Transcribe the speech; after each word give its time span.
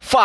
Fala, 0.00 0.24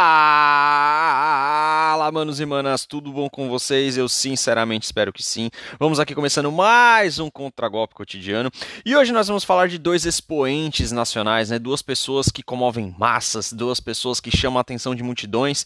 manos 2.12 2.40
e 2.40 2.46
manas, 2.46 2.86
tudo 2.86 3.12
bom 3.12 3.28
com 3.30 3.50
vocês? 3.50 3.98
Eu 3.98 4.08
sinceramente 4.08 4.86
espero 4.86 5.12
que 5.12 5.22
sim. 5.22 5.50
Vamos 5.80 6.00
aqui 6.00 6.16
começando 6.16 6.52
mais 6.52 7.20
um 7.20 7.30
Contragolpe 7.30 7.94
Cotidiano. 7.94 8.50
E 8.86 8.96
hoje 8.96 9.12
nós 9.12 9.28
vamos 9.28 9.44
falar 9.44 9.68
de 9.68 9.78
dois 9.78 10.06
expoentes 10.06 10.92
nacionais, 10.92 11.50
né? 11.50 11.60
Duas 11.60 11.82
pessoas 11.82 12.30
que 12.30 12.42
comovem 12.42 12.96
massas, 12.98 13.52
duas 13.52 13.80
pessoas 13.80 14.20
que 14.20 14.36
chamam 14.36 14.60
a 14.60 14.62
atenção 14.62 14.96
de 14.96 15.04
multidões. 15.04 15.66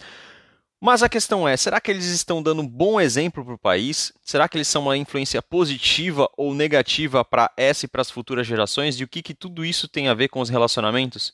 Mas 0.82 1.04
a 1.04 1.10
questão 1.10 1.48
é, 1.48 1.58
será 1.58 1.82
que 1.82 1.92
eles 1.92 2.05
estão 2.05 2.42
dando 2.42 2.62
um 2.62 2.68
bom 2.68 3.02
exemplo 3.02 3.44
para 3.44 3.54
o 3.55 3.60
país? 3.60 4.14
Será 4.24 4.48
que 4.48 4.58
eles 4.58 4.68
são 4.68 4.84
uma 4.84 4.96
influência 4.98 5.42
positiva 5.42 6.30
ou 6.38 6.54
negativa 6.54 7.26
para 7.26 7.52
essa 7.58 7.86
e 7.86 7.88
para 7.89 8.02
as 8.02 8.10
futuras 8.10 8.48
gerações? 8.48 9.00
E 9.00 9.04
o 9.04 9.08
que, 9.08 9.21
que 9.21 9.34
tudo 9.34 9.66
isso 9.66 9.88
tem 9.88 10.08
a 10.08 10.14
ver 10.14 10.28
com 10.28 10.39
os 10.39 10.50
relacionamentos? 10.50 11.34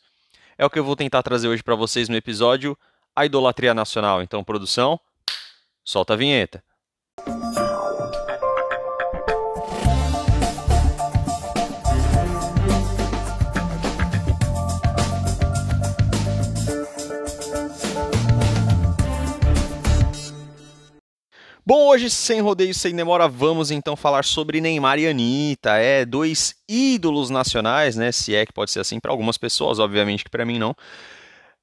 É 0.58 0.66
o 0.66 0.70
que 0.70 0.80
eu 0.80 0.84
vou 0.84 0.96
tentar 0.96 1.24
trazer 1.24 1.48
hoje 1.48 1.64
para 1.64 1.76
vocês 1.76 2.10
no 2.10 2.16
episódio 2.16 2.78
A 3.16 3.26
Idolatria 3.26 3.74
Nacional. 3.74 4.22
Então, 4.22 4.44
produção, 4.44 5.00
solta 5.84 6.14
a 6.14 6.18
vinheta. 6.18 6.64
Bom, 21.66 21.88
hoje, 21.88 22.10
sem 22.10 22.42
rodeio, 22.42 22.74
sem 22.74 22.94
demora, 22.94 23.26
vamos 23.26 23.72
então 23.72 23.96
falar 23.96 24.26
sobre 24.26 24.60
Neymar 24.60 25.00
e 25.00 25.08
Anitta. 25.08 25.78
É, 25.78 26.04
dois 26.04 26.56
ídolos 26.68 27.30
nacionais, 27.30 27.96
né? 27.96 28.12
Se 28.12 28.36
é 28.36 28.46
que 28.46 28.52
pode 28.52 28.70
ser 28.70 28.82
assim 28.82 29.00
para 29.00 29.12
algumas 29.12 29.38
pessoas, 29.38 29.80
obviamente 29.80 30.26
que 30.26 30.30
para 30.30 30.46
mim 30.46 30.60
não. 30.60 30.76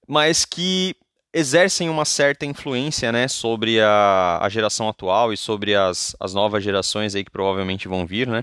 Mas 0.09 0.46
que 0.46 0.96
exercem 1.34 1.90
uma 1.90 2.06
certa 2.06 2.46
influência, 2.46 3.12
né, 3.12 3.28
sobre 3.28 3.80
a, 3.80 4.38
a 4.42 4.48
geração 4.48 4.88
atual 4.88 5.32
e 5.32 5.37
sobre 5.37 5.76
as, 5.76 6.16
as 6.18 6.34
novas 6.34 6.65
gerações 6.65 7.15
aí 7.15 7.23
que 7.23 7.30
provavelmente 7.30 7.87
vão 7.87 8.06
vir, 8.06 8.26
né. 8.26 8.43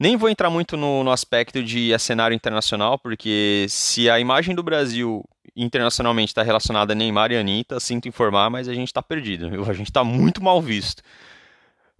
Nem 0.00 0.16
vou 0.16 0.30
entrar 0.30 0.50
muito 0.50 0.78
no, 0.78 1.04
no 1.04 1.10
aspecto 1.10 1.62
de 1.62 1.96
cenário 1.98 2.34
internacional, 2.34 2.98
porque 2.98 3.66
se 3.68 4.08
a 4.10 4.18
imagem 4.18 4.54
do 4.54 4.62
Brasil 4.62 5.22
internacionalmente 5.56 6.30
está 6.30 6.42
relacionada 6.42 6.92
a 6.92 6.96
Neymar 6.96 7.32
e 7.32 7.36
Anitta, 7.36 7.80
sinto 7.80 8.06
informar, 8.06 8.50
mas 8.50 8.68
a 8.68 8.74
gente 8.74 8.88
está 8.88 9.02
perdido, 9.02 9.48
viu? 9.48 9.64
a 9.68 9.72
gente 9.72 9.90
está 9.90 10.04
muito 10.04 10.42
mal 10.42 10.60
visto. 10.60 11.02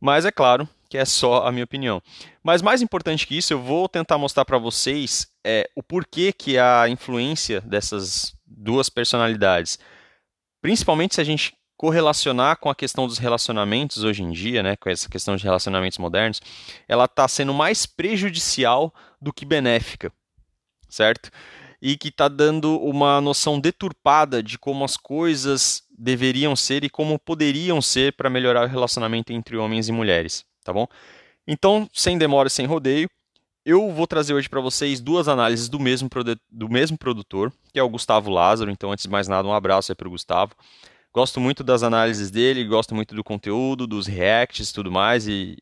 Mas 0.00 0.24
é 0.26 0.30
claro 0.30 0.68
que 0.88 0.98
é 0.98 1.04
só 1.04 1.46
a 1.46 1.52
minha 1.52 1.64
opinião. 1.64 2.02
Mas 2.42 2.62
mais 2.62 2.82
importante 2.82 3.26
que 3.26 3.36
isso, 3.36 3.52
eu 3.52 3.60
vou 3.60 3.88
tentar 3.88 4.18
mostrar 4.18 4.44
para 4.44 4.58
vocês 4.58 5.26
é, 5.44 5.68
o 5.74 5.82
porquê 5.82 6.32
que 6.32 6.58
a 6.58 6.88
influência 6.88 7.60
dessas 7.60 8.34
duas 8.46 8.88
personalidades, 8.88 9.78
principalmente 10.60 11.14
se 11.14 11.20
a 11.20 11.24
gente 11.24 11.54
correlacionar 11.76 12.56
com 12.58 12.70
a 12.70 12.74
questão 12.74 13.06
dos 13.06 13.18
relacionamentos 13.18 14.02
hoje 14.02 14.22
em 14.22 14.30
dia, 14.30 14.62
né, 14.62 14.76
com 14.76 14.88
essa 14.88 15.08
questão 15.08 15.36
de 15.36 15.44
relacionamentos 15.44 15.98
modernos, 15.98 16.40
ela 16.88 17.04
está 17.04 17.28
sendo 17.28 17.52
mais 17.52 17.84
prejudicial 17.84 18.94
do 19.20 19.32
que 19.32 19.44
benéfica, 19.44 20.10
certo? 20.88 21.30
E 21.80 21.96
que 21.96 22.08
está 22.08 22.28
dando 22.28 22.78
uma 22.80 23.20
noção 23.20 23.60
deturpada 23.60 24.42
de 24.42 24.58
como 24.58 24.84
as 24.84 24.96
coisas 24.96 25.82
deveriam 25.98 26.54
ser 26.54 26.84
e 26.84 26.90
como 26.90 27.18
poderiam 27.18 27.80
ser 27.80 28.12
para 28.14 28.30
melhorar 28.30 28.66
o 28.66 28.70
relacionamento 28.70 29.32
entre 29.32 29.56
homens 29.56 29.88
e 29.88 29.92
mulheres, 29.92 30.44
tá 30.64 30.72
bom? 30.72 30.86
Então, 31.46 31.88
sem 31.92 32.18
demora, 32.18 32.48
sem 32.48 32.66
rodeio, 32.66 33.08
eu 33.64 33.90
vou 33.92 34.06
trazer 34.06 34.32
hoje 34.32 34.48
para 34.48 34.60
vocês 34.60 35.00
duas 35.00 35.26
análises 35.26 35.68
do 35.68 35.80
mesmo, 35.80 36.08
do 36.50 36.68
mesmo 36.68 36.96
produtor, 36.96 37.52
que 37.72 37.78
é 37.78 37.82
o 37.82 37.88
Gustavo 37.88 38.30
Lázaro. 38.30 38.70
Então, 38.70 38.92
antes 38.92 39.04
de 39.04 39.10
mais 39.10 39.26
nada, 39.26 39.46
um 39.48 39.52
abraço 39.52 39.90
aí 39.90 39.96
para 39.96 40.06
o 40.06 40.10
Gustavo. 40.10 40.54
Gosto 41.12 41.40
muito 41.40 41.64
das 41.64 41.82
análises 41.82 42.30
dele, 42.30 42.64
gosto 42.64 42.94
muito 42.94 43.14
do 43.14 43.24
conteúdo, 43.24 43.86
dos 43.86 44.06
reacts 44.06 44.70
e 44.70 44.74
tudo 44.74 44.92
mais, 44.92 45.26
e 45.26 45.56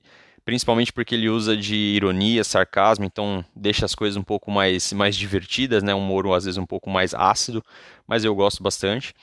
principalmente 0.45 0.93
porque 0.93 1.15
ele 1.15 1.29
usa 1.29 1.57
de 1.57 1.75
ironia, 1.75 2.45
sarcasmo, 2.45 3.05
então 3.05 3.45
deixa 3.55 3.85
as 3.85 3.95
coisas 3.95 4.17
um 4.17 4.23
pouco 4.23 4.51
mais, 4.51 4.93
mais 4.93 5.17
divertidas, 5.17 5.83
né? 5.83 5.95
Um 5.95 5.99
humor 5.99 6.35
às 6.35 6.45
vezes 6.45 6.59
um 6.59 6.67
pouco 6.67 6.91
mais 6.91 7.15
ácido, 7.15 7.65
mas 8.07 8.25
eu 8.25 8.35
gosto 8.35 8.63
bastante. 8.63 9.15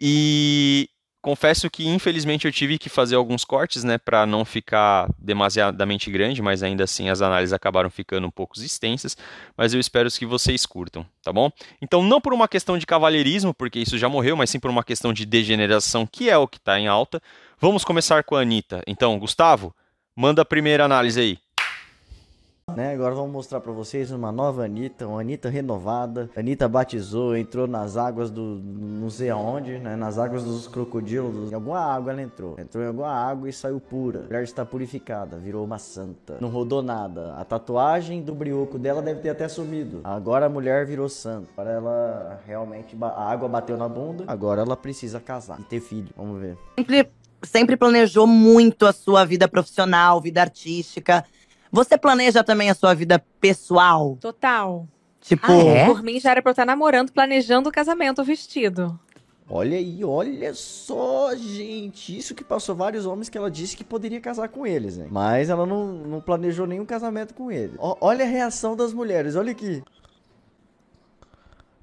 E 0.00 0.90
confesso 1.22 1.68
que 1.68 1.88
infelizmente 1.88 2.46
eu 2.46 2.52
tive 2.52 2.78
que 2.78 2.88
fazer 2.88 3.16
alguns 3.16 3.44
cortes, 3.44 3.82
né, 3.82 3.98
para 3.98 4.24
não 4.24 4.44
ficar 4.44 5.08
demasiadamente 5.18 6.08
grande, 6.08 6.40
mas 6.40 6.62
ainda 6.62 6.84
assim 6.84 7.08
as 7.08 7.20
análises 7.20 7.52
acabaram 7.52 7.90
ficando 7.90 8.28
um 8.28 8.30
pouco 8.30 8.56
extensas, 8.60 9.16
mas 9.56 9.74
eu 9.74 9.80
espero 9.80 10.08
que 10.08 10.24
vocês 10.24 10.64
curtam, 10.64 11.04
tá 11.24 11.32
bom? 11.32 11.50
Então 11.82 12.00
não 12.00 12.20
por 12.20 12.32
uma 12.32 12.46
questão 12.46 12.78
de 12.78 12.86
cavalheirismo, 12.86 13.52
porque 13.52 13.80
isso 13.80 13.98
já 13.98 14.08
morreu, 14.08 14.36
mas 14.36 14.50
sim 14.50 14.60
por 14.60 14.70
uma 14.70 14.84
questão 14.84 15.12
de 15.12 15.26
degeneração, 15.26 16.06
que 16.06 16.30
é 16.30 16.38
o 16.38 16.46
que 16.46 16.58
está 16.58 16.78
em 16.78 16.86
alta. 16.86 17.20
Vamos 17.58 17.84
começar 17.84 18.22
com 18.22 18.36
a 18.36 18.42
Anitta. 18.42 18.82
Então, 18.86 19.18
Gustavo, 19.18 19.74
Manda 20.18 20.40
a 20.40 20.44
primeira 20.46 20.82
análise 20.82 21.20
aí. 21.20 21.38
Né, 22.74 22.94
agora 22.94 23.14
vamos 23.14 23.30
mostrar 23.30 23.60
para 23.60 23.70
vocês 23.70 24.10
uma 24.10 24.32
nova 24.32 24.64
Anitta, 24.64 25.06
uma 25.06 25.20
Anitta 25.20 25.50
renovada. 25.50 26.30
Anitta 26.34 26.66
batizou, 26.66 27.36
entrou 27.36 27.66
nas 27.66 27.98
águas 27.98 28.30
do 28.30 28.40
não 28.40 29.10
sei 29.10 29.28
aonde, 29.28 29.78
né, 29.78 29.94
nas 29.94 30.18
águas 30.18 30.42
dos 30.42 30.66
crocodilos. 30.66 31.52
Em 31.52 31.54
alguma 31.54 31.80
água 31.80 32.12
ela 32.12 32.22
entrou. 32.22 32.58
Entrou 32.58 32.82
em 32.82 32.86
alguma 32.86 33.12
água 33.12 33.46
e 33.46 33.52
saiu 33.52 33.78
pura. 33.78 34.20
A 34.20 34.22
mulher 34.22 34.42
está 34.42 34.64
purificada, 34.64 35.36
virou 35.36 35.62
uma 35.62 35.78
santa. 35.78 36.38
Não 36.40 36.48
rodou 36.48 36.82
nada. 36.82 37.34
A 37.34 37.44
tatuagem 37.44 38.22
do 38.22 38.34
brioco 38.34 38.78
dela 38.78 39.02
deve 39.02 39.20
ter 39.20 39.28
até 39.28 39.46
sumido. 39.48 40.00
Agora 40.02 40.46
a 40.46 40.48
mulher 40.48 40.86
virou 40.86 41.10
santa. 41.10 41.50
Agora 41.58 41.70
ela 41.76 42.40
realmente 42.46 42.96
a 43.02 43.30
água 43.30 43.50
bateu 43.50 43.76
na 43.76 43.88
bunda. 43.88 44.24
Agora 44.26 44.62
ela 44.62 44.78
precisa 44.78 45.20
casar 45.20 45.60
e 45.60 45.64
ter 45.64 45.80
filho. 45.80 46.08
Vamos 46.16 46.40
ver. 46.40 46.56
Sempre 47.42 47.76
planejou 47.76 48.26
muito 48.26 48.86
a 48.86 48.92
sua 48.92 49.24
vida 49.24 49.46
profissional, 49.46 50.20
vida 50.20 50.40
artística. 50.40 51.24
Você 51.70 51.98
planeja 51.98 52.42
também 52.42 52.70
a 52.70 52.74
sua 52.74 52.94
vida 52.94 53.22
pessoal? 53.40 54.16
Total. 54.20 54.86
Tipo, 55.20 55.50
ah, 55.50 55.68
é? 55.68 55.86
por 55.86 56.02
mim 56.02 56.20
já 56.20 56.30
era 56.30 56.40
pra 56.40 56.50
eu 56.50 56.52
estar 56.52 56.64
namorando, 56.64 57.10
planejando 57.10 57.68
o 57.68 57.72
casamento, 57.72 58.22
o 58.22 58.24
vestido. 58.24 58.98
Olha 59.48 59.76
aí, 59.76 60.04
olha 60.04 60.52
só, 60.54 61.34
gente. 61.36 62.16
Isso 62.16 62.34
que 62.34 62.42
passou 62.42 62.74
vários 62.74 63.06
homens 63.06 63.28
que 63.28 63.38
ela 63.38 63.50
disse 63.50 63.76
que 63.76 63.84
poderia 63.84 64.20
casar 64.20 64.48
com 64.48 64.66
eles, 64.66 64.96
né? 64.96 65.06
Mas 65.08 65.48
ela 65.48 65.64
não, 65.64 65.92
não 65.92 66.20
planejou 66.20 66.66
nenhum 66.66 66.84
casamento 66.84 67.32
com 67.32 67.50
ele. 67.50 67.74
O, 67.78 67.96
olha 68.00 68.24
a 68.24 68.28
reação 68.28 68.74
das 68.74 68.92
mulheres, 68.92 69.36
olha 69.36 69.52
aqui. 69.52 69.84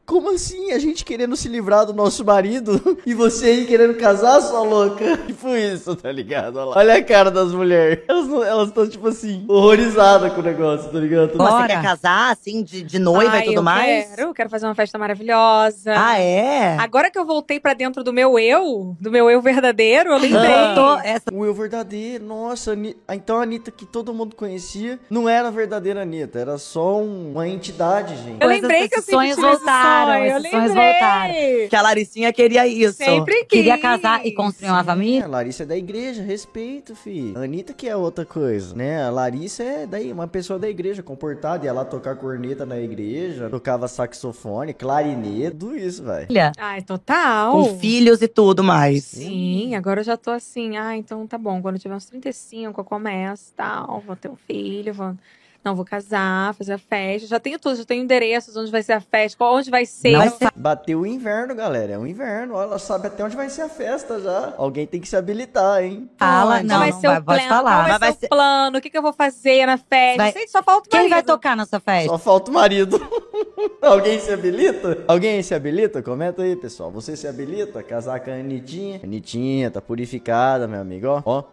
Como 0.06 0.34
assim? 0.34 0.72
A 0.72 0.80
gente 0.80 1.06
querendo 1.06 1.36
se 1.36 1.48
livrar 1.48 1.86
do 1.86 1.94
nosso 1.94 2.26
marido 2.26 2.98
e 3.06 3.14
você 3.14 3.46
aí 3.48 3.66
querendo 3.66 3.96
casar, 3.96 4.42
sua 4.42 4.62
louca? 4.62 5.18
Tipo 5.26 5.56
isso, 5.56 5.96
tá 5.96 6.12
ligado? 6.12 6.58
Olha, 6.58 6.78
Olha 6.78 6.96
a 6.96 7.04
cara 7.04 7.32
das 7.32 7.52
mulheres. 7.52 8.04
Elas 8.08 8.68
estão, 8.68 8.88
tipo 8.88 9.08
assim, 9.08 9.46
horrorizadas 9.48 10.34
com 10.34 10.42
o 10.42 10.44
negócio, 10.44 10.92
tá 10.92 11.00
ligado? 11.00 11.32
Mas 11.36 11.54
você 11.54 11.68
quer 11.68 11.82
casar, 11.82 12.32
assim, 12.32 12.64
de, 12.64 12.84
de 12.84 13.00
noiva 13.00 13.32
Ai, 13.32 13.42
e 13.42 13.46
tudo 13.46 13.56
eu 13.58 13.64
mais? 13.64 14.10
Quero, 14.10 14.22
eu 14.30 14.34
quero 14.34 14.50
fazer 14.50 14.66
uma 14.66 14.76
festa 14.76 14.98
maravilhosa. 14.98 15.94
Ah, 15.96 16.20
é? 16.20 16.78
Agora 16.78 17.10
que 17.10 17.18
eu 17.18 17.26
voltei 17.26 17.60
pra 17.60 17.74
dentro 17.74 18.04
do 18.04 18.12
meu 18.12 18.38
eu, 18.38 18.96
do 19.00 19.10
meu 19.10 19.30
eu 19.30 19.42
verdadeiro, 19.42 20.12
eu 20.12 20.18
lembrei. 20.18 20.52
Ah, 20.52 21.02
essa... 21.04 21.26
O 21.32 21.46
eu 21.46 21.54
verdadeiro, 21.54 22.24
nossa. 22.26 22.76
Então 23.10 23.38
a 23.38 23.44
Anitta 23.44 23.72
que 23.72 23.86
todo 23.86 24.14
mundo 24.14 24.36
conhecia 24.36 25.00
não 25.10 25.30
era 25.30 25.48
a 25.48 25.52
verdadeira 25.52 26.02
Anitta, 26.02 26.40
era 26.40 26.58
só 26.58 27.02
uma 27.02 27.48
entidade, 27.48 28.16
gente. 28.18 28.42
Eu 28.42 28.48
lembrei 28.48 28.88
que 28.90 29.00
eu 29.00 29.04
sonhos 29.04 29.38
voltaram 29.38 29.93
voltaram, 29.94 30.26
eu 30.26 30.38
esses 30.38 30.52
sonhos 30.52 30.74
voltaram. 30.74 31.34
Que 31.70 31.76
a 31.76 31.82
Laricinha 31.82 32.34
queria 32.34 32.68
isso. 32.68 32.98
Sempre 32.98 33.46
quis. 33.46 33.48
Queria 33.50 33.78
casar 33.78 34.26
e 34.26 34.32
construir 34.34 34.70
uma 34.70 34.84
família. 34.84 35.26
A 35.26 35.28
Larissa 35.28 35.64
é 35.64 35.66
da 35.66 35.78
igreja, 35.78 36.22
respeito, 36.24 36.96
filho. 36.96 37.38
A 37.38 37.44
Anitta 37.44 37.74
que 37.74 37.88
é 37.88 37.96
outra 37.96 38.26
coisa, 38.26 38.76
né? 38.76 39.04
A 39.04 39.10
Larissa 39.10 39.64
é 39.64 39.88
daí 39.88 40.12
uma 40.12 40.28
pessoa 40.28 40.60
da 40.60 40.70
igreja, 40.70 41.04
comportada, 41.04 41.66
ia 41.66 41.74
lá 41.74 41.86
tocar 41.86 42.16
corneta 42.16 42.66
na 42.66 42.80
igreja, 42.80 43.50
tocava 43.50 43.88
saxofone, 43.88 44.74
clarinete, 44.74 45.52
tudo 45.52 45.76
isso, 45.76 46.04
velho. 46.04 46.28
Ai, 46.58 46.82
total. 46.82 47.52
Com 47.54 47.80
filhos 47.80 48.22
e 48.22 48.28
tudo 48.28 48.64
mais. 48.64 49.04
Sim, 49.04 49.76
agora 49.76 50.02
eu 50.02 50.04
já 50.04 50.18
tô 50.18 50.32
assim, 50.32 50.78
ah, 50.78 50.96
então 50.96 51.26
tá 51.28 51.38
bom, 51.38 51.62
quando 51.62 51.76
eu 51.76 51.82
tiver 51.82 51.96
uns 51.96 52.06
35 52.06 52.80
eu 52.80 52.86
começo, 52.86 53.54
tal, 53.56 54.02
vou 54.06 54.16
ter 54.16 54.30
um 54.30 54.36
filho, 54.36 54.94
vou 54.94 55.16
não, 55.64 55.76
vou 55.76 55.86
casar, 55.86 56.54
fazer 56.56 56.74
a 56.74 56.78
festa. 56.78 57.28
Já 57.28 57.40
tenho 57.40 57.58
tudo, 57.58 57.78
já 57.78 57.86
tenho 57.86 58.04
endereços, 58.04 58.56
onde 58.58 58.70
vai 58.70 58.84
ser 58.84 58.94
a 58.94 59.02
festa, 59.02 59.46
onde 59.46 59.72
vai 59.72 59.86
ser. 59.86 60.12
Não, 60.12 60.52
Bateu 60.56 61.02
o 61.02 61.06
inverno, 61.06 61.56
galera. 61.56 61.94
É 61.94 61.98
o 61.98 62.06
inverno. 62.06 62.60
Ela 62.60 62.78
sabe 62.78 63.08
até 63.08 63.24
onde 63.24 63.36
vai 63.36 63.50
ser 63.50 63.62
a 63.62 63.70
festa 63.70 64.20
já. 64.20 64.54
Alguém 64.58 64.86
tem 64.86 65.00
que 65.00 65.08
se 65.08 65.16
habilitar, 65.16 65.84
hein? 65.84 66.10
Fala, 66.18 66.62
não, 66.62 66.80
vai 66.80 66.92
ser 66.92 67.08
vai, 67.08 67.20
o 67.20 67.24
plano, 67.24 67.48
falar. 67.48 67.88
Qual 67.88 68.00
vai, 68.00 68.14
ser 68.14 68.26
o 68.26 68.30
plano? 68.30 68.78
O 68.78 68.82
que, 68.82 68.90
que 68.90 68.98
eu 68.98 69.02
vou 69.02 69.14
fazer 69.14 69.66
na 69.66 69.78
festa? 69.78 70.24
Vai... 70.24 70.32
Sei, 70.34 70.48
só 70.48 70.62
falta 70.62 70.88
o 70.88 70.92
Quem 70.92 71.10
vai 71.10 71.24
tocar 71.24 71.56
nessa 71.56 71.80
festa? 71.80 72.10
Só 72.10 72.18
falta 72.18 72.52
o 72.52 72.54
marido. 72.54 73.00
Alguém 73.82 74.20
se 74.20 74.32
habilita? 74.34 75.04
Alguém 75.08 75.42
se 75.42 75.56
habilita? 75.56 76.02
Comenta 76.02 76.42
aí, 76.42 76.56
pessoal. 76.58 76.92
Você 76.92 77.16
se 77.16 77.26
habilita? 77.28 77.82
Casar 77.82 78.20
com 78.20 78.32
a 78.32 78.34
Anitinha? 78.34 79.00
Anitinha, 79.02 79.72
tá 79.72 79.82
purificada, 79.82 80.68
meu 80.68 80.82
amigo, 80.82 81.08
ó. 81.08 81.22
Ó. 81.26 81.44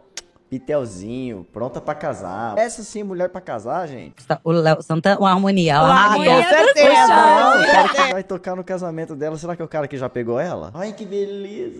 pitelzinho, 0.50 1.46
pronta 1.52 1.80
pra 1.80 1.94
casar. 1.94 2.58
Essa 2.58 2.82
sim, 2.82 3.04
mulher 3.04 3.28
pra 3.28 3.40
casar, 3.40 3.86
gente. 3.86 4.16
O 4.42 4.50
Léo 4.50 4.82
Santana, 4.82 5.18
uma 5.20 5.30
harmonia. 5.30 5.80
Uma 5.80 5.88
Ah, 5.94 6.04
harmonia. 6.06 6.42
com 6.42 6.48
certeza. 6.48 7.06
Não, 7.06 7.62
o 7.62 7.66
cara 7.66 7.88
que 7.88 8.12
vai 8.12 8.22
tocar 8.24 8.56
no 8.56 8.64
casamento 8.64 9.14
dela, 9.14 9.38
será 9.38 9.54
que 9.54 9.62
é 9.62 9.64
o 9.64 9.68
cara 9.68 9.86
que 9.86 9.96
já 9.96 10.08
pegou 10.08 10.40
ela? 10.40 10.70
Ai, 10.74 10.92
que 10.92 11.04
beleza. 11.06 11.78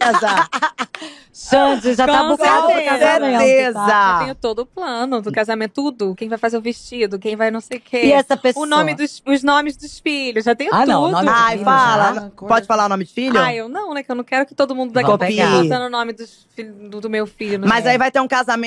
Xande, 1.33 1.95
já 1.95 2.07
tá 2.07 2.19
Com 2.21 2.29
bucado 2.29 2.67
pro 2.67 2.75
certeza. 2.75 2.99
casamento. 2.99 3.33
tá? 3.33 3.39
Certeza. 3.39 3.81
Eu 3.81 4.19
tenho 4.21 4.35
todo 4.35 4.59
o 4.61 4.67
plano 4.67 5.23
do 5.23 5.33
casamento, 5.33 5.73
tudo. 5.73 6.15
Quem 6.15 6.29
vai 6.29 6.37
fazer 6.39 6.59
o 6.59 6.61
vestido, 6.61 7.19
quem 7.19 7.37
vai 7.37 7.51
não 7.51 7.61
sei 7.61 7.79
o 7.79 7.81
quê. 7.81 8.03
E 8.07 8.13
essa 8.13 8.37
pessoa? 8.37 8.67
O 8.67 8.69
nome 8.69 8.95
dos, 8.95 9.23
os 9.27 9.43
nomes 9.43 9.77
dos 9.77 9.99
filhos, 9.99 10.45
já 10.45 10.55
tenho 10.55 10.75
Ah, 10.75 10.81
tudo. 10.81 10.89
não, 10.89 11.03
o 11.05 11.11
nome 11.11 11.29
Ai, 11.31 11.53
filho 11.53 11.65
fala. 11.65 12.15
já? 12.15 12.31
Pode 12.31 12.67
falar 12.67 12.87
o 12.87 12.89
nome 12.89 13.05
de 13.05 13.13
filho? 13.13 13.39
Ah, 13.41 13.55
eu 13.55 13.69
não, 13.69 13.95
né? 13.95 14.03
Que 14.03 14.11
eu 14.11 14.17
não 14.17 14.25
quero 14.25 14.45
que 14.45 14.55
todo 14.55 14.75
mundo 14.75 14.93
daqui 14.93 15.11
a 15.11 15.17
pouco 15.17 15.33
botando 15.63 15.83
o 15.87 15.91
nome 15.91 16.13
dos 16.13 16.47
do, 16.91 17.01
do 17.01 17.09
meu 17.09 17.27
filho. 17.27 17.61
Mas 17.61 17.81
nome. 17.85 17.91
aí 17.93 17.99
vai 17.99 18.11
ter 18.11 18.21
um 18.21 18.29
casamento 18.29 18.60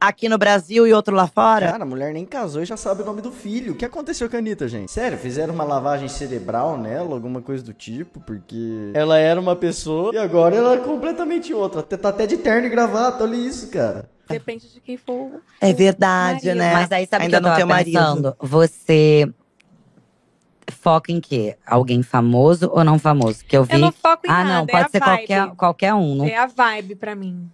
aqui 0.00 0.28
no 0.28 0.36
Brasil 0.38 0.86
e 0.86 0.92
outro 0.92 1.14
lá 1.14 1.26
fora? 1.26 1.70
Cara, 1.72 1.82
a 1.82 1.86
mulher 1.86 2.12
nem 2.12 2.24
casou 2.24 2.62
e 2.62 2.66
já 2.66 2.76
sabe 2.76 3.02
o 3.02 3.04
nome 3.04 3.20
do 3.22 3.32
filho. 3.32 3.72
O 3.72 3.76
que 3.76 3.84
aconteceu 3.84 4.28
com 4.28 4.36
a 4.36 4.38
Anitta, 4.38 4.68
gente? 4.68 4.92
Sério, 4.92 5.16
fizeram 5.18 5.54
uma 5.54 5.64
lavagem 5.64 6.08
cerebral 6.08 6.76
nela, 6.78 7.14
alguma 7.14 7.40
coisa 7.40 7.62
do 7.64 7.72
tipo, 7.72 8.20
porque 8.20 8.90
ela 8.94 9.18
era 9.18 9.40
uma 9.40 9.56
pessoa 9.56 10.12
e 10.14 10.18
agora 10.18 10.56
ela 10.56 10.74
é 10.74 10.78
completamente 10.78 11.52
outra. 11.54 11.80
Até- 11.80 11.96
Tá 11.96 12.10
até 12.10 12.26
de 12.26 12.36
terno 12.36 12.66
e 12.66 12.70
gravata, 12.70 13.24
olha 13.24 13.34
isso, 13.36 13.68
cara. 13.70 14.10
Depende 14.28 14.68
de 14.72 14.80
quem 14.80 14.96
for. 14.96 15.12
o- 15.14 15.40
É 15.60 15.72
verdade, 15.72 16.46
marido. 16.46 16.58
né? 16.58 16.72
Mas 16.74 16.92
aí 16.92 17.06
sabe 17.06 17.24
o 17.26 17.28
que 17.28 17.34
Ainda 17.34 17.36
eu 17.36 17.40
não 17.40 17.48
tava 17.50 17.60
tem 17.60 17.66
marido. 17.66 17.92
pensando? 17.98 18.36
Você 18.40 19.32
foca 20.70 21.12
em 21.12 21.20
quê? 21.20 21.56
Alguém 21.66 22.02
famoso 22.02 22.70
ou 22.72 22.84
não 22.84 22.98
famoso? 22.98 23.44
Que 23.44 23.56
eu 23.56 23.64
vi. 23.64 23.74
Eu 23.74 23.78
não 23.78 23.92
foco 23.92 24.26
em 24.26 24.30
ah, 24.30 24.44
nada, 24.44 24.48
não, 24.48 24.62
é 24.62 24.66
pode 24.66 24.84
a 24.84 24.88
ser 24.88 25.00
qualquer, 25.00 25.50
qualquer 25.56 25.94
um. 25.94 26.14
Não... 26.14 26.24
É 26.26 26.36
a 26.36 26.46
vibe 26.46 26.94
pra 26.94 27.14
mim. 27.14 27.50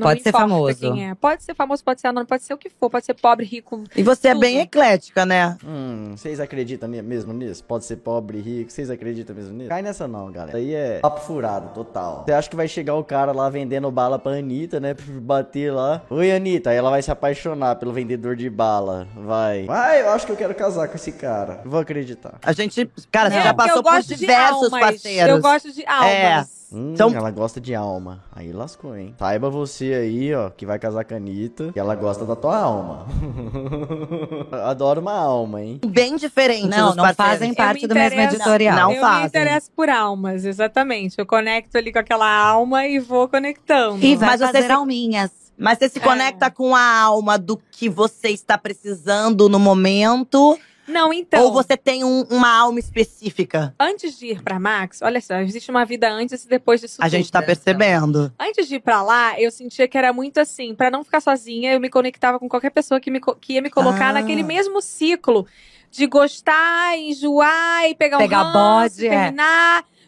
Não 0.00 0.06
Pode 0.06 0.22
ser 0.22 0.32
famoso. 0.32 0.80
Quem 0.80 1.10
é. 1.10 1.14
Pode 1.14 1.42
ser 1.42 1.54
famoso, 1.54 1.84
pode 1.84 2.00
ser 2.00 2.06
anônimo, 2.08 2.26
pode 2.26 2.42
ser 2.42 2.54
o 2.54 2.58
que 2.58 2.70
for, 2.70 2.88
pode 2.88 3.04
ser 3.04 3.14
pobre, 3.14 3.44
rico. 3.44 3.84
E 3.94 4.02
você 4.02 4.28
é 4.28 4.32
Tudo. 4.32 4.40
bem 4.40 4.58
eclética, 4.60 5.26
né? 5.26 5.56
Hum, 5.64 6.14
vocês 6.16 6.40
acreditam 6.40 6.88
mesmo 6.88 7.32
nisso? 7.32 7.62
Pode 7.64 7.84
ser 7.84 7.96
pobre 7.96 8.38
e 8.38 8.40
rico, 8.40 8.70
vocês 8.72 8.90
acreditam 8.90 9.36
mesmo 9.36 9.52
nisso? 9.54 9.68
Cai 9.68 9.82
nessa 9.82 10.08
não, 10.08 10.30
galera. 10.32 10.58
Isso 10.58 10.68
aí 10.68 10.74
é 10.74 11.00
papo 11.00 11.20
furado, 11.20 11.74
total. 11.74 12.24
Você 12.26 12.32
acha 12.32 12.48
que 12.48 12.56
vai 12.56 12.66
chegar 12.66 12.94
o 12.94 13.04
cara 13.04 13.32
lá 13.32 13.48
vendendo 13.50 13.90
bala 13.90 14.18
pra 14.18 14.32
Anitta, 14.32 14.80
né? 14.80 14.94
Bater 15.20 15.72
lá. 15.72 16.02
Oi, 16.08 16.32
Anitta. 16.32 16.70
Aí 16.70 16.76
ela 16.76 16.90
vai 16.90 17.02
se 17.02 17.10
apaixonar 17.10 17.76
pelo 17.76 17.92
vendedor 17.92 18.34
de 18.36 18.48
bala. 18.48 19.06
Vai. 19.14 19.64
Vai, 19.66 20.00
eu 20.02 20.10
acho 20.10 20.24
que 20.26 20.32
eu 20.32 20.36
quero 20.36 20.54
casar 20.54 20.88
com 20.88 20.94
esse 20.96 21.12
cara. 21.12 21.60
Vou 21.64 21.80
acreditar. 21.80 22.38
A 22.42 22.52
gente, 22.52 22.88
cara, 23.12 23.30
você 23.30 23.36
É, 23.36 23.42
já 23.42 23.54
passou 23.54 23.82
por 23.82 24.00
diversos 24.02 24.64
almas. 24.64 24.80
parceiros. 24.80 25.30
Eu 25.36 25.40
gosto 25.42 25.72
de 25.72 25.84
almas. 25.86 26.59
Hum, 26.72 26.94
São- 26.96 27.12
ela 27.14 27.30
gosta 27.30 27.60
de 27.60 27.74
alma. 27.74 28.22
Aí 28.32 28.52
lascou, 28.52 28.96
hein? 28.96 29.14
Saiba 29.18 29.50
você 29.50 29.92
aí, 29.94 30.32
ó, 30.34 30.50
que 30.50 30.64
vai 30.64 30.78
casar 30.78 31.04
com 31.04 31.14
a 31.14 31.16
Anitta, 31.16 31.72
que 31.72 31.78
ela 31.80 31.94
gosta 31.96 32.24
da 32.24 32.36
tua 32.36 32.56
alma. 32.58 33.06
Adoro 34.64 35.00
uma 35.00 35.12
alma, 35.14 35.62
hein? 35.62 35.80
Bem 35.86 36.16
diferentes 36.16 36.68
Não, 36.68 36.94
não 36.94 37.04
parceiros. 37.04 37.16
fazem 37.16 37.54
parte 37.54 37.86
do 37.86 37.94
mesmo 37.94 38.20
editorial. 38.20 38.76
Não 38.76 38.92
eu 38.92 39.00
fazem. 39.00 39.20
me 39.22 39.26
interesso 39.26 39.70
por 39.74 39.88
almas, 39.88 40.44
exatamente. 40.44 41.18
Eu 41.18 41.26
conecto 41.26 41.76
ali 41.76 41.92
com 41.92 41.98
aquela 41.98 42.30
alma 42.30 42.86
e 42.86 42.98
vou 42.98 43.28
conectando. 43.28 44.04
E 44.04 44.16
vai 44.16 44.30
Mas 44.30 44.40
você 44.40 44.46
fazer 44.46 44.66
se- 44.66 44.72
alminhas. 44.72 45.30
Mas 45.58 45.78
você 45.78 45.88
se 45.90 45.98
É. 45.98 46.02
conecta 46.02 46.50
com 46.50 46.74
a 46.74 47.00
alma 47.02 47.36
do 47.36 47.60
que 47.70 47.88
você 47.88 48.28
está 48.30 48.56
precisando 48.56 49.48
no 49.48 49.58
momento? 49.58 50.58
Não, 50.88 51.12
então. 51.12 51.44
ou 51.44 51.52
você 51.52 51.76
tem 51.76 52.02
um- 52.04 52.22
uma 52.30 52.48
alma 52.52 52.78
específica? 52.80 53.74
Antes 53.78 54.18
de 54.18 54.26
ir 54.26 54.42
pra 54.42 54.58
Max, 54.58 55.00
olha 55.02 55.20
só, 55.20 55.36
existe 55.36 55.70
uma 55.70 55.84
vida 55.84 56.10
antes 56.10 56.44
e 56.44 56.48
depois 56.48 56.80
disso 56.80 56.96
A 57.00 57.08
gente 57.08 57.26
tudo. 57.26 57.32
tá 57.32 57.42
percebendo. 57.42 58.32
Antes 58.38 58.66
de 58.66 58.76
ir 58.76 58.80
pra 58.80 59.02
lá, 59.02 59.40
eu 59.40 59.50
sentia 59.50 59.86
que 59.86 59.96
era 59.96 60.12
muito 60.12 60.38
assim, 60.38 60.74
pra 60.74 60.90
não 60.90 61.04
ficar 61.04 61.20
sozinha, 61.20 61.72
eu 61.72 61.80
me 61.80 61.88
conectava 61.88 62.38
com 62.38 62.48
qualquer 62.48 62.70
pessoa 62.70 62.98
que, 63.00 63.10
me, 63.10 63.20
que 63.40 63.52
ia 63.54 63.62
me 63.62 63.70
colocar 63.70 64.08
Ah. 64.08 64.12
naquele 64.14 64.42
mesmo 64.42 64.80
ciclo 64.82 65.46
de 65.92 66.06
gostar, 66.06 66.96
enjoar 66.98 67.84
e 67.88 67.94
pegar, 67.94 68.18
Pegar 68.18 68.42
um 68.42 68.52
ranço, 68.52 68.96
bode, 68.96 69.06
é. 69.08 69.30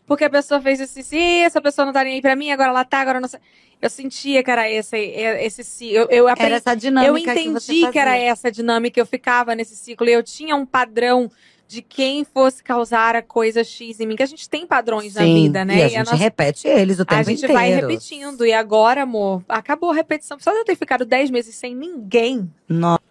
Porque 0.06 0.25
a 0.25 0.31
pessoa 0.31 0.60
fez 0.60 0.81
isso, 0.81 0.99
isso, 0.99 1.14
isso, 1.14 1.58
a 1.58 1.62
pessoa 1.62 1.87
não 1.87 1.93
tá 1.93 2.04
nem 2.04 2.14
aí 2.14 2.20
pra 2.22 2.37
mim, 2.37 2.50
agora 2.50 2.70
ela 2.70 2.84
tá, 2.84 3.00
agora 3.00 3.20
não 3.20 3.28
sei. 3.28 3.40
Eu 3.81 3.90
sentia 3.90 4.43
que 4.44 4.50
era 4.50 4.70
esse, 4.70 4.96
esse 4.96 5.64
ciclo. 5.64 5.96
Eu, 5.96 6.08
eu 6.08 6.28
aprendi 6.28 6.46
Era 6.52 6.56
essa 6.56 6.75
dinâmica 6.76 7.08
eu 7.10 7.14
que 7.14 7.40
entendi 7.49 7.90
que, 7.90 7.99
era 7.99 8.12
fazia. 8.12 8.26
essa 8.28 8.50
dinâmica, 8.52 9.00
eu 9.00 9.06
ficava 9.06 9.54
nesse 9.56 9.75
ciclo 9.75 10.08
e 10.08 10.12
eu 10.12 10.22
tinha 10.22 10.54
um 10.54 10.64
padrão 10.64 11.28
de 11.66 11.82
quem 11.82 12.22
fosse 12.22 12.62
causar 12.62 13.16
a 13.16 13.22
coisa 13.22 13.64
X 13.64 13.99
em 13.99 14.06
mim, 14.06 14.14
que 14.14 14.22
a 14.22 14.26
gente 14.26 14.49
tem 14.49 14.66
padrões 14.66 15.14
na 15.14 15.22
Sim, 15.22 15.44
vida, 15.44 15.64
né? 15.64 15.78
E 15.78 15.82
a 15.82 15.87
a 15.87 15.88
gente 15.88 15.99
nossa- 16.04 16.14
repete 16.16 16.69
eles 16.69 17.00
o 17.00 17.04
tempo 17.04 17.20
a 17.20 17.25
gente 17.25 17.38
inteiro. 17.38 17.54
vai 17.54 17.70
repetindo. 17.70 18.44
E 18.46 18.52
agora, 18.52 19.02
amor, 19.02 19.43
acabou 19.49 19.90
a 19.90 19.94
repetição. 19.94 20.38
Só 20.38 20.52
de 20.52 20.58
eu 20.58 20.64
ter 20.64 20.76
ficado 20.76 21.04
10 21.06 21.31
meses 21.31 21.54
sem 21.54 21.75
ninguém. 21.75 22.49
Nossa. 22.69 23.02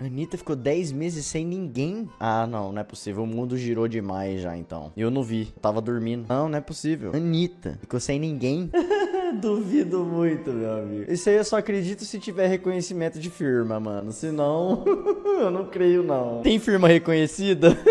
Anitta 0.00 0.36
ficou 0.36 0.56
10 0.56 0.90
meses 0.90 1.24
sem 1.24 1.46
ninguém. 1.46 2.08
Ah, 2.18 2.46
não, 2.48 2.72
não 2.72 2.80
é 2.80 2.84
possível. 2.84 3.22
O 3.22 3.26
mundo 3.26 3.56
girou 3.56 3.86
demais 3.86 4.40
já, 4.40 4.56
então. 4.56 4.92
Eu 4.96 5.08
não 5.08 5.22
vi. 5.22 5.52
Eu 5.54 5.60
tava 5.62 5.80
dormindo. 5.80 6.26
Não, 6.28 6.48
não 6.48 6.58
é 6.58 6.60
possível. 6.60 7.12
Anitta 7.14 7.78
ficou 7.80 8.00
sem 8.00 8.18
ninguém. 8.18 8.70
Duvido 9.40 10.04
muito, 10.04 10.50
meu 10.52 10.72
amigo. 10.78 11.12
Isso 11.12 11.28
aí 11.28 11.36
eu 11.36 11.44
só 11.44 11.58
acredito 11.58 12.04
se 12.04 12.18
tiver 12.18 12.46
reconhecimento 12.46 13.18
de 13.18 13.30
firma, 13.30 13.78
mano. 13.80 14.12
Senão, 14.12 14.84
eu 15.40 15.50
não 15.50 15.64
creio, 15.66 16.02
não. 16.02 16.40
Tem 16.42 16.58
firma 16.58 16.88
reconhecida? 16.88 17.76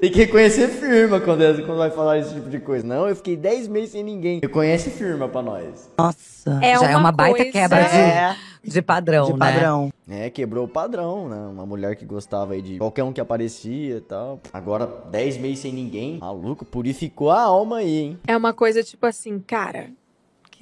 Tem 0.00 0.10
que 0.10 0.18
reconhecer 0.18 0.68
firma 0.68 1.20
quando, 1.20 1.42
é- 1.44 1.54
quando 1.62 1.78
vai 1.78 1.90
falar 1.90 2.18
esse 2.18 2.34
tipo 2.34 2.48
de 2.50 2.58
coisa. 2.58 2.84
Não, 2.84 3.08
eu 3.08 3.14
fiquei 3.14 3.36
10 3.36 3.68
meses 3.68 3.90
sem 3.90 4.02
ninguém. 4.02 4.40
Reconhece 4.42 4.90
firma 4.90 5.28
pra 5.28 5.42
nós. 5.42 5.88
Nossa. 5.96 6.58
É 6.60 6.76
Já 6.78 6.90
é 6.90 6.96
uma 6.96 7.12
baita 7.12 7.36
coisa- 7.36 7.52
quebra 7.52 7.82
de- 7.84 7.96
É, 7.96 8.36
De 8.64 8.82
padrão, 8.82 9.26
de 9.26 9.32
né? 9.34 9.38
padrão. 9.38 9.90
É, 10.08 10.28
quebrou 10.28 10.64
o 10.64 10.68
padrão, 10.68 11.28
né? 11.28 11.36
Uma 11.52 11.64
mulher 11.64 11.94
que 11.94 12.04
gostava 12.04 12.54
aí 12.54 12.62
de 12.62 12.78
qualquer 12.78 13.04
um 13.04 13.12
que 13.12 13.20
aparecia 13.20 13.98
e 13.98 14.00
tal. 14.00 14.40
Agora, 14.52 14.86
10 15.10 15.36
meses 15.38 15.60
sem 15.60 15.72
ninguém. 15.72 16.18
Maluco, 16.18 16.64
purificou 16.64 17.30
a 17.30 17.40
alma 17.42 17.76
aí, 17.78 17.96
hein? 17.98 18.18
É 18.26 18.36
uma 18.36 18.52
coisa 18.52 18.82
tipo 18.82 19.06
assim, 19.06 19.38
cara, 19.38 19.90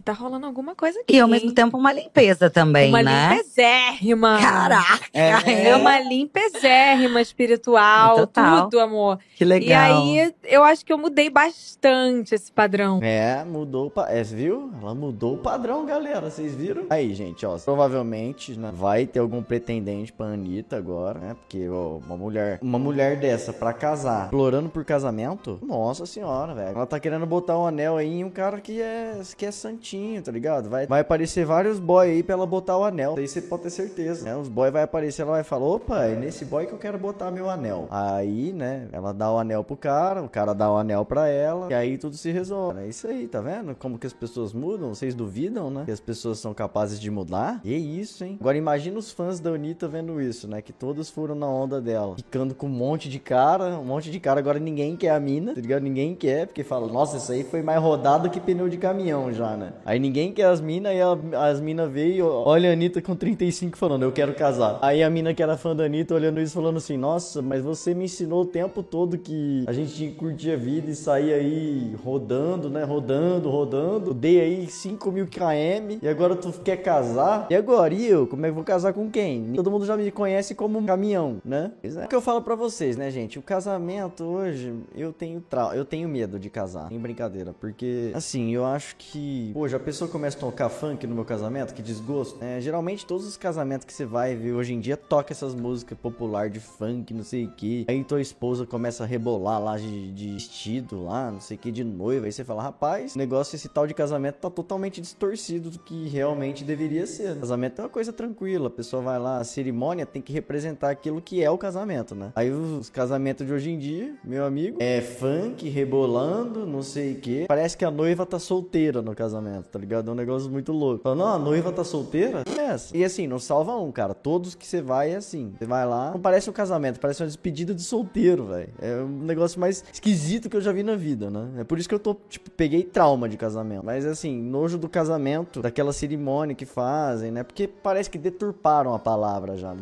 que 0.00 0.04
tá 0.04 0.12
rolando 0.12 0.46
alguma 0.46 0.74
coisa 0.74 0.98
aqui. 1.00 1.14
E 1.14 1.20
ao 1.20 1.28
mesmo 1.28 1.52
tempo 1.52 1.76
uma 1.76 1.92
limpeza 1.92 2.48
também, 2.48 2.88
uma 2.88 3.02
né? 3.02 3.30
limpezérrima. 3.32 4.38
Caraca! 4.40 5.06
É 5.12 5.76
uma 5.76 6.00
limpezérrima 6.00 7.20
espiritual, 7.20 8.16
Total. 8.16 8.62
tudo, 8.64 8.80
amor. 8.80 9.18
Que 9.36 9.44
E 9.44 9.46
legal. 9.46 10.02
aí, 10.02 10.34
eu 10.44 10.64
acho 10.64 10.84
que 10.84 10.92
eu 10.92 10.98
mudei 10.98 11.28
bastante 11.28 12.34
esse 12.34 12.50
padrão. 12.50 13.00
É, 13.02 13.44
mudou 13.44 13.92
é, 14.08 14.22
viu? 14.22 14.70
Ela 14.80 14.94
mudou 14.94 15.34
o 15.34 15.38
padrão, 15.38 15.84
galera. 15.84 16.30
Vocês 16.30 16.54
viram? 16.54 16.86
Aí, 16.88 17.14
gente, 17.14 17.44
ó. 17.44 17.58
Provavelmente, 17.58 18.58
né, 18.58 18.70
vai 18.72 19.06
ter 19.06 19.18
algum 19.18 19.42
pretendente 19.42 20.12
pra 20.12 20.26
Anitta 20.26 20.76
agora, 20.76 21.18
né? 21.18 21.34
Porque, 21.34 21.68
ó, 21.68 21.98
uma 21.98 22.16
mulher. 22.16 22.58
Uma 22.62 22.78
mulher 22.78 23.16
dessa 23.18 23.52
pra 23.52 23.72
casar, 23.72 24.24
explorando 24.24 24.70
por 24.70 24.84
casamento. 24.84 25.58
Nossa 25.62 26.06
senhora, 26.06 26.54
velho. 26.54 26.76
Ela 26.76 26.86
tá 26.86 26.98
querendo 26.98 27.26
botar 27.26 27.58
um 27.58 27.66
anel 27.66 27.96
aí 27.96 28.08
em 28.20 28.24
um 28.24 28.30
cara 28.30 28.60
que 28.60 28.80
é, 28.80 29.20
que 29.36 29.44
é 29.44 29.50
santinho, 29.50 29.89
tá 30.22 30.30
ligado? 30.32 30.68
Vai, 30.68 30.86
vai 30.86 31.00
aparecer 31.00 31.44
vários 31.44 31.78
boy 31.78 32.08
aí 32.08 32.22
pra 32.22 32.34
ela 32.34 32.46
botar 32.46 32.76
o 32.76 32.84
anel. 32.84 33.12
Isso 33.12 33.20
aí 33.20 33.28
você 33.28 33.42
pode 33.42 33.62
ter 33.64 33.70
certeza. 33.70 34.24
Né? 34.24 34.36
Os 34.36 34.48
boy 34.48 34.70
vai 34.70 34.82
aparecer, 34.82 35.22
ela 35.22 35.32
vai 35.32 35.44
falar: 35.44 35.66
opa, 35.66 36.04
é 36.04 36.14
nesse 36.14 36.44
boy 36.44 36.66
que 36.66 36.72
eu 36.72 36.78
quero 36.78 36.98
botar 36.98 37.30
meu 37.30 37.48
anel. 37.50 37.86
Aí, 37.90 38.52
né? 38.52 38.88
Ela 38.92 39.12
dá 39.12 39.32
o 39.32 39.38
anel 39.38 39.64
pro 39.64 39.76
cara, 39.76 40.22
o 40.22 40.28
cara 40.28 40.54
dá 40.54 40.70
o 40.70 40.76
anel 40.76 41.04
pra 41.04 41.28
ela. 41.28 41.68
E 41.70 41.74
aí 41.74 41.98
tudo 41.98 42.16
se 42.16 42.30
resolve. 42.30 42.80
É 42.80 42.86
isso 42.86 43.06
aí, 43.06 43.26
tá 43.26 43.40
vendo? 43.40 43.74
Como 43.74 43.98
que 43.98 44.06
as 44.06 44.12
pessoas 44.12 44.52
mudam? 44.52 44.94
Vocês 44.94 45.14
duvidam, 45.14 45.70
né? 45.70 45.84
Que 45.84 45.90
as 45.90 46.00
pessoas 46.00 46.38
são 46.38 46.54
capazes 46.54 47.00
de 47.00 47.10
mudar? 47.10 47.60
E 47.64 48.00
isso, 48.00 48.24
hein? 48.24 48.36
Agora 48.40 48.56
imagina 48.56 48.98
os 48.98 49.10
fãs 49.10 49.40
da 49.40 49.50
Anitta 49.50 49.88
vendo 49.88 50.20
isso, 50.20 50.48
né? 50.48 50.62
Que 50.62 50.72
todos 50.72 51.10
foram 51.10 51.34
na 51.34 51.46
onda 51.46 51.80
dela. 51.80 52.16
Ficando 52.16 52.54
com 52.54 52.66
um 52.66 52.70
monte 52.70 53.08
de 53.08 53.18
cara, 53.18 53.78
um 53.78 53.84
monte 53.84 54.10
de 54.10 54.20
cara. 54.20 54.40
Agora 54.40 54.58
ninguém 54.58 54.96
quer 54.96 55.10
a 55.10 55.20
mina, 55.20 55.54
tá 55.54 55.60
ligado? 55.60 55.82
Ninguém 55.82 56.14
quer, 56.14 56.46
porque 56.46 56.62
fala, 56.62 56.86
nossa, 56.86 57.16
isso 57.16 57.32
aí 57.32 57.44
foi 57.44 57.62
mais 57.62 57.80
rodado 57.80 58.30
que 58.30 58.40
pneu 58.40 58.68
de 58.68 58.76
caminhão 58.76 59.32
já, 59.32 59.56
né? 59.56 59.72
Aí 59.84 59.98
ninguém 59.98 60.32
quer 60.32 60.44
as 60.46 60.60
minas, 60.60 60.92
aí 60.92 61.00
a- 61.00 61.46
as 61.48 61.60
minas 61.60 61.90
veio, 61.90 62.26
olha 62.26 62.70
a 62.70 62.72
Anitta 62.72 63.00
com 63.02 63.14
35 63.16 63.76
falando, 63.76 64.02
eu 64.02 64.12
quero 64.12 64.34
casar. 64.34 64.78
Aí 64.82 65.02
a 65.02 65.10
mina 65.10 65.32
que 65.34 65.42
era 65.42 65.56
fã 65.56 65.74
da 65.74 65.84
Anitta 65.84 66.14
olhando 66.14 66.40
isso 66.40 66.54
falando 66.54 66.76
assim, 66.76 66.96
nossa, 66.96 67.40
mas 67.42 67.62
você 67.62 67.94
me 67.94 68.04
ensinou 68.04 68.42
o 68.42 68.46
tempo 68.46 68.82
todo 68.82 69.16
que 69.18 69.64
a 69.66 69.72
gente 69.72 70.08
curtir 70.18 70.52
a 70.52 70.56
vida 70.56 70.90
e 70.90 70.94
sair 70.94 71.32
aí 71.32 71.94
rodando, 72.04 72.68
né? 72.70 72.84
Rodando, 72.84 73.48
rodando. 73.50 74.12
Dei 74.14 74.40
aí 74.40 74.66
5 74.66 75.10
mil 75.10 75.26
km 75.26 75.98
e 76.02 76.08
agora 76.08 76.36
tu 76.36 76.52
quer 76.64 76.76
casar? 76.78 77.46
E 77.50 77.54
agora? 77.54 77.92
E 77.94 78.06
eu? 78.06 78.26
Como 78.26 78.44
é 78.44 78.48
que 78.48 78.54
vou 78.54 78.64
casar 78.64 78.92
com 78.92 79.10
quem? 79.10 79.52
Todo 79.54 79.70
mundo 79.70 79.84
já 79.86 79.96
me 79.96 80.10
conhece 80.10 80.54
como 80.54 80.78
um 80.78 80.84
caminhão, 80.86 81.38
né? 81.44 81.72
É. 81.82 82.04
O 82.04 82.08
que 82.08 82.14
eu 82.14 82.20
falo 82.20 82.42
pra 82.42 82.54
vocês, 82.54 82.96
né, 82.96 83.10
gente? 83.10 83.38
O 83.38 83.42
casamento 83.42 84.24
hoje, 84.24 84.72
eu 84.94 85.12
tenho 85.12 85.42
eu 85.74 85.84
tenho 85.84 86.08
medo 86.08 86.38
de 86.38 86.48
casar. 86.50 86.90
Em 86.92 86.98
brincadeira. 86.98 87.52
Porque, 87.58 88.10
assim, 88.14 88.50
eu 88.54 88.64
acho 88.64 88.94
que, 88.96 89.50
pô, 89.52 89.66
hoje, 89.70 89.76
a 89.76 89.80
pessoa 89.80 90.10
começa 90.10 90.36
a 90.36 90.40
tocar 90.40 90.68
funk 90.68 91.06
no 91.06 91.14
meu 91.14 91.24
casamento, 91.24 91.72
que 91.72 91.82
desgosto. 91.82 92.42
É, 92.42 92.60
geralmente 92.60 93.06
todos 93.06 93.26
os 93.26 93.36
casamentos 93.36 93.86
que 93.86 93.92
você 93.92 94.04
vai 94.04 94.34
ver 94.34 94.52
hoje 94.52 94.74
em 94.74 94.80
dia 94.80 94.96
toca 94.96 95.32
essas 95.32 95.54
músicas 95.54 95.96
popular 95.96 96.50
de 96.50 96.58
funk, 96.58 97.14
não 97.14 97.22
sei 97.22 97.44
o 97.44 97.50
que. 97.52 97.84
Aí 97.88 98.02
tua 98.02 98.20
esposa 98.20 98.66
começa 98.66 99.04
a 99.04 99.06
rebolar 99.06 99.62
lá 99.62 99.78
de, 99.78 100.10
de 100.12 100.32
vestido 100.32 101.04
lá, 101.04 101.30
não 101.30 101.40
sei 101.40 101.56
o 101.56 101.60
que, 101.60 101.70
de 101.70 101.84
noiva. 101.84 102.26
Aí 102.26 102.32
você 102.32 102.42
fala, 102.42 102.62
rapaz, 102.62 103.14
o 103.14 103.18
negócio, 103.18 103.54
esse 103.54 103.68
tal 103.68 103.86
de 103.86 103.94
casamento 103.94 104.36
tá 104.36 104.50
totalmente 104.50 105.00
distorcido 105.00 105.70
do 105.70 105.78
que 105.78 106.08
realmente 106.08 106.64
deveria 106.64 107.06
ser. 107.06 107.38
Casamento 107.38 107.80
é 107.80 107.84
uma 107.84 107.90
coisa 107.90 108.12
tranquila, 108.12 108.68
a 108.68 108.70
pessoa 108.70 109.02
vai 109.02 109.18
lá, 109.18 109.38
a 109.38 109.44
cerimônia 109.44 110.04
tem 110.04 110.20
que 110.20 110.32
representar 110.32 110.90
aquilo 110.90 111.20
que 111.20 111.42
é 111.44 111.50
o 111.50 111.58
casamento, 111.58 112.14
né? 112.14 112.32
Aí 112.34 112.50
os 112.50 112.90
casamentos 112.90 113.46
de 113.46 113.52
hoje 113.52 113.70
em 113.70 113.78
dia, 113.78 114.14
meu 114.24 114.44
amigo, 114.44 114.78
é 114.80 115.00
funk, 115.00 115.68
rebolando, 115.68 116.66
não 116.66 116.82
sei 116.82 117.12
o 117.12 117.16
que. 117.16 117.46
Parece 117.46 117.76
que 117.76 117.84
a 117.84 117.90
noiva 117.90 118.26
tá 118.26 118.38
solteira 118.38 119.02
no 119.02 119.14
casamento, 119.14 119.59
tá 119.62 119.78
ligado? 119.78 120.10
É 120.10 120.12
um 120.12 120.16
negócio 120.16 120.50
muito 120.50 120.72
louco. 120.72 121.02
Fala, 121.02 121.14
não, 121.14 121.26
a 121.26 121.38
noiva 121.38 121.72
tá 121.72 121.84
solteira? 121.84 122.42
É 122.46 122.60
essa. 122.66 122.96
E 122.96 123.04
assim, 123.04 123.26
não 123.26 123.38
salva 123.38 123.76
um, 123.76 123.90
cara. 123.90 124.14
Todos 124.14 124.54
que 124.54 124.66
você 124.66 124.80
vai 124.80 125.12
é 125.12 125.16
assim. 125.16 125.54
Você 125.58 125.66
vai 125.66 125.86
lá, 125.86 126.12
não 126.12 126.20
parece 126.20 126.48
um 126.48 126.52
casamento, 126.52 127.00
parece 127.00 127.22
uma 127.22 127.26
despedida 127.26 127.74
de 127.74 127.82
solteiro, 127.82 128.46
velho. 128.46 128.72
É 128.80 128.96
um 128.96 129.24
negócio 129.24 129.60
mais 129.60 129.84
esquisito 129.92 130.48
que 130.48 130.56
eu 130.56 130.60
já 130.60 130.72
vi 130.72 130.82
na 130.82 130.96
vida, 130.96 131.30
né? 131.30 131.60
É 131.60 131.64
por 131.64 131.78
isso 131.78 131.88
que 131.88 131.94
eu 131.94 131.98
tô, 131.98 132.16
tipo, 132.28 132.50
peguei 132.50 132.82
trauma 132.82 133.28
de 133.28 133.36
casamento. 133.36 133.84
Mas 133.84 134.04
assim, 134.06 134.40
nojo 134.40 134.78
do 134.78 134.88
casamento, 134.88 135.60
daquela 135.60 135.92
cerimônia 135.92 136.54
que 136.54 136.66
fazem, 136.66 137.30
né? 137.30 137.42
Porque 137.42 137.66
parece 137.66 138.10
que 138.10 138.18
deturparam 138.18 138.94
a 138.94 138.98
palavra 138.98 139.56
já. 139.56 139.74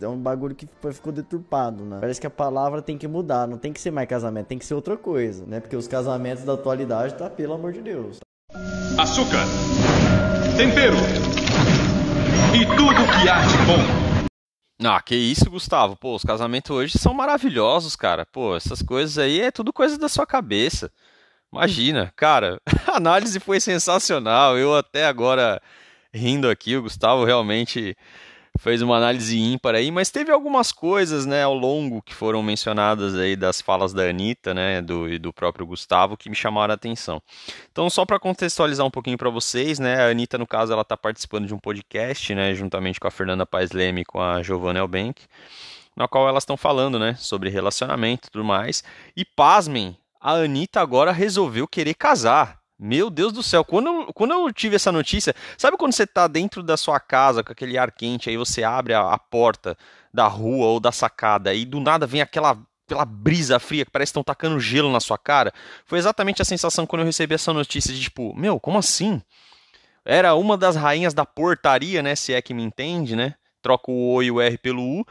É 0.00 0.08
um 0.08 0.18
bagulho 0.18 0.54
que 0.54 0.68
ficou 0.92 1.12
deturpado, 1.12 1.84
né? 1.84 1.98
Parece 2.00 2.20
que 2.20 2.26
a 2.26 2.30
palavra 2.30 2.82
tem 2.82 2.98
que 2.98 3.08
mudar, 3.08 3.46
não 3.46 3.58
tem 3.58 3.72
que 3.72 3.80
ser 3.80 3.90
mais 3.90 4.08
casamento, 4.08 4.46
tem 4.46 4.58
que 4.58 4.66
ser 4.66 4.74
outra 4.74 4.96
coisa, 4.96 5.44
né? 5.46 5.60
Porque 5.60 5.76
os 5.76 5.88
casamentos 5.88 6.44
da 6.44 6.54
atualidade 6.54 7.14
tá, 7.14 7.28
pelo 7.28 7.54
amor 7.54 7.72
de 7.72 7.82
Deus. 7.82 8.18
Açúcar, 8.98 9.44
tempero 10.56 10.96
e 12.54 12.64
tudo 12.64 12.94
que 12.94 13.28
há 13.28 13.42
de 13.42 13.58
bom. 13.66 14.26
Ah, 14.82 15.02
que 15.02 15.14
isso, 15.14 15.50
Gustavo. 15.50 15.94
Pô, 15.96 16.14
os 16.14 16.24
casamentos 16.24 16.70
hoje 16.70 16.96
são 16.98 17.12
maravilhosos, 17.12 17.94
cara. 17.94 18.24
Pô, 18.24 18.56
essas 18.56 18.80
coisas 18.80 19.18
aí 19.18 19.42
é 19.42 19.50
tudo 19.50 19.70
coisa 19.70 19.98
da 19.98 20.08
sua 20.08 20.26
cabeça. 20.26 20.90
Imagina, 21.52 22.10
cara, 22.16 22.58
a 22.88 22.96
análise 22.96 23.38
foi 23.38 23.60
sensacional. 23.60 24.56
Eu 24.56 24.74
até 24.74 25.04
agora 25.04 25.60
rindo 26.12 26.48
aqui, 26.48 26.74
o 26.74 26.82
Gustavo 26.82 27.22
realmente 27.24 27.94
fez 28.58 28.82
uma 28.82 28.96
análise 28.96 29.38
ímpar 29.38 29.74
aí, 29.74 29.90
mas 29.90 30.10
teve 30.10 30.30
algumas 30.30 30.72
coisas, 30.72 31.26
né, 31.26 31.42
ao 31.42 31.54
longo 31.54 32.02
que 32.02 32.14
foram 32.14 32.42
mencionadas 32.42 33.14
aí 33.14 33.36
das 33.36 33.60
falas 33.60 33.92
da 33.92 34.02
Anitta, 34.04 34.54
né, 34.54 34.80
do, 34.80 35.08
e 35.08 35.18
do 35.18 35.32
próprio 35.32 35.66
Gustavo, 35.66 36.16
que 36.16 36.28
me 36.28 36.36
chamaram 36.36 36.72
a 36.72 36.74
atenção. 36.74 37.22
Então, 37.70 37.88
só 37.90 38.04
para 38.04 38.18
contextualizar 38.18 38.86
um 38.86 38.90
pouquinho 38.90 39.18
para 39.18 39.30
vocês, 39.30 39.78
né, 39.78 40.02
a 40.02 40.08
Anitta, 40.08 40.38
no 40.38 40.46
caso, 40.46 40.72
ela 40.72 40.82
está 40.82 40.96
participando 40.96 41.46
de 41.46 41.54
um 41.54 41.58
podcast, 41.58 42.34
né, 42.34 42.54
juntamente 42.54 43.00
com 43.00 43.08
a 43.08 43.10
Fernanda 43.10 43.46
Paes 43.46 43.72
Leme 43.72 44.02
e 44.02 44.04
com 44.04 44.20
a 44.20 44.42
Giovanna 44.42 44.80
Elbank, 44.80 45.22
na 45.96 46.06
qual 46.06 46.28
elas 46.28 46.42
estão 46.42 46.56
falando, 46.56 46.98
né, 46.98 47.14
sobre 47.18 47.48
relacionamento 47.48 48.28
e 48.28 48.30
tudo 48.30 48.44
mais, 48.44 48.82
e 49.16 49.24
pasmem, 49.24 49.96
a 50.20 50.32
Anitta 50.32 50.80
agora 50.80 51.12
resolveu 51.12 51.68
querer 51.68 51.94
casar. 51.94 52.65
Meu 52.78 53.08
Deus 53.08 53.32
do 53.32 53.42
céu, 53.42 53.64
quando 53.64 53.86
eu, 53.86 54.12
quando 54.12 54.32
eu 54.32 54.52
tive 54.52 54.76
essa 54.76 54.92
notícia, 54.92 55.34
sabe 55.56 55.78
quando 55.78 55.94
você 55.94 56.02
está 56.02 56.28
dentro 56.28 56.62
da 56.62 56.76
sua 56.76 57.00
casa 57.00 57.42
com 57.42 57.50
aquele 57.50 57.78
ar 57.78 57.90
quente, 57.90 58.28
aí 58.28 58.36
você 58.36 58.62
abre 58.62 58.92
a, 58.92 59.12
a 59.12 59.18
porta 59.18 59.76
da 60.12 60.26
rua 60.26 60.66
ou 60.66 60.78
da 60.78 60.92
sacada 60.92 61.54
e 61.54 61.64
do 61.64 61.80
nada 61.80 62.06
vem 62.06 62.20
aquela 62.20 62.58
aquela 62.86 63.04
brisa 63.04 63.58
fria 63.58 63.84
que 63.84 63.90
parece 63.90 64.10
que 64.10 64.12
estão 64.12 64.22
tacando 64.22 64.60
gelo 64.60 64.92
na 64.92 65.00
sua 65.00 65.18
cara. 65.18 65.52
Foi 65.84 65.98
exatamente 65.98 66.40
a 66.40 66.44
sensação 66.44 66.86
quando 66.86 67.00
eu 67.00 67.06
recebi 67.06 67.34
essa 67.34 67.52
notícia 67.52 67.92
de 67.92 68.00
tipo, 68.00 68.32
meu, 68.36 68.60
como 68.60 68.78
assim? 68.78 69.20
Era 70.04 70.34
uma 70.36 70.56
das 70.56 70.76
rainhas 70.76 71.12
da 71.12 71.26
portaria, 71.26 72.00
né? 72.00 72.14
Se 72.14 72.32
é 72.32 72.40
que 72.40 72.54
me 72.54 72.62
entende, 72.62 73.16
né? 73.16 73.34
Troca 73.60 73.90
o 73.90 74.14
O 74.14 74.22
e 74.22 74.30
o 74.30 74.40
R 74.40 74.56
pelo 74.58 74.82
U 75.00 75.04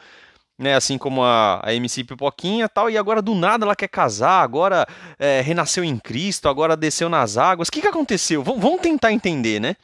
né? 0.57 0.75
Assim 0.75 0.97
como 0.97 1.23
a, 1.23 1.61
a 1.63 1.73
MC 1.73 2.03
Pipoquinha 2.03 2.69
tal, 2.69 2.89
e 2.89 2.97
agora 2.97 3.21
do 3.21 3.35
nada 3.35 3.65
ela 3.65 3.75
quer 3.75 3.87
casar, 3.87 4.41
agora 4.41 4.87
é, 5.19 5.41
renasceu 5.41 5.83
em 5.83 5.97
Cristo, 5.97 6.47
agora 6.47 6.77
desceu 6.77 7.09
nas 7.09 7.37
águas. 7.37 7.67
O 7.67 7.71
que, 7.71 7.81
que 7.81 7.87
aconteceu? 7.87 8.43
V 8.43 8.53
vamos 8.57 8.81
tentar 8.81 9.11
entender, 9.11 9.59
né? 9.59 9.75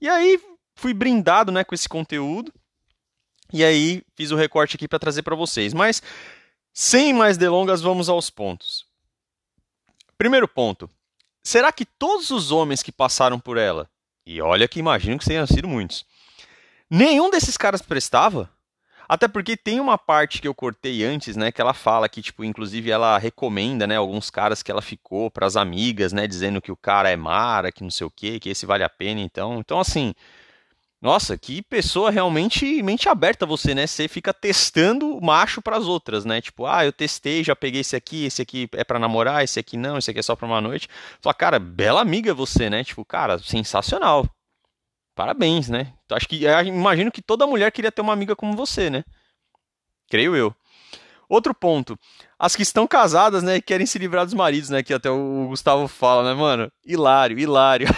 E 0.00 0.08
aí 0.08 0.40
fui 0.74 0.94
brindado 0.94 1.52
né, 1.52 1.64
com 1.64 1.74
esse 1.74 1.88
conteúdo. 1.88 2.52
E 3.52 3.62
aí 3.62 4.02
fiz 4.16 4.30
o 4.30 4.36
recorte 4.36 4.76
aqui 4.76 4.88
para 4.88 4.98
trazer 4.98 5.22
para 5.22 5.36
vocês. 5.36 5.74
Mas 5.74 6.02
sem 6.72 7.12
mais 7.12 7.36
delongas, 7.36 7.82
vamos 7.82 8.08
aos 8.08 8.30
pontos. 8.30 8.86
Primeiro 10.16 10.48
ponto. 10.48 10.88
Será 11.42 11.72
que 11.72 11.84
todos 11.84 12.30
os 12.30 12.50
homens 12.52 12.82
que 12.82 12.92
passaram 12.92 13.38
por 13.38 13.58
ela, 13.58 13.90
e 14.24 14.40
olha 14.40 14.68
que 14.68 14.78
imagino 14.78 15.18
que 15.18 15.24
tenham 15.24 15.46
sido 15.46 15.66
muitos, 15.66 16.06
nenhum 16.88 17.30
desses 17.30 17.56
caras 17.56 17.82
prestava? 17.82 18.48
Até 19.12 19.28
porque 19.28 19.58
tem 19.58 19.78
uma 19.78 19.98
parte 19.98 20.40
que 20.40 20.48
eu 20.48 20.54
cortei 20.54 21.04
antes, 21.04 21.36
né, 21.36 21.52
que 21.52 21.60
ela 21.60 21.74
fala 21.74 22.08
que, 22.08 22.22
tipo, 22.22 22.42
inclusive 22.42 22.90
ela 22.90 23.18
recomenda, 23.18 23.86
né, 23.86 23.94
alguns 23.96 24.30
caras 24.30 24.62
que 24.62 24.70
ela 24.70 24.80
ficou 24.80 25.30
para 25.30 25.46
as 25.46 25.54
amigas, 25.54 26.14
né, 26.14 26.26
dizendo 26.26 26.62
que 26.62 26.72
o 26.72 26.76
cara 26.76 27.10
é 27.10 27.16
mara, 27.16 27.70
que 27.70 27.82
não 27.82 27.90
sei 27.90 28.06
o 28.06 28.10
quê, 28.10 28.40
que 28.40 28.48
esse 28.48 28.64
vale 28.64 28.82
a 28.82 28.88
pena, 28.88 29.20
então. 29.20 29.58
Então, 29.58 29.78
assim, 29.78 30.14
nossa, 30.98 31.36
que 31.36 31.60
pessoa 31.60 32.10
realmente 32.10 32.82
mente 32.82 33.06
aberta 33.06 33.44
você, 33.44 33.74
né? 33.74 33.86
Você 33.86 34.08
fica 34.08 34.32
testando 34.32 35.20
macho 35.20 35.60
para 35.60 35.76
as 35.76 35.84
outras, 35.84 36.24
né? 36.24 36.40
Tipo, 36.40 36.64
ah, 36.64 36.82
eu 36.86 36.92
testei, 36.92 37.44
já 37.44 37.54
peguei 37.54 37.82
esse 37.82 37.94
aqui, 37.94 38.24
esse 38.24 38.40
aqui 38.40 38.66
é 38.72 38.82
para 38.82 38.98
namorar, 38.98 39.44
esse 39.44 39.60
aqui 39.60 39.76
não, 39.76 39.98
esse 39.98 40.10
aqui 40.10 40.20
é 40.20 40.22
só 40.22 40.34
para 40.34 40.46
uma 40.46 40.60
noite. 40.62 40.88
Fala, 41.20 41.34
cara, 41.34 41.58
bela 41.58 42.00
amiga 42.00 42.32
você, 42.32 42.70
né? 42.70 42.82
Tipo, 42.82 43.04
cara, 43.04 43.38
sensacional. 43.38 44.26
Parabéns, 45.14 45.68
né? 45.68 45.92
Acho 46.12 46.28
que 46.28 46.44
imagino 46.66 47.10
que 47.10 47.22
toda 47.22 47.46
mulher 47.46 47.70
queria 47.72 47.92
ter 47.92 48.02
uma 48.02 48.12
amiga 48.12 48.36
como 48.36 48.56
você, 48.56 48.90
né? 48.90 49.04
Creio 50.08 50.36
eu. 50.36 50.54
Outro 51.28 51.54
ponto. 51.54 51.98
As 52.38 52.54
que 52.54 52.62
estão 52.62 52.86
casadas, 52.86 53.42
né, 53.42 53.60
querem 53.60 53.86
se 53.86 53.98
livrar 53.98 54.26
dos 54.26 54.34
maridos, 54.34 54.68
né, 54.68 54.82
que 54.82 54.92
até 54.92 55.08
o 55.08 55.46
Gustavo 55.48 55.88
fala, 55.88 56.22
né, 56.24 56.38
mano? 56.38 56.70
Hilário, 56.84 57.38
hilário. 57.38 57.88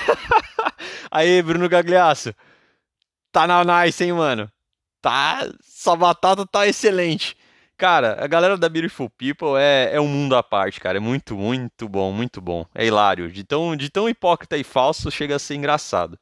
Aí, 1.11 1.43
Bruno 1.43 1.69
Gagliasso. 1.69 2.33
Tá 3.33 3.47
na 3.49 3.65
nice, 3.85 4.05
hein, 4.05 4.13
mano? 4.13 4.49
Tá, 5.03 5.49
sua 5.61 5.97
batata 5.97 6.47
tá 6.47 6.67
excelente. 6.69 7.37
Cara, 7.77 8.25
a 8.25 8.29
galera 8.29 8.57
da 8.57 8.69
Beautiful 8.69 9.11
People 9.11 9.59
é, 9.59 9.91
é 9.93 10.01
um 10.01 10.07
mundo 10.07 10.37
à 10.37 10.43
parte, 10.43 10.81
cara. 10.81 10.99
É 10.99 11.01
muito, 11.01 11.37
muito 11.37 11.89
bom, 11.89 12.13
muito 12.13 12.41
bom. 12.41 12.65
É 12.73 12.87
hilário. 12.87 13.31
De 13.31 13.43
tão, 13.43 13.77
de 13.77 13.91
tão 13.91 14.09
hipócrita 14.09 14.57
e 14.57 14.63
falso, 14.63 15.11
chega 15.11 15.35
a 15.35 15.41
ser 15.41 15.57
engraçado. 15.57 16.17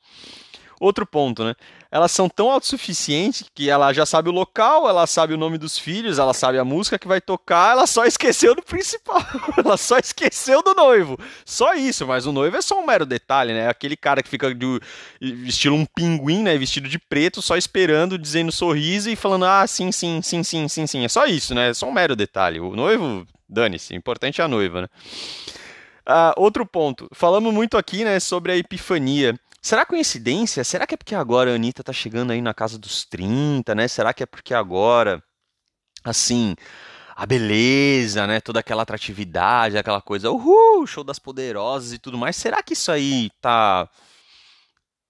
Outro 0.80 1.06
ponto, 1.06 1.44
né? 1.44 1.54
Elas 1.92 2.11
são 2.11 2.26
tão 2.26 2.50
autossuficientes 2.50 3.44
que 3.54 3.68
ela 3.68 3.92
já 3.92 4.06
sabe 4.06 4.30
o 4.30 4.32
local, 4.32 4.88
ela 4.88 5.06
sabe 5.06 5.34
o 5.34 5.37
nome 5.37 5.58
dos 5.58 5.76
filhos, 5.76 6.18
ela 6.18 6.32
sabe 6.32 6.58
a 6.58 6.64
música 6.64 6.99
que 6.99 7.06
vai 7.06 7.20
tocar, 7.20 7.72
ela 7.72 7.87
só 7.87 8.06
esqueceu 8.06 8.54
do 8.54 8.62
principal. 8.62 9.20
ela 9.62 9.76
só 9.76 9.99
esqueceu 9.99 10.62
do 10.62 10.72
noivo. 10.72 11.18
Só 11.44 11.75
isso, 11.75 12.06
mas 12.06 12.25
o 12.25 12.32
noivo 12.32 12.56
é 12.56 12.62
só 12.62 12.80
um 12.80 12.87
mero 12.87 13.04
detalhe, 13.04 13.52
né? 13.52 13.68
Aquele 13.68 13.94
cara 13.94 14.22
que 14.22 14.30
fica 14.30 14.54
de 14.54 14.80
estilo 15.20 15.76
um 15.76 15.84
pinguim, 15.84 16.42
né? 16.42 16.56
Vestido 16.56 16.88
de 16.88 16.99
preto, 16.99 17.42
só 17.42 17.58
esperando, 17.58 18.16
dizendo 18.16 18.50
sorriso 18.50 19.11
e 19.11 19.14
falando: 19.14 19.44
ah, 19.44 19.66
sim, 19.66 19.92
sim, 19.92 20.22
sim, 20.22 20.42
sim, 20.42 20.66
sim, 20.68 20.87
sim. 20.87 21.04
É 21.04 21.08
só 21.08 21.26
isso, 21.26 21.54
né? 21.54 21.68
É 21.68 21.75
só 21.75 21.87
um 21.87 21.92
mero 21.92 22.16
detalhe. 22.16 22.58
O 22.58 22.75
noivo, 22.75 23.26
dane-se, 23.46 23.94
importante 23.94 24.40
é 24.40 24.44
a 24.44 24.49
noiva, 24.49 24.80
né? 24.80 24.88
Uh, 26.08 26.32
outro 26.40 26.64
ponto. 26.64 27.06
Falamos 27.12 27.52
muito 27.52 27.76
aqui 27.76 28.02
né, 28.02 28.18
sobre 28.18 28.52
a 28.52 28.56
epifania. 28.56 29.38
Será 29.62 29.87
coincidência? 29.87 30.64
Será 30.64 30.87
que 30.87 30.95
é 30.95 30.97
porque 30.97 31.14
agora 31.14 31.52
a 31.52 31.54
Anitta 31.54 31.85
tá 31.85 31.92
chegando 31.92 32.33
aí 32.33 32.42
na 32.42 32.52
casa 32.52 32.78
dos 32.78 33.04
30, 33.04 33.75
né? 33.76 33.87
Será 33.87 34.12
que 34.12 34.25
é 34.25 34.26
porque 34.26 34.52
agora, 34.52 35.23
assim, 36.04 36.57
a 37.14 37.25
beleza, 37.26 38.26
né? 38.26 38.40
Toda 38.40 38.61
aquela 38.61 38.83
atratividade, 38.83 39.78
aquela 39.78 40.02
coisa, 40.02 40.31
uhul, 40.31 40.87
show 40.87 41.04
das 41.04 41.19
poderosas 41.21 41.92
e 41.92 41.99
tudo 41.99 42.19
mais. 42.19 42.37
Será 42.37 42.62
que 42.62 42.73
isso 42.75 42.90
aí 42.90 43.31
tá 43.40 43.88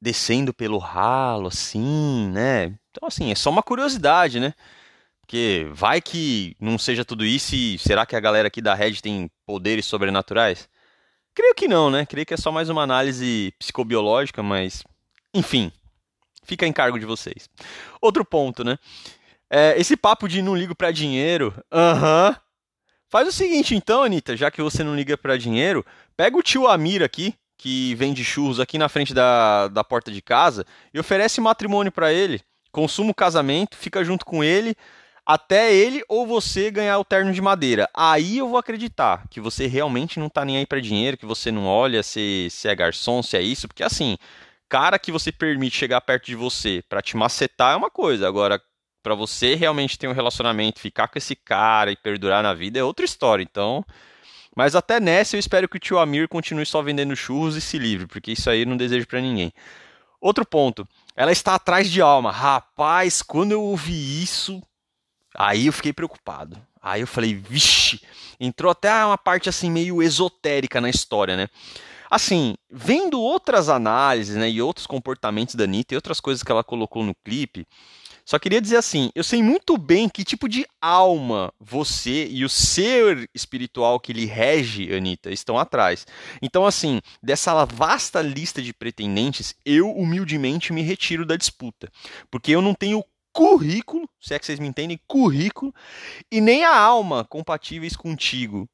descendo 0.00 0.52
pelo 0.52 0.78
ralo, 0.78 1.48
assim, 1.48 2.28
né? 2.32 2.66
Então, 2.90 3.08
assim, 3.08 3.32
é 3.32 3.34
só 3.34 3.50
uma 3.50 3.62
curiosidade, 3.62 4.38
né? 4.40 4.54
Porque 5.22 5.66
vai 5.72 6.00
que 6.02 6.56
não 6.60 6.78
seja 6.78 7.04
tudo 7.04 7.24
isso 7.24 7.54
e 7.54 7.78
será 7.78 8.04
que 8.04 8.16
a 8.16 8.20
galera 8.20 8.48
aqui 8.48 8.60
da 8.60 8.74
Red 8.74 8.96
tem 9.00 9.30
poderes 9.46 9.86
sobrenaturais? 9.86 10.68
Creio 11.34 11.54
que 11.54 11.66
não, 11.66 11.90
né? 11.90 12.04
Creio 12.04 12.26
que 12.26 12.34
é 12.34 12.36
só 12.36 12.52
mais 12.52 12.68
uma 12.68 12.82
análise 12.82 13.52
psicobiológica, 13.58 14.42
mas 14.42 14.84
enfim, 15.32 15.72
fica 16.44 16.66
em 16.66 16.72
cargo 16.72 16.98
de 16.98 17.06
vocês. 17.06 17.48
Outro 18.00 18.24
ponto, 18.24 18.62
né? 18.62 18.78
É, 19.50 19.78
esse 19.78 19.96
papo 19.96 20.28
de 20.28 20.42
não 20.42 20.56
ligo 20.56 20.74
para 20.74 20.90
dinheiro, 20.90 21.54
aham. 21.70 22.30
Uh 22.30 22.32
-huh. 22.32 22.40
Faz 23.08 23.28
o 23.28 23.32
seguinte 23.32 23.74
então, 23.74 24.02
Anitta, 24.02 24.34
já 24.34 24.50
que 24.50 24.62
você 24.62 24.82
não 24.82 24.96
liga 24.96 25.18
para 25.18 25.36
dinheiro, 25.36 25.84
pega 26.16 26.34
o 26.34 26.42
tio 26.42 26.66
Amir 26.66 27.02
aqui, 27.02 27.34
que 27.58 27.94
vende 27.94 28.24
churros 28.24 28.58
aqui 28.58 28.78
na 28.78 28.88
frente 28.88 29.12
da, 29.12 29.68
da 29.68 29.84
porta 29.84 30.10
de 30.10 30.22
casa, 30.22 30.64
e 30.94 30.98
oferece 30.98 31.38
matrimônio 31.38 31.92
para 31.92 32.10
ele. 32.10 32.40
Consuma 32.70 33.10
o 33.10 33.14
casamento, 33.14 33.76
fica 33.76 34.02
junto 34.02 34.24
com 34.24 34.42
ele, 34.42 34.74
até 35.24 35.72
ele 35.72 36.02
ou 36.08 36.26
você 36.26 36.70
ganhar 36.70 36.98
o 36.98 37.04
terno 37.04 37.32
de 37.32 37.40
madeira. 37.40 37.88
Aí 37.94 38.38
eu 38.38 38.48
vou 38.48 38.58
acreditar 38.58 39.26
que 39.30 39.40
você 39.40 39.66
realmente 39.66 40.18
não 40.18 40.28
tá 40.28 40.44
nem 40.44 40.56
aí 40.56 40.66
para 40.66 40.80
dinheiro, 40.80 41.16
que 41.16 41.26
você 41.26 41.50
não 41.52 41.66
olha 41.66 42.02
se, 42.02 42.48
se 42.50 42.68
é 42.68 42.74
garçom, 42.74 43.22
se 43.22 43.36
é 43.36 43.42
isso, 43.42 43.68
porque 43.68 43.84
assim, 43.84 44.16
cara 44.68 44.98
que 44.98 45.12
você 45.12 45.30
permite 45.30 45.76
chegar 45.76 46.00
perto 46.00 46.26
de 46.26 46.34
você 46.34 46.82
para 46.88 47.02
te 47.02 47.16
macetar 47.16 47.74
é 47.74 47.76
uma 47.76 47.90
coisa, 47.90 48.26
agora 48.26 48.60
para 49.02 49.14
você 49.14 49.54
realmente 49.54 49.98
ter 49.98 50.08
um 50.08 50.12
relacionamento, 50.12 50.80
ficar 50.80 51.08
com 51.08 51.18
esse 51.18 51.34
cara 51.34 51.90
e 51.90 51.96
perdurar 51.96 52.42
na 52.42 52.54
vida 52.54 52.78
é 52.78 52.84
outra 52.84 53.04
história. 53.04 53.42
Então, 53.42 53.84
mas 54.56 54.76
até 54.76 55.00
nessa 55.00 55.36
eu 55.36 55.40
espero 55.40 55.68
que 55.68 55.76
o 55.76 55.80
tio 55.80 55.98
Amir 55.98 56.28
continue 56.28 56.64
só 56.64 56.80
vendendo 56.82 57.16
churros 57.16 57.56
e 57.56 57.60
se 57.60 57.78
livre, 57.78 58.06
porque 58.06 58.32
isso 58.32 58.48
aí 58.48 58.60
eu 58.60 58.66
não 58.66 58.76
desejo 58.76 59.06
para 59.06 59.20
ninguém. 59.20 59.52
Outro 60.20 60.46
ponto, 60.46 60.86
ela 61.16 61.32
está 61.32 61.56
atrás 61.56 61.90
de 61.90 62.00
alma. 62.00 62.30
Rapaz, 62.30 63.22
quando 63.22 63.52
eu 63.52 63.62
ouvi 63.62 64.22
isso, 64.22 64.62
aí 65.34 65.66
eu 65.66 65.72
fiquei 65.72 65.92
preocupado. 65.92 66.60
Aí 66.80 67.00
eu 67.00 67.06
falei, 67.06 67.34
vixe, 67.34 68.00
entrou 68.40 68.72
até 68.72 68.92
uma 69.04 69.18
parte 69.18 69.48
assim 69.48 69.70
meio 69.70 70.02
esotérica 70.02 70.80
na 70.80 70.90
história, 70.90 71.36
né? 71.36 71.48
Assim, 72.10 72.54
vendo 72.70 73.18
outras 73.20 73.70
análises, 73.70 74.36
né, 74.36 74.50
e 74.50 74.60
outros 74.60 74.86
comportamentos 74.86 75.54
da 75.54 75.64
Anitta 75.64 75.94
e 75.94 75.96
outras 75.96 76.20
coisas 76.20 76.42
que 76.42 76.52
ela 76.52 76.62
colocou 76.62 77.02
no 77.02 77.14
clipe, 77.14 77.66
só 78.24 78.38
queria 78.38 78.60
dizer 78.60 78.76
assim, 78.76 79.10
eu 79.14 79.24
sei 79.24 79.42
muito 79.42 79.76
bem 79.76 80.08
que 80.08 80.24
tipo 80.24 80.48
de 80.48 80.64
alma 80.80 81.52
você 81.58 82.26
e 82.28 82.44
o 82.44 82.48
ser 82.48 83.28
espiritual 83.34 83.98
que 83.98 84.12
lhe 84.12 84.26
rege, 84.26 84.94
Anitta, 84.94 85.30
estão 85.30 85.58
atrás. 85.58 86.06
Então, 86.40 86.64
assim, 86.64 87.00
dessa 87.22 87.64
vasta 87.64 88.22
lista 88.22 88.62
de 88.62 88.72
pretendentes, 88.72 89.54
eu 89.64 89.90
humildemente 89.90 90.72
me 90.72 90.82
retiro 90.82 91.26
da 91.26 91.36
disputa. 91.36 91.90
Porque 92.30 92.52
eu 92.52 92.62
não 92.62 92.74
tenho 92.74 93.02
currículo, 93.32 94.08
se 94.20 94.34
é 94.34 94.38
que 94.38 94.46
vocês 94.46 94.58
me 94.58 94.68
entendem, 94.68 95.00
currículo, 95.06 95.74
e 96.30 96.40
nem 96.40 96.64
a 96.64 96.76
alma 96.76 97.24
compatíveis 97.24 97.96
contigo 97.96 98.68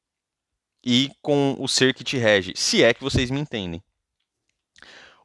e 0.83 1.11
com 1.21 1.55
o 1.59 1.67
ser 1.67 1.93
que 1.93 2.03
te 2.03 2.17
rege, 2.17 2.53
se 2.55 2.83
é 2.83 2.93
que 2.93 3.03
vocês 3.03 3.29
me 3.29 3.39
entendem. 3.39 3.83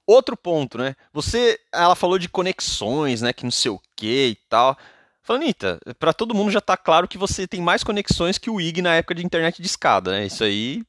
Outro 0.07 0.37
ponto, 0.37 0.77
né? 0.77 0.95
Você, 1.13 1.59
ela 1.73 1.97
falou 1.97 2.19
de 2.19 2.29
conexões, 2.29 3.23
né? 3.23 3.33
Que 3.33 3.45
não 3.45 3.51
sei 3.51 3.71
o 3.71 3.81
que 3.97 4.29
e 4.29 4.35
tal. 4.49 4.77
Anitta, 5.27 5.81
para 5.99 6.13
todo 6.13 6.35
mundo 6.35 6.51
já 6.51 6.61
tá 6.61 6.77
claro 6.77 7.09
que 7.09 7.17
você 7.17 7.47
tem 7.47 7.63
mais 7.63 7.83
conexões 7.83 8.37
que 8.37 8.51
o 8.51 8.61
IG 8.61 8.83
na 8.83 8.95
época 8.95 9.15
de 9.15 9.25
internet 9.25 9.63
de 9.63 9.67
escada, 9.67 10.11
né? 10.11 10.27
Isso 10.27 10.45
aí. 10.45 10.83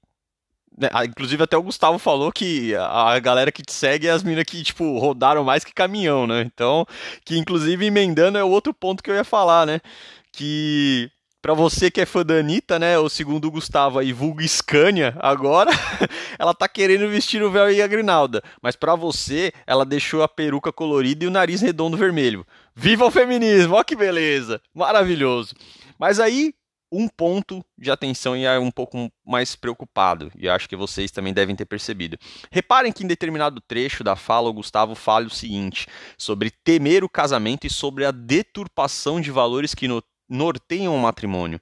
Né? 0.77 0.89
Inclusive 1.05 1.43
até 1.43 1.57
o 1.57 1.63
Gustavo 1.63 1.97
falou 1.97 2.31
que 2.31 2.75
a 2.75 3.17
galera 3.19 3.51
que 3.51 3.63
te 3.63 3.73
segue 3.73 4.07
é 4.07 4.11
as 4.11 4.23
minas 4.23 4.43
que, 4.43 4.61
tipo, 4.63 4.97
rodaram 4.99 5.43
mais 5.43 5.63
que 5.63 5.73
caminhão, 5.73 6.27
né? 6.27 6.41
Então, 6.41 6.85
que 7.23 7.37
inclusive 7.37 7.85
emendando 7.85 8.37
é 8.37 8.43
outro 8.43 8.73
ponto 8.73 9.01
que 9.01 9.09
eu 9.09 9.15
ia 9.15 9.23
falar, 9.23 9.65
né? 9.65 9.79
Que 10.31 11.09
para 11.45 11.53
você 11.53 11.91
que 11.91 12.01
é 12.01 12.07
fã 12.07 12.25
da 12.25 12.33
Anitta, 12.33 12.79
né? 12.79 12.97
O 12.97 13.07
segundo 13.07 13.51
Gustavo 13.51 13.99
aí, 13.99 14.11
vulgo 14.11 14.41
Scania, 14.47 15.15
agora 15.19 15.69
ela 16.39 16.55
tá 16.55 16.67
querendo 16.67 17.07
vestir 17.07 17.43
o 17.43 17.51
véu 17.51 17.71
e 17.71 17.83
a 17.83 17.87
grinalda. 17.87 18.41
Mas 18.61 18.75
para 18.75 18.95
você, 18.95 19.53
ela 19.67 19.85
deixou 19.85 20.23
a 20.23 20.27
peruca 20.27 20.73
colorida 20.73 21.23
e 21.23 21.27
o 21.27 21.31
nariz 21.31 21.61
redondo 21.61 21.95
vermelho. 21.95 22.45
Viva 22.75 23.05
o 23.05 23.11
feminismo! 23.11 23.75
Ó 23.75 23.83
que 23.83 23.95
beleza! 23.95 24.59
Maravilhoso! 24.73 25.53
Mas 25.99 26.19
aí, 26.19 26.51
um 26.95 27.07
ponto 27.07 27.63
de 27.77 27.91
atenção 27.91 28.37
e 28.37 28.45
é 28.45 28.57
um 28.57 28.71
pouco 28.71 29.11
mais 29.25 29.55
preocupado, 29.55 30.31
e 30.37 30.47
acho 30.47 30.69
que 30.69 30.75
vocês 30.75 31.11
também 31.11 31.33
devem 31.33 31.55
ter 31.55 31.65
percebido. 31.65 32.17
Reparem 32.49 32.91
que 32.91 33.03
em 33.03 33.07
determinado 33.07 33.59
trecho 33.59 34.03
da 34.03 34.15
fala, 34.15 34.49
o 34.49 34.53
Gustavo 34.53 34.95
fala 34.95 35.25
o 35.25 35.29
seguinte 35.29 35.87
sobre 36.17 36.51
temer 36.63 37.03
o 37.03 37.09
casamento 37.09 37.67
e 37.67 37.69
sobre 37.69 38.05
a 38.05 38.11
deturpação 38.11 39.19
de 39.19 39.29
valores 39.29 39.75
que 39.75 39.87
no 39.87 40.01
norteiam 40.29 40.95
o 40.95 40.99
matrimônio. 40.99 41.59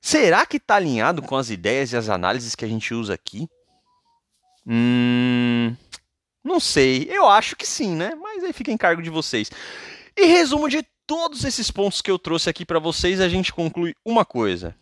Será 0.00 0.46
que 0.46 0.56
está 0.56 0.76
alinhado 0.76 1.20
com 1.20 1.36
as 1.36 1.50
ideias 1.50 1.92
e 1.92 1.96
as 1.96 2.08
análises 2.08 2.54
que 2.54 2.64
a 2.64 2.68
gente 2.68 2.94
usa 2.94 3.14
aqui? 3.14 3.48
Hum, 4.66 5.76
não 6.42 6.58
sei. 6.58 7.08
Eu 7.10 7.28
acho 7.28 7.56
que 7.56 7.66
sim, 7.66 7.94
né? 7.94 8.14
Mas 8.14 8.42
aí 8.42 8.52
fica 8.52 8.72
em 8.72 8.76
cargo 8.76 9.02
de 9.02 9.10
vocês. 9.10 9.50
E 10.16 10.26
resumo 10.26 10.68
de 10.68 10.84
todos 11.06 11.44
esses 11.44 11.70
pontos 11.70 12.02
que 12.02 12.10
eu 12.10 12.18
trouxe 12.18 12.50
aqui 12.50 12.66
para 12.66 12.78
vocês, 12.78 13.20
a 13.20 13.28
gente 13.28 13.52
conclui 13.52 13.94
uma 14.04 14.24
coisa: 14.24 14.74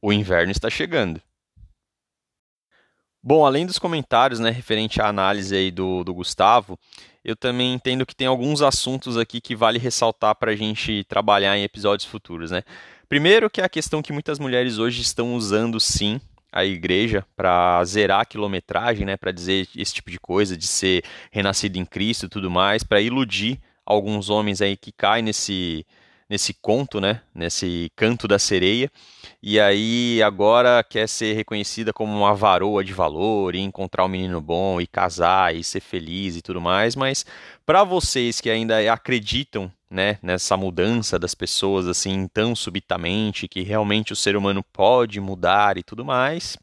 o 0.00 0.12
inverno 0.12 0.52
está 0.52 0.68
chegando. 0.68 1.20
Bom, 3.22 3.44
além 3.44 3.66
dos 3.66 3.78
comentários, 3.78 4.40
né, 4.40 4.50
referente 4.50 5.00
à 5.00 5.06
análise 5.06 5.54
aí 5.54 5.70
do, 5.70 6.02
do 6.02 6.14
Gustavo, 6.14 6.78
eu 7.22 7.36
também 7.36 7.74
entendo 7.74 8.06
que 8.06 8.16
tem 8.16 8.26
alguns 8.26 8.62
assuntos 8.62 9.18
aqui 9.18 9.42
que 9.42 9.54
vale 9.54 9.78
ressaltar 9.78 10.34
para 10.36 10.52
a 10.52 10.56
gente 10.56 11.04
trabalhar 11.04 11.56
em 11.56 11.62
episódios 11.62 12.08
futuros, 12.08 12.50
né? 12.50 12.62
Primeiro 13.10 13.50
que 13.50 13.60
é 13.60 13.64
a 13.64 13.68
questão 13.68 14.00
que 14.00 14.12
muitas 14.12 14.38
mulheres 14.38 14.78
hoje 14.78 15.02
estão 15.02 15.34
usando 15.34 15.78
sim 15.78 16.18
a 16.52 16.64
igreja 16.64 17.24
para 17.36 17.84
zerar 17.84 18.20
a 18.20 18.24
quilometragem, 18.24 19.04
né, 19.04 19.16
para 19.16 19.32
dizer 19.32 19.68
esse 19.76 19.94
tipo 19.94 20.10
de 20.10 20.18
coisa, 20.18 20.56
de 20.56 20.66
ser 20.66 21.04
renascido 21.30 21.78
em 21.78 21.84
Cristo 21.84 22.26
e 22.26 22.28
tudo 22.28 22.50
mais, 22.50 22.82
para 22.82 23.00
iludir 23.00 23.60
alguns 23.90 24.30
homens 24.30 24.62
aí 24.62 24.76
que 24.76 24.92
caem 24.92 25.24
nesse 25.24 25.86
nesse 26.28 26.54
conto, 26.54 27.00
né, 27.00 27.22
nesse 27.34 27.90
canto 27.96 28.28
da 28.28 28.38
sereia, 28.38 28.88
e 29.42 29.58
aí 29.58 30.22
agora 30.22 30.80
quer 30.84 31.08
ser 31.08 31.34
reconhecida 31.34 31.92
como 31.92 32.16
uma 32.16 32.32
varoa 32.32 32.84
de 32.84 32.92
valor, 32.92 33.56
e 33.56 33.58
encontrar 33.58 34.04
um 34.04 34.08
menino 34.08 34.40
bom, 34.40 34.80
e 34.80 34.86
casar, 34.86 35.56
e 35.56 35.64
ser 35.64 35.80
feliz 35.80 36.36
e 36.36 36.40
tudo 36.40 36.60
mais, 36.60 36.94
mas 36.94 37.26
para 37.66 37.82
vocês 37.82 38.40
que 38.40 38.48
ainda 38.48 38.92
acreditam 38.92 39.72
né, 39.90 40.18
nessa 40.22 40.56
mudança 40.56 41.18
das 41.18 41.34
pessoas 41.34 41.88
assim 41.88 42.28
tão 42.28 42.54
subitamente, 42.54 43.48
que 43.48 43.62
realmente 43.62 44.12
o 44.12 44.16
ser 44.16 44.36
humano 44.36 44.62
pode 44.72 45.20
mudar 45.20 45.78
e 45.78 45.82
tudo 45.82 46.04
mais, 46.04 46.56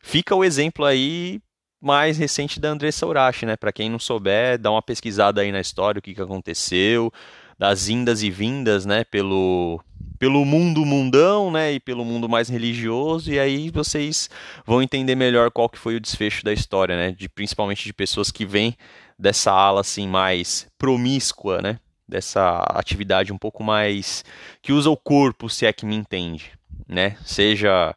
fica 0.00 0.32
o 0.32 0.44
exemplo 0.44 0.84
aí 0.84 1.40
mais 1.82 2.16
recente 2.16 2.60
da 2.60 2.68
Andressa 2.68 3.04
Urashi, 3.04 3.44
né? 3.44 3.56
Para 3.56 3.72
quem 3.72 3.90
não 3.90 3.98
souber, 3.98 4.56
dá 4.56 4.70
uma 4.70 4.80
pesquisada 4.80 5.40
aí 5.40 5.50
na 5.50 5.60
história, 5.60 5.98
o 5.98 6.02
que, 6.02 6.14
que 6.14 6.22
aconteceu, 6.22 7.12
das 7.58 7.88
indas 7.88 8.22
e 8.22 8.30
vindas, 8.30 8.86
né, 8.86 9.04
pelo 9.04 9.80
pelo 10.18 10.44
mundo 10.44 10.84
mundão, 10.84 11.50
né, 11.50 11.72
e 11.72 11.80
pelo 11.80 12.04
mundo 12.04 12.28
mais 12.28 12.48
religioso, 12.48 13.32
e 13.32 13.40
aí 13.40 13.70
vocês 13.70 14.30
vão 14.64 14.80
entender 14.80 15.16
melhor 15.16 15.50
qual 15.50 15.68
que 15.68 15.78
foi 15.78 15.96
o 15.96 16.00
desfecho 16.00 16.44
da 16.44 16.52
história, 16.52 16.96
né, 16.96 17.10
de 17.10 17.28
principalmente 17.28 17.84
de 17.84 17.92
pessoas 17.92 18.30
que 18.30 18.46
vêm 18.46 18.76
dessa 19.18 19.50
ala 19.50 19.80
assim 19.80 20.06
mais 20.06 20.68
promíscua, 20.78 21.60
né, 21.60 21.80
dessa 22.08 22.58
atividade 22.70 23.32
um 23.32 23.38
pouco 23.38 23.64
mais 23.64 24.24
que 24.60 24.72
usa 24.72 24.90
o 24.90 24.96
corpo, 24.96 25.48
se 25.48 25.66
é 25.66 25.72
que 25.72 25.84
me 25.84 25.96
entende, 25.96 26.52
né, 26.88 27.16
seja 27.24 27.94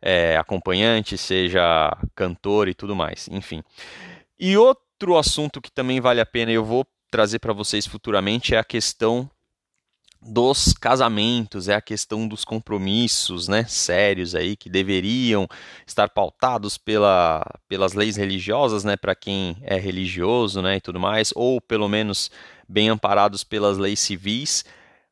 é, 0.00 0.36
acompanhante, 0.36 1.16
seja 1.18 1.96
cantor 2.14 2.68
e 2.68 2.74
tudo 2.74 2.94
mais, 2.94 3.28
enfim. 3.28 3.62
E 4.38 4.56
outro 4.56 5.16
assunto 5.16 5.60
que 5.60 5.70
também 5.70 6.00
vale 6.00 6.20
a 6.20 6.26
pena, 6.26 6.52
eu 6.52 6.64
vou 6.64 6.86
trazer 7.10 7.38
para 7.38 7.52
vocês 7.52 7.86
futuramente 7.86 8.54
é 8.54 8.58
a 8.58 8.64
questão 8.64 9.30
dos 10.20 10.72
casamentos, 10.72 11.68
é 11.68 11.74
a 11.74 11.80
questão 11.80 12.26
dos 12.26 12.44
compromissos, 12.44 13.48
né, 13.48 13.64
sérios 13.68 14.34
aí 14.34 14.56
que 14.56 14.68
deveriam 14.68 15.46
estar 15.86 16.08
pautados 16.08 16.76
pela, 16.76 17.44
pelas 17.68 17.92
leis 17.92 18.16
religiosas, 18.16 18.82
né, 18.82 18.96
para 18.96 19.14
quem 19.14 19.56
é 19.62 19.78
religioso, 19.78 20.60
né, 20.60 20.76
e 20.76 20.80
tudo 20.80 20.98
mais, 20.98 21.32
ou 21.34 21.60
pelo 21.60 21.88
menos 21.88 22.30
bem 22.68 22.88
amparados 22.88 23.44
pelas 23.44 23.78
leis 23.78 24.00
civis, 24.00 24.64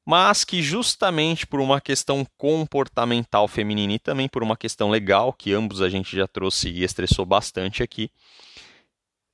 mas 0.06 0.44
que 0.44 0.62
justamente 0.62 1.46
por 1.46 1.60
uma 1.60 1.80
questão 1.80 2.26
comportamental 2.36 3.48
feminina 3.48 3.94
e 3.94 3.98
também 3.98 4.28
por 4.28 4.42
uma 4.42 4.56
questão 4.56 4.90
legal, 4.90 5.32
que 5.32 5.52
ambos 5.52 5.80
a 5.80 5.88
gente 5.88 6.14
já 6.14 6.28
trouxe 6.28 6.68
e 6.68 6.84
estressou 6.84 7.24
bastante 7.24 7.82
aqui, 7.82 8.10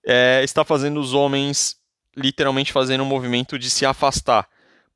é, 0.07 0.43
está 0.45 0.65
fazendo 0.65 1.01
os 1.01 1.13
homens 1.13 1.77
literalmente 2.17 2.73
fazendo 2.73 3.03
um 3.03 3.07
movimento 3.07 3.59
de 3.59 3.69
se 3.71 3.85
afastar. 3.85 4.49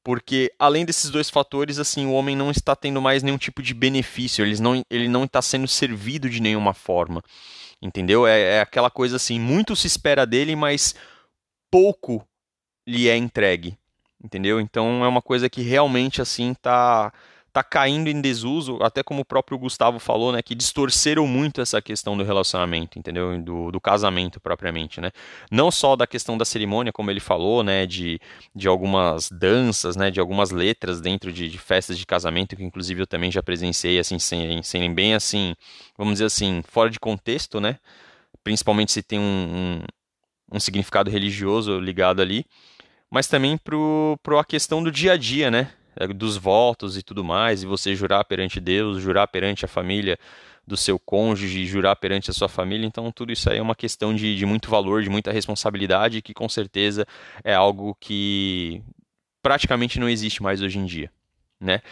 Porque 0.03 0.53
além 0.59 0.85
desses 0.85 1.11
dois 1.11 1.31
fatores, 1.31 1.79
assim, 1.79 2.07
o 2.07 2.13
homem 2.13 2.37
não 2.37 2.51
está 2.51 2.77
tendo 2.77 3.01
mais 3.01 3.23
nenhum 3.23 3.39
tipo 3.39 3.63
de 3.63 3.73
benefício, 3.73 4.45
ele 4.45 4.61
não, 4.61 4.85
ele 4.91 5.09
não 5.09 5.25
está 5.25 5.41
sendo 5.41 5.67
servido 5.67 6.29
de 6.29 6.41
nenhuma 6.41 6.75
forma. 6.75 7.23
Entendeu? 7.81 8.27
É, 8.27 8.57
é 8.57 8.61
aquela 8.61 8.91
coisa 8.91 9.17
assim, 9.17 9.41
muito 9.41 9.75
se 9.75 9.87
espera 9.87 10.27
dele, 10.27 10.55
mas 10.55 10.95
pouco 11.71 12.27
lhe 12.87 13.09
é 13.09 13.17
entregue. 13.17 13.79
Entendeu? 14.25 14.59
Então 14.59 15.05
é 15.05 15.09
uma 15.09 15.21
coisa 15.21 15.51
que 15.51 15.61
realmente 15.61 16.23
assim 16.23 16.55
tá 16.55 17.13
tá 17.55 17.63
caindo 17.63 18.09
em 18.09 18.21
desuso, 18.21 18.81
até 18.83 19.01
como 19.01 19.23
o 19.23 19.25
próprio 19.25 19.57
Gustavo 19.57 20.01
falou, 20.01 20.33
né, 20.33 20.43
que 20.43 20.57
distorceram 20.57 21.25
muito 21.25 21.61
essa 21.61 21.81
questão 21.81 22.17
do 22.17 22.25
relacionamento, 22.25 22.99
entendeu? 22.99 23.41
Do, 23.41 23.71
do 23.71 23.81
casamento 23.81 24.41
propriamente, 24.41 25.01
né? 25.01 25.13
Não 25.53 25.71
só 25.71 25.95
da 25.95 26.05
questão 26.05 26.37
da 26.37 26.45
cerimônia, 26.45 26.93
como 26.93 27.13
ele 27.13 27.21
falou, 27.21 27.63
né, 27.63 27.87
de, 27.87 28.19
de 28.53 28.67
algumas 28.67 29.31
danças, 29.31 29.95
né, 29.95 30.11
de 30.11 30.19
algumas 30.19 30.51
letras 30.51 31.01
dentro 31.01 31.31
de, 31.31 31.49
de 31.49 31.57
festas 31.57 31.97
de 31.97 32.05
casamento, 32.05 32.57
que 32.57 32.65
inclusive 32.65 33.03
eu 33.03 33.07
também 33.07 33.31
já 33.31 33.41
presenciei, 33.41 34.01
assim, 34.01 34.19
sem, 34.19 34.61
serem 34.65 34.93
bem 34.93 35.15
assim, 35.15 35.55
vamos 35.97 36.15
dizer 36.15 36.25
assim, 36.25 36.61
fora 36.67 36.91
de 36.91 36.99
contexto, 36.99 37.61
né? 37.61 37.79
Principalmente 38.43 38.91
se 38.91 39.01
tem 39.01 39.21
um, 39.21 39.23
um, 39.23 40.57
um 40.57 40.59
significado 40.59 41.09
religioso 41.09 41.79
ligado 41.79 42.21
ali, 42.21 42.45
mas 43.15 43.29
também 43.29 43.57
para 43.57 44.41
a 44.41 44.45
questão 44.45 44.83
do 44.83 44.91
dia 44.91 45.13
a 45.13 45.17
dia, 45.17 45.49
né? 45.49 45.71
É, 45.95 46.09
dos 46.09 46.37
votos 46.37 46.97
e 46.97 47.03
tudo 47.03 47.23
mais, 47.23 47.63
e 47.63 47.67
você 47.67 47.95
jurar 47.95 48.25
perante 48.25 48.59
Deus, 48.59 49.01
jurar 49.01 49.29
perante 49.29 49.65
a 49.65 49.69
família 49.69 50.19
do 50.67 50.77
seu 50.77 50.99
cônjuge, 50.99 51.65
jurar 51.65 51.95
perante 51.95 52.29
a 52.33 52.35
sua 52.35 52.49
família. 52.49 52.85
Então, 52.85 53.13
tudo 53.13 53.33
isso 53.33 53.49
aí 53.49 53.59
é 53.59 53.63
uma 53.63 53.77
questão 53.77 54.13
de, 54.13 54.35
de 54.35 54.45
muito 54.45 54.69
valor, 54.69 55.01
de 55.01 55.09
muita 55.09 55.31
responsabilidade, 55.31 56.21
que 56.23 56.35
com 56.35 56.49
certeza 56.49 57.07
é 57.45 57.55
algo 57.55 57.97
que 58.01 58.83
praticamente 59.41 60.01
não 60.01 60.09
existe 60.09 60.43
mais 60.43 60.61
hoje 60.61 60.81
em 60.81 60.85
dia, 60.85 61.09
né? 61.61 61.83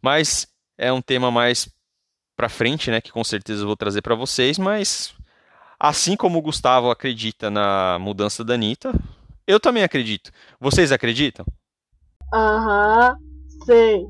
Mas 0.00 0.48
é 0.78 0.90
um 0.90 1.02
tema 1.02 1.30
mais 1.30 1.68
para 2.34 2.48
frente, 2.48 2.90
né, 2.90 3.02
que 3.02 3.12
com 3.12 3.22
certeza 3.22 3.64
eu 3.64 3.66
vou 3.66 3.76
trazer 3.76 4.00
para 4.00 4.14
vocês, 4.14 4.58
mas 4.58 5.12
assim 5.78 6.16
como 6.16 6.38
o 6.38 6.42
Gustavo 6.42 6.90
acredita 6.90 7.50
na 7.50 7.98
mudança 7.98 8.42
da 8.42 8.54
Anitta, 8.54 8.94
eu 9.46 9.60
também 9.60 9.82
acredito. 9.82 10.30
Vocês 10.58 10.92
acreditam? 10.92 11.44
Aham, 12.32 13.16
sei. 13.64 14.04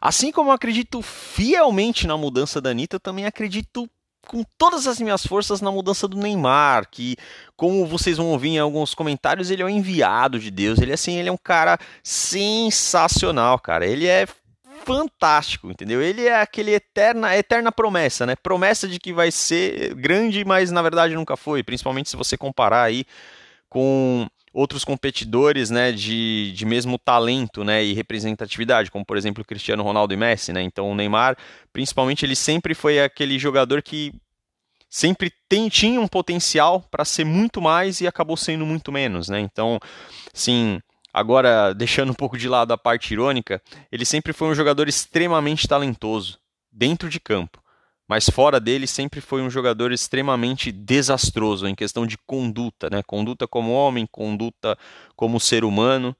Assim 0.00 0.30
como 0.30 0.50
eu 0.50 0.54
acredito 0.54 1.00
fielmente 1.00 2.06
na 2.06 2.16
mudança 2.16 2.60
da 2.60 2.70
Anitta, 2.70 2.96
eu 2.96 3.00
também 3.00 3.26
acredito 3.26 3.88
com 4.26 4.42
todas 4.58 4.86
as 4.86 5.00
minhas 5.00 5.24
forças 5.26 5.60
na 5.60 5.70
mudança 5.70 6.08
do 6.08 6.16
Neymar, 6.16 6.88
que, 6.90 7.16
como 7.56 7.86
vocês 7.86 8.16
vão 8.16 8.28
ouvir 8.28 8.50
em 8.50 8.58
alguns 8.58 8.94
comentários, 8.94 9.50
ele 9.50 9.62
é 9.62 9.64
o 9.64 9.68
enviado 9.68 10.38
de 10.38 10.50
Deus. 10.50 10.78
Ele 10.78 10.92
assim, 10.92 11.16
ele 11.18 11.28
é 11.28 11.32
um 11.32 11.38
cara 11.42 11.78
sensacional, 12.02 13.58
cara. 13.58 13.86
Ele 13.86 14.06
é 14.06 14.26
fantástico, 14.84 15.70
entendeu? 15.70 16.02
Ele 16.02 16.26
é 16.26 16.40
aquele 16.40 16.72
eterna, 16.72 17.36
eterna 17.36 17.72
promessa, 17.72 18.26
né? 18.26 18.36
Promessa 18.36 18.86
de 18.86 18.98
que 18.98 19.12
vai 19.12 19.30
ser 19.30 19.94
grande, 19.94 20.44
mas 20.44 20.70
na 20.70 20.82
verdade 20.82 21.14
nunca 21.14 21.36
foi, 21.36 21.62
principalmente 21.62 22.10
se 22.10 22.16
você 22.16 22.36
comparar 22.36 22.82
aí 22.82 23.04
com 23.68 24.26
outros 24.54 24.84
competidores, 24.84 25.68
né, 25.68 25.90
de, 25.90 26.52
de 26.52 26.64
mesmo 26.64 26.96
talento, 26.96 27.64
né, 27.64 27.84
e 27.84 27.92
representatividade, 27.92 28.90
como 28.90 29.04
por 29.04 29.16
exemplo 29.16 29.44
Cristiano 29.44 29.82
Ronaldo 29.82 30.14
e 30.14 30.16
Messi, 30.16 30.52
né? 30.52 30.62
Então 30.62 30.90
o 30.90 30.94
Neymar, 30.94 31.36
principalmente, 31.72 32.24
ele 32.24 32.36
sempre 32.36 32.72
foi 32.72 33.00
aquele 33.00 33.38
jogador 33.38 33.82
que 33.82 34.14
sempre 34.88 35.32
tem, 35.48 35.68
tinha 35.68 36.00
um 36.00 36.06
potencial 36.06 36.80
para 36.88 37.04
ser 37.04 37.24
muito 37.24 37.60
mais 37.60 38.00
e 38.00 38.06
acabou 38.06 38.36
sendo 38.36 38.64
muito 38.64 38.92
menos, 38.92 39.28
né? 39.28 39.40
Então, 39.40 39.80
sim, 40.32 40.80
Agora, 41.14 41.72
deixando 41.72 42.10
um 42.10 42.14
pouco 42.14 42.36
de 42.36 42.48
lado 42.48 42.72
a 42.72 42.76
parte 42.76 43.14
irônica, 43.14 43.62
ele 43.92 44.04
sempre 44.04 44.32
foi 44.32 44.48
um 44.48 44.54
jogador 44.54 44.88
extremamente 44.88 45.68
talentoso, 45.68 46.40
dentro 46.72 47.08
de 47.08 47.20
campo. 47.20 47.62
Mas 48.08 48.28
fora 48.28 48.60
dele, 48.60 48.86
sempre 48.86 49.20
foi 49.20 49.40
um 49.40 49.48
jogador 49.48 49.90
extremamente 49.90 50.70
desastroso 50.70 51.66
em 51.66 51.74
questão 51.74 52.06
de 52.06 52.18
conduta, 52.18 52.90
né? 52.90 53.02
Conduta 53.02 53.48
como 53.48 53.72
homem, 53.72 54.06
conduta 54.06 54.76
como 55.16 55.40
ser 55.40 55.64
humano, 55.64 56.14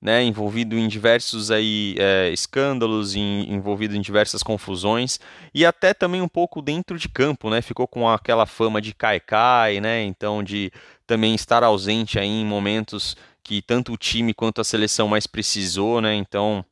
né? 0.00 0.22
Envolvido 0.22 0.78
em 0.78 0.86
diversos 0.86 1.50
aí, 1.50 1.96
é, 1.98 2.30
escândalos, 2.30 3.16
em, 3.16 3.52
envolvido 3.52 3.96
em 3.96 4.00
diversas 4.00 4.42
confusões 4.42 5.18
e 5.52 5.66
até 5.66 5.92
também 5.92 6.22
um 6.22 6.28
pouco 6.28 6.62
dentro 6.62 6.96
de 6.96 7.08
campo, 7.08 7.50
né? 7.50 7.60
Ficou 7.60 7.88
com 7.88 8.08
aquela 8.08 8.46
fama 8.46 8.80
de 8.80 8.94
cai-cai, 8.94 9.80
né? 9.80 10.04
Então 10.04 10.42
de 10.44 10.72
também 11.06 11.34
estar 11.34 11.64
ausente 11.64 12.20
aí 12.20 12.28
em 12.28 12.46
momentos 12.46 13.16
que 13.42 13.60
tanto 13.60 13.92
o 13.92 13.96
time 13.96 14.32
quanto 14.32 14.60
a 14.60 14.64
seleção 14.64 15.08
mais 15.08 15.26
precisou, 15.26 16.00
né? 16.00 16.14
Então 16.14 16.64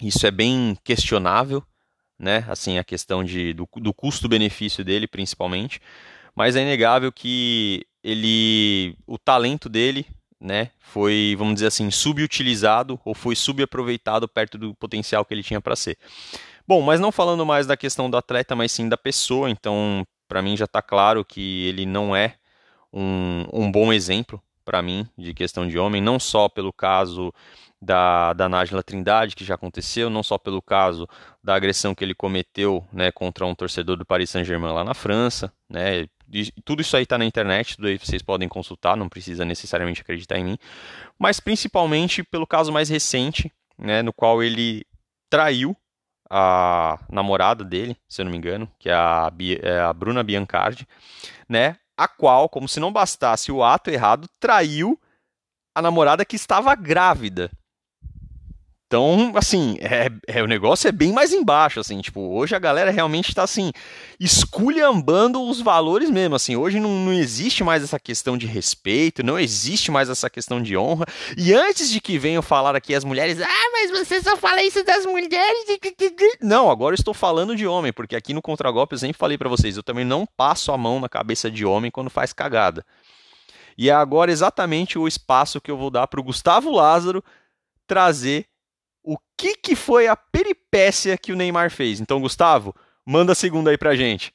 isso 0.00 0.24
é 0.26 0.30
bem 0.30 0.78
questionável, 0.84 1.62
né? 2.18 2.44
Assim 2.48 2.78
a 2.78 2.84
questão 2.84 3.22
de, 3.22 3.52
do, 3.52 3.68
do 3.76 3.94
custo-benefício 3.94 4.84
dele, 4.84 5.06
principalmente. 5.06 5.80
Mas 6.34 6.56
é 6.56 6.62
inegável 6.62 7.12
que 7.12 7.86
ele, 8.02 8.96
o 9.06 9.18
talento 9.18 9.68
dele, 9.68 10.06
né, 10.40 10.70
foi, 10.78 11.34
vamos 11.36 11.54
dizer 11.54 11.66
assim, 11.66 11.90
subutilizado 11.90 12.98
ou 13.04 13.14
foi 13.14 13.34
subaproveitado 13.34 14.28
perto 14.28 14.56
do 14.56 14.74
potencial 14.74 15.24
que 15.24 15.34
ele 15.34 15.42
tinha 15.42 15.60
para 15.60 15.74
ser. 15.74 15.98
Bom, 16.66 16.80
mas 16.80 17.00
não 17.00 17.10
falando 17.10 17.44
mais 17.44 17.66
da 17.66 17.76
questão 17.76 18.08
do 18.10 18.16
atleta, 18.16 18.54
mas 18.54 18.70
sim 18.70 18.88
da 18.88 18.96
pessoa. 18.96 19.50
Então, 19.50 20.06
para 20.28 20.42
mim 20.42 20.56
já 20.56 20.66
está 20.66 20.82
claro 20.82 21.24
que 21.24 21.66
ele 21.66 21.86
não 21.86 22.14
é 22.14 22.34
um, 22.92 23.44
um 23.52 23.72
bom 23.72 23.92
exemplo 23.92 24.40
para 24.64 24.82
mim, 24.82 25.08
de 25.16 25.32
questão 25.32 25.66
de 25.66 25.78
homem, 25.78 26.00
não 26.00 26.20
só 26.20 26.46
pelo 26.46 26.72
caso 26.72 27.32
da, 27.80 28.32
da 28.32 28.48
Nájila 28.48 28.82
Trindade, 28.82 29.36
que 29.36 29.44
já 29.44 29.54
aconteceu, 29.54 30.10
não 30.10 30.22
só 30.22 30.36
pelo 30.36 30.60
caso 30.60 31.08
da 31.42 31.54
agressão 31.54 31.94
que 31.94 32.04
ele 32.04 32.14
cometeu 32.14 32.84
né, 32.92 33.10
contra 33.12 33.46
um 33.46 33.54
torcedor 33.54 33.96
do 33.96 34.04
Paris 34.04 34.30
Saint-Germain 34.30 34.72
lá 34.72 34.84
na 34.84 34.94
França. 34.94 35.52
Né, 35.68 36.06
e 36.30 36.52
tudo 36.64 36.82
isso 36.82 36.96
aí 36.96 37.04
está 37.04 37.16
na 37.16 37.24
internet, 37.24 37.76
tudo 37.76 37.88
aí 37.88 37.98
vocês 37.98 38.22
podem 38.22 38.48
consultar, 38.48 38.96
não 38.96 39.08
precisa 39.08 39.44
necessariamente 39.44 40.00
acreditar 40.00 40.38
em 40.38 40.44
mim. 40.44 40.58
Mas 41.18 41.40
principalmente 41.40 42.22
pelo 42.22 42.46
caso 42.46 42.72
mais 42.72 42.88
recente, 42.88 43.52
né, 43.78 44.02
no 44.02 44.12
qual 44.12 44.42
ele 44.42 44.84
traiu 45.30 45.76
a 46.30 46.98
namorada 47.10 47.64
dele, 47.64 47.96
se 48.08 48.20
eu 48.20 48.24
não 48.24 48.32
me 48.32 48.38
engano, 48.38 48.70
que 48.78 48.90
é 48.90 48.94
a, 48.94 49.32
é 49.62 49.80
a 49.80 49.92
Bruna 49.92 50.22
Biancardi, 50.22 50.86
né? 51.48 51.76
a 51.98 52.06
qual, 52.06 52.48
como 52.48 52.68
se 52.68 52.78
não 52.78 52.92
bastasse 52.92 53.50
o 53.50 53.64
ato 53.64 53.90
errado, 53.90 54.28
traiu 54.38 54.96
a 55.74 55.82
namorada 55.82 56.24
que 56.24 56.36
estava 56.36 56.72
grávida. 56.76 57.50
Então, 58.88 59.32
assim, 59.34 59.76
é, 59.80 60.08
é, 60.26 60.42
o 60.42 60.46
negócio 60.46 60.88
é 60.88 60.92
bem 60.92 61.12
mais 61.12 61.30
embaixo, 61.30 61.78
assim, 61.78 62.00
tipo, 62.00 62.22
hoje 62.34 62.56
a 62.56 62.58
galera 62.58 62.90
realmente 62.90 63.28
está, 63.28 63.42
assim, 63.42 63.70
esculhambando 64.18 65.42
os 65.42 65.60
valores 65.60 66.08
mesmo, 66.08 66.34
assim, 66.34 66.56
hoje 66.56 66.80
não, 66.80 66.88
não 66.88 67.12
existe 67.12 67.62
mais 67.62 67.82
essa 67.82 68.00
questão 68.00 68.38
de 68.38 68.46
respeito, 68.46 69.22
não 69.22 69.38
existe 69.38 69.90
mais 69.90 70.08
essa 70.08 70.30
questão 70.30 70.62
de 70.62 70.74
honra, 70.74 71.04
e 71.36 71.52
antes 71.52 71.90
de 71.90 72.00
que 72.00 72.18
venham 72.18 72.40
falar 72.40 72.74
aqui 72.74 72.94
as 72.94 73.04
mulheres, 73.04 73.38
ah, 73.42 73.70
mas 73.74 73.90
você 73.90 74.22
só 74.22 74.38
fala 74.38 74.62
isso 74.62 74.82
das 74.82 75.04
mulheres, 75.04 75.66
não, 76.40 76.70
agora 76.70 76.94
eu 76.94 76.98
estou 76.98 77.12
falando 77.12 77.54
de 77.54 77.66
homem, 77.66 77.92
porque 77.92 78.16
aqui 78.16 78.32
no 78.32 78.40
Contragolpe 78.40 78.94
eu 78.94 78.98
sempre 78.98 79.18
falei 79.18 79.36
para 79.36 79.50
vocês, 79.50 79.76
eu 79.76 79.82
também 79.82 80.06
não 80.06 80.24
passo 80.24 80.72
a 80.72 80.78
mão 80.78 80.98
na 80.98 81.10
cabeça 81.10 81.50
de 81.50 81.62
homem 81.62 81.90
quando 81.90 82.08
faz 82.08 82.32
cagada. 82.32 82.82
E 83.76 83.90
é 83.90 83.92
agora 83.92 84.32
exatamente 84.32 84.98
o 84.98 85.06
espaço 85.06 85.60
que 85.60 85.70
eu 85.70 85.76
vou 85.76 85.90
dar 85.90 86.06
para 86.06 86.20
o 86.20 86.24
Gustavo 86.24 86.70
Lázaro 86.70 87.22
trazer 87.86 88.46
o 89.02 89.16
que, 89.36 89.54
que 89.56 89.76
foi 89.76 90.06
a 90.06 90.16
peripécia 90.16 91.16
que 91.16 91.32
o 91.32 91.36
Neymar 91.36 91.70
fez. 91.70 92.00
Então, 92.00 92.20
Gustavo, 92.20 92.74
manda 93.06 93.32
a 93.32 93.34
segunda 93.34 93.70
aí 93.70 93.78
pra 93.78 93.96
gente. 93.96 94.32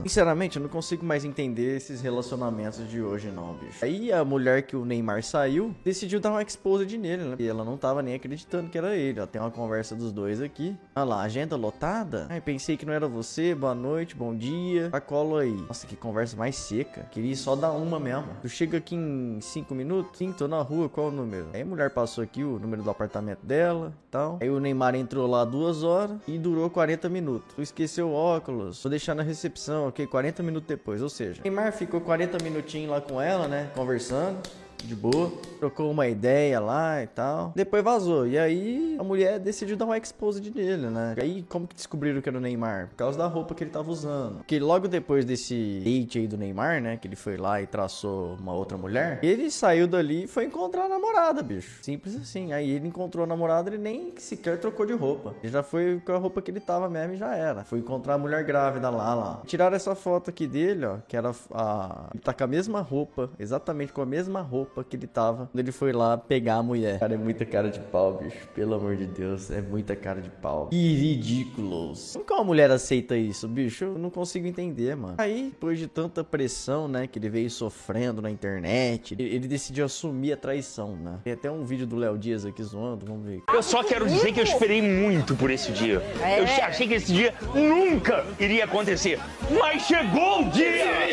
Sinceramente, 0.00 0.56
eu 0.56 0.62
não 0.62 0.68
consigo 0.68 1.04
mais 1.04 1.24
entender 1.24 1.76
esses 1.76 2.00
relacionamentos 2.00 2.88
de 2.88 3.02
hoje, 3.02 3.32
não, 3.32 3.54
bicho. 3.54 3.84
Aí 3.84 4.12
a 4.12 4.24
mulher 4.24 4.62
que 4.62 4.76
o 4.76 4.84
Neymar 4.84 5.24
saiu 5.24 5.74
decidiu 5.84 6.20
dar 6.20 6.30
uma 6.30 6.40
exposed 6.40 6.96
nele, 6.96 7.24
né? 7.24 7.36
E 7.36 7.48
ela 7.48 7.64
não 7.64 7.76
tava 7.76 8.00
nem 8.00 8.14
acreditando 8.14 8.70
que 8.70 8.78
era 8.78 8.94
ele. 8.94 9.18
Ó, 9.18 9.26
tem 9.26 9.42
uma 9.42 9.50
conversa 9.50 9.96
dos 9.96 10.12
dois 10.12 10.40
aqui. 10.40 10.76
Olha 10.94 11.04
lá, 11.04 11.22
agenda 11.22 11.56
lotada? 11.56 12.28
Ai, 12.30 12.40
pensei 12.40 12.76
que 12.76 12.86
não 12.86 12.92
era 12.92 13.08
você. 13.08 13.56
Boa 13.56 13.74
noite, 13.74 14.14
bom 14.14 14.36
dia. 14.36 14.88
A 14.92 15.00
colo 15.00 15.36
aí. 15.36 15.50
Nossa, 15.66 15.84
que 15.84 15.96
conversa 15.96 16.36
mais 16.36 16.54
seca. 16.54 17.02
Queria 17.10 17.34
só 17.34 17.56
dar 17.56 17.72
uma 17.72 17.98
mesmo. 17.98 18.28
Tu 18.40 18.48
chega 18.48 18.78
aqui 18.78 18.94
em 18.94 19.40
5 19.40 19.74
minutos? 19.74 20.16
Sim, 20.16 20.30
tô 20.30 20.46
na 20.46 20.62
rua, 20.62 20.88
qual 20.88 21.08
o 21.08 21.10
número? 21.10 21.48
Aí 21.52 21.62
a 21.62 21.66
mulher 21.66 21.90
passou 21.90 22.22
aqui 22.22 22.44
o 22.44 22.56
número 22.60 22.84
do 22.84 22.90
apartamento 22.90 23.44
dela 23.44 23.92
e 24.06 24.10
tal. 24.12 24.38
Aí 24.40 24.48
o 24.48 24.60
Neymar 24.60 24.94
entrou 24.94 25.26
lá 25.26 25.44
duas 25.44 25.82
horas 25.82 26.20
e 26.28 26.38
durou 26.38 26.70
40 26.70 27.08
minutos. 27.08 27.52
Tu 27.56 27.62
esqueceu 27.62 28.10
o 28.10 28.14
óculos, 28.14 28.80
vou 28.80 28.90
deixar 28.90 29.16
na 29.16 29.24
recepção 29.24 29.87
ok, 29.88 30.06
40 30.06 30.42
minutos 30.42 30.68
depois. 30.68 31.02
Ou 31.02 31.08
seja, 31.08 31.40
Neymar 31.42 31.72
ficou 31.72 32.00
40 32.00 32.42
minutinhos 32.42 32.90
lá 32.90 33.00
com 33.00 33.20
ela, 33.20 33.48
né? 33.48 33.70
Conversando 33.74 34.38
de 34.84 34.94
boa, 34.94 35.30
trocou 35.58 35.90
uma 35.90 36.06
ideia 36.06 36.60
lá 36.60 37.02
e 37.02 37.06
tal. 37.06 37.52
Depois 37.54 37.82
vazou. 37.82 38.26
E 38.26 38.38
aí 38.38 38.96
a 38.98 39.04
mulher 39.04 39.38
decidiu 39.38 39.76
dar 39.76 39.84
uma 39.84 39.98
exposed 39.98 40.50
nele, 40.54 40.88
né? 40.88 41.14
E 41.18 41.20
aí 41.20 41.42
como 41.42 41.66
que 41.66 41.74
descobriram 41.74 42.20
que 42.20 42.28
era 42.28 42.38
o 42.38 42.40
Neymar? 42.40 42.88
Por 42.88 42.96
causa 42.96 43.18
da 43.18 43.26
roupa 43.26 43.54
que 43.54 43.64
ele 43.64 43.70
tava 43.70 43.90
usando. 43.90 44.36
Porque 44.38 44.58
logo 44.58 44.88
depois 44.88 45.24
desse 45.24 45.80
date 45.84 46.18
aí 46.18 46.26
do 46.26 46.36
Neymar, 46.36 46.80
né? 46.80 46.96
Que 46.96 47.08
ele 47.08 47.16
foi 47.16 47.36
lá 47.36 47.60
e 47.60 47.66
traçou 47.66 48.36
uma 48.40 48.52
outra 48.54 48.78
mulher. 48.78 49.18
Ele 49.22 49.50
saiu 49.50 49.86
dali 49.86 50.24
e 50.24 50.26
foi 50.26 50.44
encontrar 50.44 50.84
a 50.84 50.88
namorada, 50.88 51.42
bicho. 51.42 51.82
Simples 51.82 52.16
assim. 52.16 52.52
Aí 52.52 52.70
ele 52.70 52.88
encontrou 52.88 53.24
a 53.24 53.26
namorada 53.26 53.74
e 53.74 53.78
nem 53.78 54.14
sequer 54.18 54.58
trocou 54.58 54.86
de 54.86 54.92
roupa. 54.92 55.34
Ele 55.42 55.52
já 55.52 55.62
foi 55.62 56.00
com 56.04 56.12
a 56.12 56.18
roupa 56.18 56.40
que 56.40 56.50
ele 56.50 56.60
tava 56.60 56.88
mesmo 56.88 57.14
e 57.14 57.16
já 57.16 57.34
era. 57.34 57.64
Foi 57.64 57.78
encontrar 57.78 58.14
a 58.14 58.18
mulher 58.18 58.44
grávida 58.44 58.88
lá, 58.90 59.14
lá. 59.14 59.42
Tiraram 59.46 59.76
essa 59.76 59.94
foto 59.94 60.30
aqui 60.30 60.46
dele, 60.46 60.86
ó. 60.86 60.96
Que 61.06 61.16
era 61.16 61.32
a. 61.52 62.08
Ele 62.14 62.22
tá 62.22 62.32
com 62.32 62.44
a 62.44 62.46
mesma 62.46 62.80
roupa. 62.80 63.30
Exatamente 63.38 63.92
com 63.92 64.02
a 64.02 64.06
mesma 64.06 64.40
roupa 64.40 64.67
roupa 64.68 64.84
que 64.84 64.96
ele 64.96 65.06
tava 65.06 65.46
quando 65.46 65.58
ele 65.58 65.72
foi 65.72 65.92
lá 65.92 66.16
pegar 66.16 66.56
a 66.56 66.62
mulher. 66.62 66.98
Cara, 67.00 67.14
é 67.14 67.16
muita 67.16 67.44
cara 67.44 67.70
de 67.70 67.80
pau, 67.80 68.18
bicho. 68.22 68.46
Pelo 68.54 68.74
amor 68.74 68.96
de 68.96 69.06
Deus, 69.06 69.50
é 69.50 69.60
muita 69.60 69.96
cara 69.96 70.20
de 70.20 70.30
pau. 70.30 70.68
Que 70.68 70.94
ridículos. 70.94 72.12
Como 72.12 72.24
que 72.24 72.32
uma 72.32 72.44
mulher 72.44 72.70
aceita 72.70 73.16
isso, 73.16 73.48
bicho? 73.48 73.84
Eu 73.84 73.98
não 73.98 74.10
consigo 74.10 74.46
entender, 74.46 74.94
mano. 74.94 75.14
Aí, 75.18 75.50
depois 75.50 75.78
de 75.78 75.86
tanta 75.86 76.22
pressão, 76.22 76.86
né, 76.86 77.06
que 77.06 77.18
ele 77.18 77.28
veio 77.28 77.50
sofrendo 77.50 78.20
na 78.20 78.30
internet, 78.30 79.16
ele 79.18 79.48
decidiu 79.48 79.84
assumir 79.84 80.32
a 80.32 80.36
traição, 80.36 80.96
né? 80.96 81.18
Tem 81.24 81.32
até 81.32 81.50
um 81.50 81.64
vídeo 81.64 81.86
do 81.86 81.96
Léo 81.96 82.18
Dias 82.18 82.44
aqui 82.44 82.62
zoando, 82.62 83.06
vamos 83.06 83.26
ver. 83.26 83.42
Eu 83.52 83.62
só 83.62 83.82
quero 83.82 84.06
dizer 84.06 84.32
que 84.32 84.40
eu 84.40 84.44
esperei 84.44 84.82
muito 84.82 85.34
por 85.34 85.50
esse 85.50 85.72
dia. 85.72 86.02
Eu 86.38 86.44
achei 86.64 86.86
que 86.86 86.94
esse 86.94 87.12
dia 87.12 87.34
nunca 87.54 88.24
iria 88.38 88.64
acontecer. 88.64 89.18
Mas 89.58 89.82
chegou 89.82 90.42
o 90.42 90.50
dia! 90.50 91.08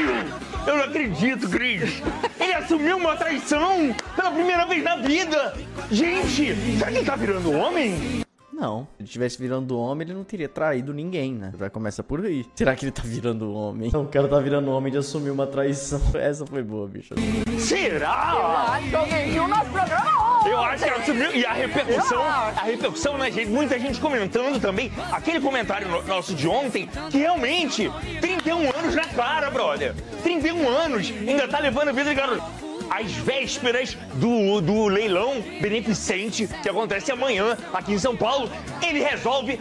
O 0.00 0.06
Neymar 0.06 0.24
assumiu 0.24 0.24
traiu! 0.24 0.40
Eu 0.66 0.76
não 0.76 0.84
acredito, 0.84 1.48
Cris! 1.48 2.02
Ele 2.38 2.54
assumiu 2.54 2.96
uma 2.96 3.16
traição 3.16 3.94
pela 4.16 4.30
primeira 4.30 4.66
vez 4.66 4.82
na 4.82 4.96
vida. 4.96 5.54
Gente, 5.90 6.54
será 6.78 6.90
que 6.90 6.98
ele 6.98 7.06
tá 7.06 7.16
virando 7.16 7.52
homem? 7.52 8.24
Não, 8.52 8.86
se 8.96 9.02
ele 9.02 9.08
tivesse 9.08 9.38
virando 9.38 9.78
homem, 9.78 10.06
ele 10.06 10.14
não 10.14 10.24
teria 10.24 10.48
traído 10.48 10.92
ninguém, 10.92 11.34
né? 11.34 11.52
Já 11.58 11.70
começa 11.70 12.02
por 12.02 12.24
aí. 12.24 12.44
Será 12.54 12.76
que 12.76 12.84
ele 12.84 12.92
tá 12.92 13.02
virando 13.04 13.52
homem? 13.54 13.90
Não, 13.90 14.02
o 14.02 14.08
cara 14.08 14.28
tá 14.28 14.38
virando 14.38 14.70
homem 14.70 14.92
de 14.92 14.98
assumir 14.98 15.30
uma 15.30 15.46
traição. 15.46 16.00
Essa 16.14 16.46
foi 16.46 16.62
boa, 16.62 16.86
bicho. 16.86 17.14
Será? 17.58 18.74
Acho 18.74 18.90
que 18.90 18.96
alguém 18.96 19.30
viu 19.30 19.44
o 19.44 19.48
nosso 19.48 19.70
programa 19.70 20.29
Eu 20.46 20.58
acho 20.62 20.84
que 20.84 21.04
sumiu. 21.06 21.34
E 21.34 21.44
a 21.44 21.52
repercussão, 21.52 22.22
a 22.22 22.62
repercussão, 22.64 23.18
né, 23.18 23.30
gente? 23.30 23.48
Muita 23.50 23.78
gente 23.78 24.00
comentando 24.00 24.60
também. 24.60 24.90
Aquele 25.12 25.40
comentário 25.40 25.88
no- 25.88 26.02
nosso 26.04 26.34
de 26.34 26.48
ontem, 26.48 26.88
que 27.10 27.18
realmente, 27.18 27.90
31 28.20 28.70
anos 28.76 28.94
na 28.94 29.04
cara, 29.04 29.50
brother. 29.50 29.94
31 30.22 30.68
anos, 30.68 31.12
ainda 31.26 31.46
tá 31.46 31.58
levando 31.58 31.88
a 31.88 31.92
vida 31.92 32.10
de 32.10 32.16
garoto. 32.16 32.42
Às 32.88 33.12
vésperas 33.12 33.96
do, 34.14 34.60
do 34.60 34.86
leilão 34.88 35.40
beneficente 35.60 36.48
que 36.62 36.68
acontece 36.68 37.12
amanhã 37.12 37.56
aqui 37.72 37.92
em 37.92 37.98
São 37.98 38.16
Paulo, 38.16 38.50
ele 38.82 39.00
resolve 39.00 39.60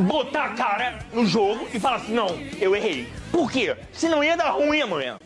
botar 0.00 0.44
a 0.44 0.48
cara 0.50 0.98
no 1.12 1.24
jogo 1.26 1.68
e 1.72 1.78
falar 1.78 1.96
assim: 1.96 2.12
não, 2.12 2.28
eu 2.60 2.74
errei. 2.74 3.08
Por 3.30 3.50
quê? 3.52 3.76
Senão 3.92 4.24
ia 4.24 4.36
dar 4.36 4.50
ruim 4.50 4.80
amanhã. 4.82 5.16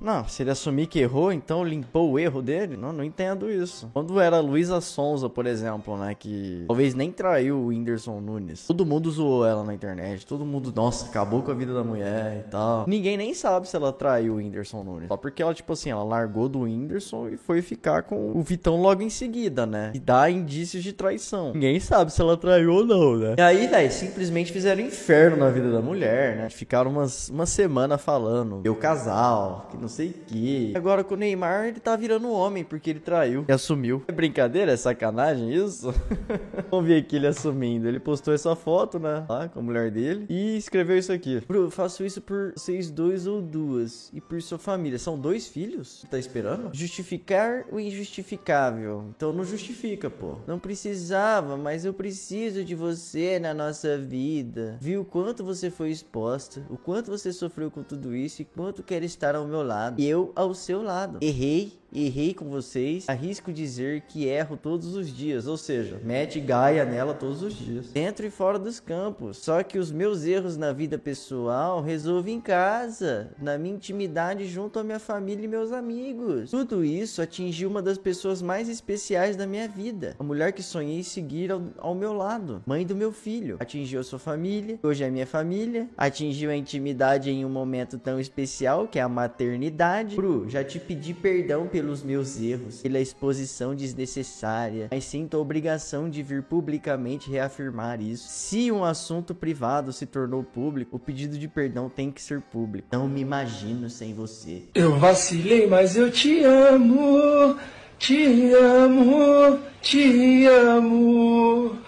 Não, 0.00 0.26
se 0.28 0.42
ele 0.42 0.50
assumir 0.50 0.86
que 0.86 1.00
errou, 1.00 1.32
então 1.32 1.64
limpou 1.64 2.12
o 2.12 2.18
erro 2.18 2.40
dele? 2.40 2.76
Não, 2.76 2.92
não 2.92 3.02
entendo 3.02 3.50
isso. 3.50 3.90
Quando 3.92 4.20
era 4.20 4.38
Luísa 4.40 4.80
Sonza, 4.80 5.28
por 5.28 5.46
exemplo, 5.46 5.96
né, 5.96 6.14
que 6.14 6.64
talvez 6.68 6.94
nem 6.94 7.10
traiu 7.10 7.56
o 7.56 7.66
Whindersson 7.66 8.20
Nunes. 8.20 8.66
Todo 8.66 8.86
mundo 8.86 9.10
zoou 9.10 9.44
ela 9.44 9.64
na 9.64 9.74
internet, 9.74 10.24
todo 10.24 10.44
mundo, 10.44 10.72
nossa, 10.74 11.06
acabou 11.06 11.42
com 11.42 11.50
a 11.50 11.54
vida 11.54 11.74
da 11.74 11.82
mulher 11.82 12.44
e 12.46 12.50
tal. 12.50 12.84
Ninguém 12.86 13.16
nem 13.16 13.34
sabe 13.34 13.68
se 13.68 13.74
ela 13.74 13.92
traiu 13.92 14.34
o 14.34 14.36
Whindersson 14.36 14.84
Nunes. 14.84 15.08
Só 15.08 15.16
porque 15.16 15.42
ela, 15.42 15.52
tipo 15.52 15.72
assim, 15.72 15.90
ela 15.90 16.04
largou 16.04 16.48
do 16.48 16.60
Whindersson 16.60 17.28
e 17.28 17.36
foi 17.36 17.60
ficar 17.60 18.04
com 18.04 18.32
o 18.36 18.42
Vitão 18.42 18.80
logo 18.80 19.02
em 19.02 19.10
seguida, 19.10 19.66
né? 19.66 19.90
E 19.94 19.98
dá 19.98 20.30
indícios 20.30 20.82
de 20.82 20.92
traição. 20.92 21.52
Ninguém 21.52 21.80
sabe 21.80 22.12
se 22.12 22.20
ela 22.20 22.36
traiu 22.36 22.72
ou 22.72 22.86
não, 22.86 23.16
né? 23.16 23.34
E 23.36 23.40
aí, 23.40 23.66
velho, 23.66 23.90
simplesmente 23.90 24.52
fizeram 24.52 24.80
inferno 24.80 25.36
na 25.36 25.50
vida 25.50 25.72
da 25.72 25.80
mulher, 25.80 26.36
né? 26.36 26.50
Ficaram 26.50 26.90
umas, 26.90 27.28
uma 27.28 27.46
semana 27.46 27.98
falando, 27.98 28.60
eu 28.64 28.76
casal, 28.76 29.66
que 29.70 29.76
não 29.76 29.87
sei 29.88 30.08
o 30.08 30.12
que. 30.12 30.72
Agora 30.76 31.02
com 31.02 31.14
o 31.14 31.16
Neymar, 31.16 31.66
ele 31.66 31.80
tá 31.80 31.96
virando 31.96 32.30
homem 32.30 32.64
porque 32.64 32.90
ele 32.90 33.00
traiu 33.00 33.44
e 33.48 33.52
assumiu. 33.52 34.02
É 34.06 34.12
brincadeira? 34.12 34.72
É 34.72 34.76
sacanagem 34.76 35.52
isso? 35.52 35.92
Vamos 36.70 36.86
ver 36.86 36.98
aqui 36.98 37.16
ele 37.16 37.26
assumindo. 37.26 37.88
Ele 37.88 38.00
postou 38.00 38.34
essa 38.34 38.54
foto, 38.54 38.98
né? 38.98 39.24
Lá 39.28 39.48
com 39.48 39.60
a 39.60 39.62
mulher 39.62 39.90
dele 39.90 40.26
e 40.28 40.56
escreveu 40.56 40.98
isso 40.98 41.12
aqui. 41.12 41.42
Bro, 41.46 41.70
faço 41.70 42.04
isso 42.04 42.20
por 42.20 42.52
vocês 42.56 42.90
dois 42.90 43.26
ou 43.26 43.40
duas 43.40 44.10
e 44.12 44.20
por 44.20 44.40
sua 44.42 44.58
família. 44.58 44.98
São 44.98 45.18
dois 45.18 45.46
filhos? 45.46 46.04
Tá 46.10 46.18
esperando? 46.18 46.70
Justificar 46.72 47.64
o 47.70 47.78
injustificável. 47.78 49.06
Então 49.16 49.32
não 49.32 49.44
justifica, 49.44 50.10
pô. 50.10 50.36
Não 50.46 50.58
precisava, 50.58 51.56
mas 51.56 51.84
eu 51.84 51.92
preciso 51.94 52.64
de 52.64 52.74
você 52.74 53.38
na 53.38 53.54
nossa 53.54 53.98
vida. 53.98 54.76
Viu 54.80 55.02
o 55.02 55.04
quanto 55.04 55.44
você 55.44 55.70
foi 55.70 55.90
exposta, 55.90 56.64
o 56.68 56.76
quanto 56.76 57.10
você 57.10 57.32
sofreu 57.32 57.70
com 57.70 57.82
tudo 57.82 58.14
isso 58.14 58.42
e 58.42 58.44
quanto 58.44 58.82
quer 58.82 59.02
estar 59.02 59.34
ao 59.34 59.46
meu 59.46 59.62
lado. 59.62 59.77
E 59.96 60.06
eu 60.06 60.32
ao 60.34 60.54
seu 60.54 60.82
lado. 60.82 61.18
Errei, 61.20 61.72
errei 61.92 62.34
com 62.34 62.48
vocês. 62.48 63.08
Arrisco 63.08 63.52
dizer 63.52 64.02
que 64.02 64.26
erro 64.26 64.56
todos 64.56 64.94
os 64.94 65.14
dias, 65.14 65.46
ou 65.46 65.56
seja, 65.56 66.00
mete 66.04 66.40
gaia 66.40 66.84
nela 66.84 67.14
todos 67.14 67.42
os 67.42 67.54
dias, 67.54 67.90
dentro 67.90 68.26
e 68.26 68.30
fora 68.30 68.58
dos 68.58 68.80
campos. 68.80 69.38
Só 69.38 69.62
que 69.62 69.78
os 69.78 69.90
meus 69.90 70.24
erros 70.24 70.56
na 70.56 70.72
vida 70.72 70.98
pessoal 70.98 71.82
resolvo 71.82 72.28
em 72.28 72.40
casa, 72.40 73.30
na 73.40 73.56
minha 73.58 73.74
intimidade 73.74 74.46
junto 74.46 74.78
à 74.78 74.84
minha 74.84 74.98
família 74.98 75.44
e 75.44 75.48
meus 75.48 75.72
amigos. 75.72 76.50
Tudo 76.50 76.84
isso 76.84 77.22
atingiu 77.22 77.68
uma 77.68 77.82
das 77.82 77.98
pessoas 77.98 78.42
mais 78.42 78.68
especiais 78.68 79.36
da 79.36 79.46
minha 79.46 79.68
vida, 79.68 80.14
a 80.18 80.22
mulher 80.22 80.52
que 80.52 80.62
sonhei 80.62 81.02
seguir 81.02 81.50
ao, 81.50 81.62
ao 81.78 81.94
meu 81.94 82.12
lado, 82.12 82.62
mãe 82.66 82.84
do 82.84 82.94
meu 82.94 83.12
filho. 83.12 83.56
Atingiu 83.60 84.00
a 84.00 84.04
sua 84.04 84.18
família, 84.18 84.78
hoje 84.82 85.04
é 85.04 85.10
minha 85.10 85.26
família. 85.26 85.88
Atingiu 85.96 86.50
a 86.50 86.56
intimidade 86.56 87.30
em 87.30 87.44
um 87.44 87.48
momento 87.48 87.98
tão 87.98 88.18
especial 88.18 88.86
que 88.88 88.98
é 88.98 89.02
a 89.02 89.08
maternidade. 89.08 90.16
Bru, 90.16 90.48
já 90.48 90.64
te 90.64 90.78
pedi 90.78 91.14
perdão 91.14 91.66
pelos 91.78 92.02
meus 92.02 92.40
erros, 92.40 92.82
pela 92.82 92.98
exposição 92.98 93.72
desnecessária, 93.72 94.88
mas 94.90 95.04
sinto 95.04 95.36
a 95.36 95.40
obrigação 95.40 96.10
de 96.10 96.24
vir 96.24 96.42
publicamente 96.42 97.30
reafirmar 97.30 98.02
isso. 98.02 98.26
Se 98.28 98.72
um 98.72 98.82
assunto 98.82 99.32
privado 99.32 99.92
se 99.92 100.04
tornou 100.04 100.42
público, 100.42 100.96
o 100.96 100.98
pedido 100.98 101.38
de 101.38 101.46
perdão 101.46 101.88
tem 101.88 102.10
que 102.10 102.20
ser 102.20 102.40
público. 102.40 102.88
Não 102.90 103.06
me 103.06 103.20
imagino 103.20 103.88
sem 103.88 104.12
você. 104.12 104.64
Eu 104.74 104.98
vacilei, 104.98 105.68
mas 105.68 105.96
eu 105.96 106.10
te 106.10 106.42
amo, 106.42 107.56
te 107.96 108.52
amo, 108.54 109.60
te 109.80 110.46
amo. 110.46 111.78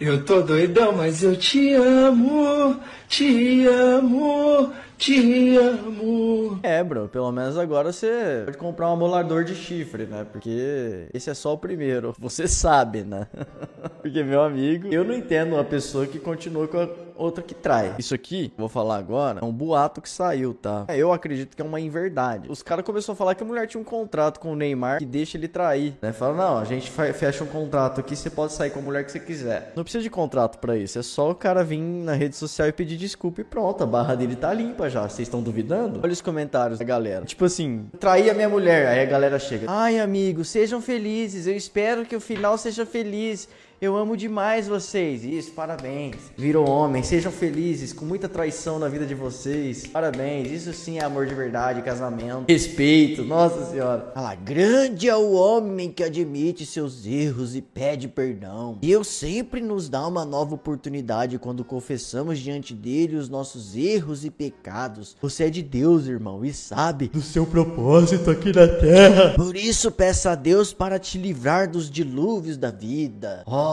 Eu 0.00 0.24
tô 0.24 0.40
doidão, 0.40 0.92
mas 0.92 1.22
eu 1.22 1.36
te 1.36 1.74
amo, 1.74 2.80
te 3.06 3.66
amo, 3.66 4.72
te 4.98 5.56
amo. 5.56 6.58
É, 6.62 6.82
bro, 6.82 7.08
pelo 7.08 7.30
menos 7.30 7.56
agora 7.56 7.92
você 7.92 8.42
pode 8.44 8.58
comprar 8.58 8.90
um 8.90 8.94
amolador 8.94 9.44
de 9.44 9.54
chifre, 9.54 10.04
né? 10.06 10.26
Porque 10.30 11.08
esse 11.14 11.30
é 11.30 11.34
só 11.34 11.54
o 11.54 11.58
primeiro. 11.58 12.14
Você 12.18 12.48
sabe, 12.48 13.02
né? 13.02 13.28
Porque, 14.02 14.22
meu 14.24 14.42
amigo, 14.42 14.88
eu 14.88 15.04
não 15.04 15.14
entendo 15.14 15.54
uma 15.54 15.64
pessoa 15.64 16.06
que 16.06 16.18
continua 16.18 16.66
com 16.66 16.80
a 16.80 16.88
outra 17.18 17.42
que 17.42 17.54
trai. 17.54 17.94
Isso 17.98 18.14
aqui, 18.14 18.52
vou 18.56 18.68
falar 18.68 18.96
agora, 18.96 19.40
é 19.40 19.44
um 19.44 19.52
boato 19.52 20.00
que 20.00 20.08
saiu, 20.08 20.54
tá? 20.54 20.86
Eu 20.88 21.12
acredito 21.12 21.56
que 21.56 21.62
é 21.62 21.64
uma 21.64 21.80
inverdade. 21.80 22.50
Os 22.50 22.62
caras 22.62 22.84
começaram 22.84 23.14
a 23.14 23.16
falar 23.16 23.34
que 23.34 23.42
a 23.42 23.46
mulher 23.46 23.66
tinha 23.66 23.80
um 23.80 23.84
contrato 23.84 24.40
com 24.40 24.52
o 24.52 24.56
Neymar 24.56 24.98
que 24.98 25.06
deixa 25.06 25.36
ele 25.36 25.48
trair, 25.48 25.94
né? 26.00 26.12
Fala, 26.12 26.34
não, 26.34 26.58
a 26.58 26.64
gente 26.64 26.90
fecha 26.90 27.44
um 27.44 27.46
contrato 27.46 28.00
aqui, 28.00 28.14
você 28.16 28.30
pode 28.30 28.52
sair 28.52 28.70
com 28.70 28.78
a 28.78 28.82
mulher 28.82 29.04
que 29.04 29.12
você 29.12 29.20
quiser. 29.20 29.72
Não 29.76 29.82
precisa 29.82 30.02
de 30.02 30.10
contrato 30.10 30.58
pra 30.58 30.76
isso, 30.76 30.98
é 30.98 31.02
só 31.02 31.30
o 31.30 31.34
cara 31.34 31.64
vir 31.64 31.78
na 31.78 32.14
rede 32.14 32.36
social 32.36 32.68
e 32.68 32.72
pedir 32.72 32.96
desculpa 32.96 33.40
e 33.40 33.44
pronto, 33.44 33.82
a 33.82 33.86
barra 33.86 34.14
dele 34.14 34.36
tá 34.36 34.52
limpa 34.52 34.88
já. 34.88 35.08
Vocês 35.08 35.26
estão 35.26 35.42
duvidando? 35.42 36.00
Olha 36.02 36.12
os 36.12 36.20
comentários 36.20 36.78
da 36.78 36.84
galera. 36.84 37.24
Tipo 37.24 37.44
assim, 37.44 37.86
traí 37.98 38.30
a 38.30 38.34
minha 38.34 38.48
mulher, 38.48 38.86
aí 38.86 39.00
a 39.00 39.06
galera 39.06 39.38
chega. 39.38 39.66
Ai, 39.68 39.98
amigo, 39.98 40.44
sejam 40.44 40.80
felizes, 40.80 41.46
eu 41.46 41.56
espero 41.56 42.04
que 42.04 42.16
o 42.16 42.20
final 42.20 42.56
seja 42.56 42.86
feliz. 42.86 43.48
Eu 43.80 43.96
amo 43.96 44.16
demais 44.16 44.66
vocês. 44.66 45.22
Isso, 45.22 45.52
parabéns. 45.52 46.16
Virou 46.36 46.68
homem, 46.68 47.00
sejam 47.04 47.30
felizes, 47.30 47.92
com 47.92 48.04
muita 48.04 48.28
traição 48.28 48.76
na 48.76 48.88
vida 48.88 49.06
de 49.06 49.14
vocês. 49.14 49.86
Parabéns. 49.86 50.50
Isso 50.50 50.72
sim 50.72 50.98
é 50.98 51.04
amor 51.04 51.26
de 51.26 51.34
verdade, 51.36 51.80
casamento. 51.82 52.46
Respeito, 52.48 53.22
nossa 53.22 53.70
senhora. 53.70 54.10
Olha 54.16 54.24
lá, 54.24 54.34
grande 54.34 55.08
é 55.08 55.14
o 55.14 55.30
homem 55.30 55.92
que 55.92 56.02
admite 56.02 56.66
seus 56.66 57.06
erros 57.06 57.54
e 57.54 57.62
pede 57.62 58.08
perdão. 58.08 58.76
Deus 58.80 59.06
sempre 59.06 59.60
nos 59.60 59.88
dá 59.88 60.04
uma 60.08 60.24
nova 60.24 60.56
oportunidade 60.56 61.38
quando 61.38 61.64
confessamos 61.64 62.40
diante 62.40 62.74
dele 62.74 63.14
os 63.14 63.28
nossos 63.28 63.76
erros 63.76 64.24
e 64.24 64.30
pecados. 64.30 65.16
Você 65.22 65.44
é 65.44 65.50
de 65.50 65.62
Deus, 65.62 66.08
irmão, 66.08 66.44
e 66.44 66.52
sabe 66.52 67.06
do 67.06 67.22
seu 67.22 67.46
propósito 67.46 68.28
aqui 68.28 68.52
na 68.52 68.66
terra. 68.66 69.34
Por 69.36 69.54
isso, 69.54 69.92
peça 69.92 70.32
a 70.32 70.34
Deus 70.34 70.72
para 70.72 70.98
te 70.98 71.16
livrar 71.16 71.70
dos 71.70 71.88
dilúvios 71.88 72.56
da 72.56 72.72
vida. 72.72 73.44
Oh, 73.46 73.67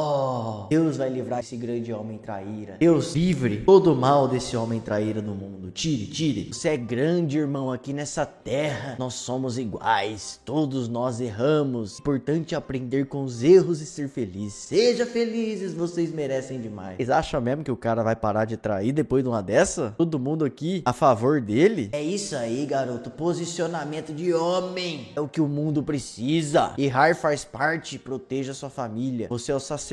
Deus 0.69 0.97
vai 0.97 1.10
livrar 1.10 1.39
esse 1.39 1.55
grande 1.55 1.93
homem 1.93 2.17
traíra. 2.17 2.75
Deus 2.79 3.15
livre 3.15 3.63
todo 3.65 3.93
o 3.93 3.95
mal 3.95 4.27
desse 4.27 4.58
homem 4.58 4.79
traíra 4.79 5.21
no 5.21 5.34
mundo. 5.34 5.71
Tire, 5.71 6.08
tire. 6.08 6.49
Você 6.51 6.69
é 6.69 6.77
grande, 6.77 7.38
irmão, 7.38 7.71
aqui 7.71 7.93
nessa 7.93 8.25
terra. 8.25 8.95
Nós 8.99 9.13
somos 9.13 9.58
iguais. 9.58 10.39
Todos 10.43 10.88
nós 10.88 11.21
erramos. 11.21 11.99
Importante 11.99 12.55
aprender 12.55 13.05
com 13.05 13.23
os 13.23 13.43
erros 13.43 13.81
e 13.81 13.86
ser 13.86 14.10
feliz. 14.10 14.53
Seja 14.53 15.05
felizes, 15.05 15.73
vocês 15.73 16.12
merecem 16.12 16.60
demais. 16.60 16.97
Vocês 16.97 17.10
acham 17.10 17.39
mesmo 17.39 17.63
que 17.63 17.71
o 17.71 17.77
cara 17.77 18.03
vai 18.03 18.15
parar 18.15 18.45
de 18.45 18.58
trair 18.58 18.91
depois 18.91 19.23
de 19.23 19.29
uma 19.29 19.41
dessa? 19.41 19.93
Todo 19.97 20.19
mundo 20.19 20.43
aqui 20.43 20.81
a 20.86 20.93
favor 20.93 21.39
dele? 21.39 21.89
É 21.91 22.01
isso 22.01 22.36
aí, 22.36 22.65
garoto. 22.65 23.10
Posicionamento 23.10 24.13
de 24.13 24.34
homem. 24.34 25.10
É 25.15 25.21
o 25.21 25.27
que 25.27 25.41
o 25.41 25.47
mundo 25.47 25.84
precisa. 25.84 26.73
Errar 26.77 27.15
faz 27.15 27.45
parte. 27.45 27.99
Proteja 27.99 28.53
sua 28.53 28.69
família. 28.69 29.27
Você 29.29 29.51
é 29.51 29.55
o 29.55 29.60
sacerdote 29.60 29.84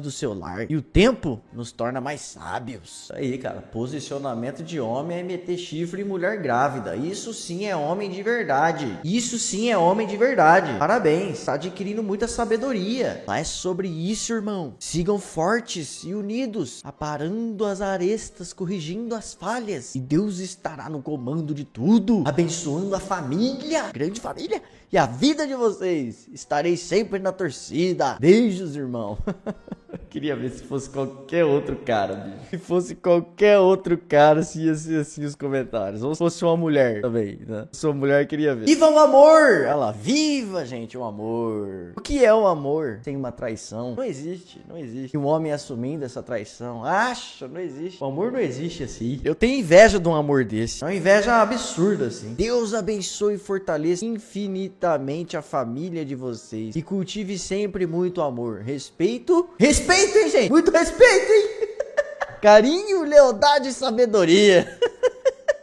do 0.00 0.10
seu 0.10 0.32
lar. 0.32 0.70
E 0.70 0.76
o 0.76 0.82
tempo 0.82 1.40
nos 1.52 1.72
torna 1.72 2.00
mais 2.00 2.20
sábios. 2.20 3.10
Aí, 3.12 3.36
cara. 3.38 3.60
Posicionamento 3.60 4.62
de 4.62 4.80
homem 4.80 5.18
é 5.18 5.22
meter 5.22 5.58
chifre 5.58 6.02
em 6.02 6.04
mulher 6.04 6.40
grávida. 6.40 6.96
Isso 6.96 7.34
sim 7.34 7.66
é 7.66 7.76
homem 7.76 8.10
de 8.10 8.22
verdade. 8.22 8.98
Isso 9.04 9.38
sim 9.38 9.70
é 9.70 9.76
homem 9.76 10.06
de 10.06 10.16
verdade. 10.16 10.78
Parabéns. 10.78 11.44
Tá 11.44 11.54
adquirindo 11.54 12.02
muita 12.02 12.28
sabedoria. 12.28 13.24
É 13.28 13.44
sobre 13.44 13.88
isso, 13.88 14.32
irmão. 14.32 14.74
Sigam 14.78 15.18
fortes 15.18 16.04
e 16.04 16.14
unidos, 16.14 16.80
aparando 16.84 17.64
as 17.64 17.80
arestas, 17.80 18.52
corrigindo 18.52 19.14
as 19.14 19.34
falhas. 19.34 19.94
E 19.94 20.00
Deus 20.00 20.38
estará 20.38 20.88
no 20.88 21.02
comando 21.02 21.54
de 21.54 21.64
tudo, 21.64 22.22
abençoando 22.26 22.94
a 22.94 23.00
família, 23.00 23.90
grande 23.92 24.20
família, 24.20 24.62
e 24.94 24.96
a 24.96 25.06
vida 25.06 25.44
de 25.44 25.56
vocês. 25.56 26.28
Estarei 26.32 26.76
sempre 26.76 27.18
na 27.18 27.32
torcida. 27.32 28.16
Beijos, 28.20 28.76
irmão. 28.76 29.18
Queria 30.10 30.36
ver 30.36 30.50
se 30.50 30.62
fosse 30.62 30.88
qualquer 30.90 31.44
outro 31.44 31.76
cara, 31.76 32.14
bicho. 32.14 32.50
Se 32.50 32.58
fosse 32.58 32.94
qualquer 32.94 33.58
outro 33.58 33.98
cara, 33.98 34.42
se 34.42 34.60
ia 34.60 34.74
ser 34.74 35.00
assim 35.00 35.24
os 35.24 35.34
comentários. 35.34 36.02
Ou 36.02 36.14
se 36.14 36.18
fosse 36.18 36.44
uma 36.44 36.56
mulher 36.56 37.00
também, 37.00 37.38
né? 37.46 37.66
Se 37.72 37.86
uma 37.86 37.94
mulher, 37.94 38.26
queria 38.26 38.54
ver. 38.54 38.66
Viva 38.66 38.88
o 38.88 38.98
amor! 38.98 39.62
Olha 39.62 39.74
lá, 39.74 39.92
viva, 39.92 40.64
gente, 40.64 40.96
o 40.96 41.04
amor. 41.04 41.92
O 41.96 42.00
que 42.00 42.24
é 42.24 42.32
o 42.34 42.46
amor 42.46 43.00
sem 43.02 43.16
uma 43.16 43.32
traição? 43.32 43.94
Não 43.94 44.04
existe, 44.04 44.60
não 44.68 44.78
existe. 44.78 45.16
Um 45.16 45.24
homem 45.24 45.52
assumindo 45.52 46.04
essa 46.04 46.22
traição. 46.22 46.84
Acha, 46.84 47.48
não 47.48 47.60
existe. 47.60 48.02
O 48.02 48.06
amor 48.06 48.32
não 48.32 48.40
existe 48.40 48.82
assim. 48.82 49.20
Eu 49.24 49.34
tenho 49.34 49.58
inveja 49.58 49.98
de 49.98 50.08
um 50.08 50.14
amor 50.14 50.44
desse. 50.44 50.82
É 50.82 50.86
uma 50.86 50.94
inveja 50.94 51.40
absurda, 51.40 52.06
assim. 52.06 52.34
Deus 52.34 52.74
abençoe 52.74 53.34
e 53.34 53.38
fortaleça 53.38 54.04
infinitamente 54.04 55.36
a 55.36 55.42
família 55.42 56.04
de 56.04 56.14
vocês. 56.14 56.76
E 56.76 56.82
cultive 56.82 57.38
sempre 57.38 57.86
muito 57.86 58.20
amor. 58.20 58.60
Respeito. 58.60 59.50
Respeito, 59.58 59.83
hein, 59.92 60.30
gente? 60.30 60.50
Muito 60.50 60.70
respeito, 60.70 61.32
hein? 61.32 61.50
Carinho, 62.40 63.02
lealdade 63.04 63.68
e 63.68 63.72
sabedoria. 63.72 64.78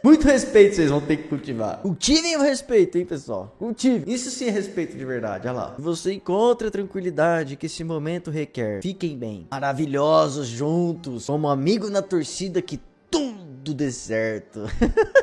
Muito 0.02 0.26
respeito 0.26 0.74
vocês 0.74 0.90
vão 0.90 1.00
ter 1.00 1.16
que 1.16 1.28
cultivar. 1.28 1.78
Cultivem 1.78 2.36
o 2.36 2.42
respeito, 2.42 2.98
hein, 2.98 3.06
pessoal? 3.06 3.54
Cultivem. 3.56 4.12
Isso 4.12 4.30
sim 4.30 4.48
é 4.48 4.50
respeito 4.50 4.96
de 4.96 5.04
verdade, 5.04 5.46
olha 5.46 5.56
lá. 5.56 5.76
Você 5.78 6.12
encontra 6.12 6.66
a 6.66 6.70
tranquilidade 6.72 7.54
que 7.54 7.66
esse 7.66 7.84
momento 7.84 8.28
requer. 8.28 8.82
Fiquem 8.82 9.16
bem. 9.16 9.46
Maravilhosos 9.48 10.48
juntos. 10.48 11.26
Como 11.26 11.48
amigo 11.48 11.88
na 11.88 12.02
torcida 12.02 12.60
que 12.60 12.80
tudo 13.08 13.72
dê 13.72 13.92
certo. 13.92 14.62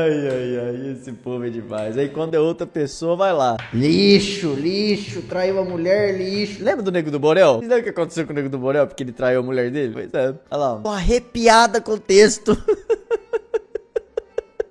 Ai, 0.00 0.28
ai, 0.28 0.58
ai, 0.58 0.92
esse 0.92 1.12
povo 1.12 1.44
é 1.44 1.50
demais. 1.50 1.98
Aí 1.98 2.08
quando 2.08 2.34
é 2.34 2.40
outra 2.40 2.66
pessoa, 2.66 3.16
vai 3.16 3.32
lá. 3.34 3.58
Lixo, 3.74 4.54
lixo, 4.54 5.20
traiu 5.22 5.58
a 5.58 5.64
mulher, 5.64 6.16
lixo. 6.16 6.64
Lembra 6.64 6.82
do 6.82 6.90
Nego 6.90 7.10
do 7.10 7.18
Borel? 7.18 7.56
Vocês 7.56 7.62
lembram 7.62 7.80
o 7.80 7.82
que 7.82 7.90
aconteceu 7.90 8.24
com 8.26 8.32
o 8.32 8.34
Nego 8.34 8.48
do 8.48 8.58
Borel? 8.58 8.86
Porque 8.86 9.02
ele 9.02 9.12
traiu 9.12 9.40
a 9.40 9.42
mulher 9.42 9.70
dele? 9.70 9.92
Pois 9.92 10.14
é. 10.14 10.34
Olha 10.50 10.56
lá. 10.56 10.80
Tô 10.80 10.88
arrepiada 10.88 11.80
com 11.82 11.92
o 11.92 11.98
texto. 11.98 12.56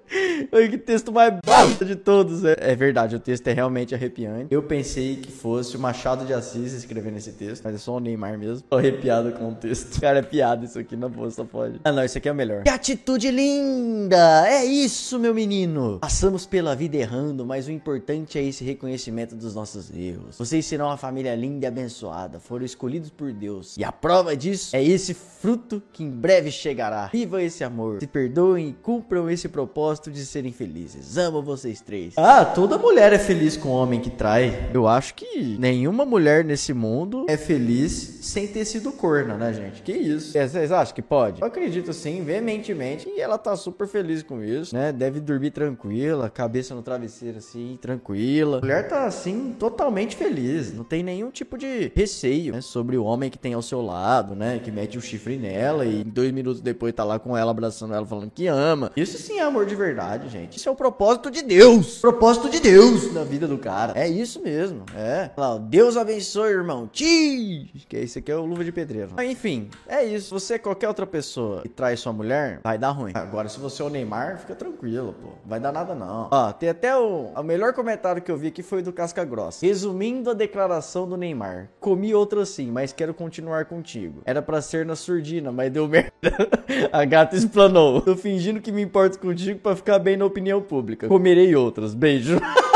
Que 0.10 0.78
texto 0.78 1.12
mais 1.12 1.34
baixo 1.46 1.86
de 1.86 1.96
todos. 1.96 2.44
É. 2.44 2.56
é 2.60 2.76
verdade, 2.76 3.16
o 3.16 3.20
texto 3.20 3.48
é 3.48 3.54
realmente 3.54 3.94
arrepiante. 3.96 4.48
Eu 4.50 4.64
pensei 4.64 5.16
que 5.16 5.32
fosse 5.32 5.76
o 5.76 5.80
Machado 5.80 6.26
de 6.26 6.34
Assis 6.34 6.74
escrevendo 6.74 7.18
esse 7.18 7.32
texto, 7.32 7.64
mas 7.64 7.76
é 7.76 7.78
só 7.78 7.96
o 7.96 8.00
Neymar 8.00 8.38
mesmo. 8.38 8.64
Tô 8.70 8.78
arrepiado 8.78 9.32
com 9.34 9.50
o 9.50 9.56
texto. 9.56 9.98
Cara, 10.02 10.20
é 10.20 10.22
piada 10.22 10.66
isso 10.66 10.78
aqui, 10.78 10.96
na 10.96 11.08
boa, 11.08 11.30
só 11.30 11.44
pode. 11.44 11.80
Ah, 11.84 11.92
não, 11.92 12.04
isso 12.04 12.18
aqui 12.18 12.30
é 12.30 12.32
o 12.32 12.36
melhor. 12.36 12.64
Que 12.64 12.70
atitude 12.70 13.32
linda! 13.32 14.48
É 14.48 14.66
isso, 14.66 15.20
meu 15.20 15.34
menino! 15.34 16.00
Passamos 16.00 16.46
pela 16.46 16.76
vida 16.76 16.98
errando, 16.98 17.46
mas 17.46 17.68
o 17.68 17.72
importante 17.72 18.38
é 18.38 18.44
esse 18.44 18.64
reconhecimento 18.64 19.36
dos 19.36 19.56
nossos 19.56 19.92
erros. 19.92 20.38
Vocês 20.38 20.66
serão 20.66 20.88
uma 20.88 20.98
família 20.98 21.36
linda 21.36 21.66
e 21.66 21.68
abençoada. 21.68 22.40
Foram 22.40 22.66
escolhidos 22.66 23.10
por 23.10 23.32
Deus. 23.32 23.78
E 23.78 23.84
a 23.84 23.92
prova 23.92 24.36
disso 24.36 24.76
é 24.76 24.84
esse 24.84 25.14
fruto 25.14 25.82
que 25.92 26.04
em 26.04 26.10
breve 26.10 26.52
chegará. 26.52 27.08
Viva 27.08 27.42
esse 27.42 27.64
amor. 27.64 28.00
Se 28.00 28.08
perdoem 28.08 28.70
e 28.70 28.74
cumpram 28.74 29.30
esse 29.30 29.48
propósito 29.48 29.99
de 30.08 30.26
serem 30.26 30.52
felizes. 30.52 31.18
Amo 31.18 31.42
vocês 31.42 31.82
três. 31.82 32.14
Ah, 32.16 32.46
toda 32.46 32.78
mulher 32.78 33.12
é 33.12 33.20
feliz 33.20 33.58
com 33.58 33.70
o 33.70 33.74
homem 33.74 34.00
que 34.00 34.10
trai. 34.10 34.70
Eu 34.74 34.88
acho 34.88 35.16
que 35.16 35.58
nenhuma 35.60 36.06
mulher 36.06 36.46
nesse 36.46 36.74
mundo 36.74 37.26
é 37.28 37.36
feliz 37.36 38.20
sem 38.22 38.48
ter 38.48 38.66
sido 38.66 38.92
corna, 38.92 39.36
né, 39.36 39.54
gente? 39.54 39.82
Que 39.82 39.92
isso? 39.92 40.38
É, 40.38 40.48
vocês 40.48 40.72
acham 40.72 40.94
que 40.94 41.02
pode? 41.02 41.42
Eu 41.42 41.48
acredito 41.48 41.92
sim, 41.94 42.24
veementemente, 42.24 43.10
e 43.10 43.20
ela 43.20 43.38
tá 43.38 43.56
super 43.56 43.88
feliz 43.88 44.24
com 44.24 44.44
isso, 44.44 44.76
né? 44.76 44.92
Deve 44.92 45.20
dormir 45.20 45.52
tranquila, 45.52 46.30
cabeça 46.30 46.76
no 46.76 46.82
travesseiro 46.82 47.38
assim, 47.38 47.78
tranquila. 47.82 48.58
A 48.58 48.62
mulher 48.62 48.88
tá 48.88 49.06
assim, 49.06 49.56
totalmente 49.58 50.16
feliz. 50.16 50.74
Não 50.74 50.84
tem 50.84 51.02
nenhum 51.02 51.32
tipo 51.32 51.58
de 51.58 51.92
receio, 51.96 52.54
né? 52.54 52.62
Sobre 52.62 52.98
o 52.98 53.04
homem 53.04 53.30
que 53.30 53.38
tem 53.38 53.54
ao 53.54 53.62
seu 53.62 53.82
lado, 53.82 54.36
né? 54.36 54.60
Que 54.64 54.72
mete 54.72 54.98
o 54.98 55.02
chifre 55.02 55.38
nela 55.38 55.86
e 55.86 56.04
dois 56.04 56.32
minutos 56.32 56.62
depois 56.62 56.94
tá 56.94 57.04
lá 57.04 57.18
com 57.18 57.36
ela, 57.36 57.52
abraçando 57.52 57.94
ela, 57.94 58.06
falando 58.06 58.32
que 58.32 58.48
ama. 58.48 58.92
Isso 58.96 59.18
sim 59.18 59.40
é 59.40 59.44
amor 59.44 59.66
de 59.66 59.76
verdade, 59.76 59.89
gente. 60.28 60.58
Isso 60.58 60.70
é 60.70 60.72
o 60.72 60.76
propósito 60.76 61.32
de 61.32 61.42
Deus. 61.42 62.00
Propósito 62.00 62.50
de 62.50 62.60
Deus 62.60 63.14
na 63.14 63.24
vida 63.24 63.48
do 63.48 63.58
cara. 63.58 63.94
É 63.96 64.08
isso 64.08 64.42
mesmo. 64.42 64.86
É. 64.96 65.30
Lá, 65.36 65.58
Deus 65.58 65.98
abençoe, 65.98 66.52
irmão. 66.52 66.88
Ti! 66.92 67.72
Que 67.88 67.98
esse 67.98 68.20
aqui 68.20 68.32
é 68.32 68.36
o 68.36 68.46
luva 68.46 68.64
de 68.64 68.72
pedreiro. 68.72 69.12
Enfim, 69.22 69.70
é 69.88 70.04
isso. 70.04 70.38
Você, 70.38 70.60
qualquer 70.60 70.88
outra 70.88 71.06
pessoa 71.06 71.62
que 71.62 71.70
traz 71.70 72.00
sua 72.00 72.14
mulher, 72.14 72.60
vai 72.64 72.78
dar 72.78 72.92
ruim. 72.92 73.12
Agora, 73.16 73.50
se 73.50 73.60
você 73.60 73.82
é 73.82 73.86
o 73.86 73.90
Neymar, 73.90 74.40
fica 74.40 74.56
tranquilo, 74.56 75.16
pô. 75.22 75.30
Vai 75.46 75.60
dar 75.60 75.72
nada, 75.72 75.96
não. 75.96 76.28
Ó, 76.32 76.52
tem 76.52 76.70
até 76.70 76.96
o, 76.98 77.32
o 77.36 77.44
melhor 77.44 77.74
comentário 77.74 78.22
que 78.22 78.32
eu 78.32 78.38
vi 78.38 78.48
aqui 78.48 78.62
foi 78.62 78.82
do 78.82 78.94
Casca 78.94 79.24
Grossa. 79.24 79.66
Resumindo 79.66 80.30
a 80.30 80.34
declaração 80.34 81.08
do 81.08 81.18
Neymar. 81.18 81.70
Comi 81.80 82.14
outra 82.14 82.46
sim, 82.46 82.72
mas 82.72 82.94
quero 82.94 83.14
continuar 83.14 83.66
contigo. 83.66 84.22
Era 84.26 84.42
pra 84.42 84.62
ser 84.62 84.86
na 84.86 84.96
surdina, 84.96 85.52
mas 85.52 85.72
deu 85.72 85.88
merda. 85.88 86.12
a 86.92 87.06
gata 87.06 87.36
explanou. 87.36 88.02
Tô 88.02 88.16
fingindo 88.16 88.62
que 88.62 88.72
me 88.72 88.82
importo 88.82 89.20
contigo 89.20 89.60
pra 89.60 89.76
ficar 89.80 90.00
bem 90.00 90.16
na 90.16 90.26
opinião 90.26 90.62
pública. 90.62 91.08
Comerei 91.08 91.56
outras. 91.56 91.94
Beijo. 91.94 92.38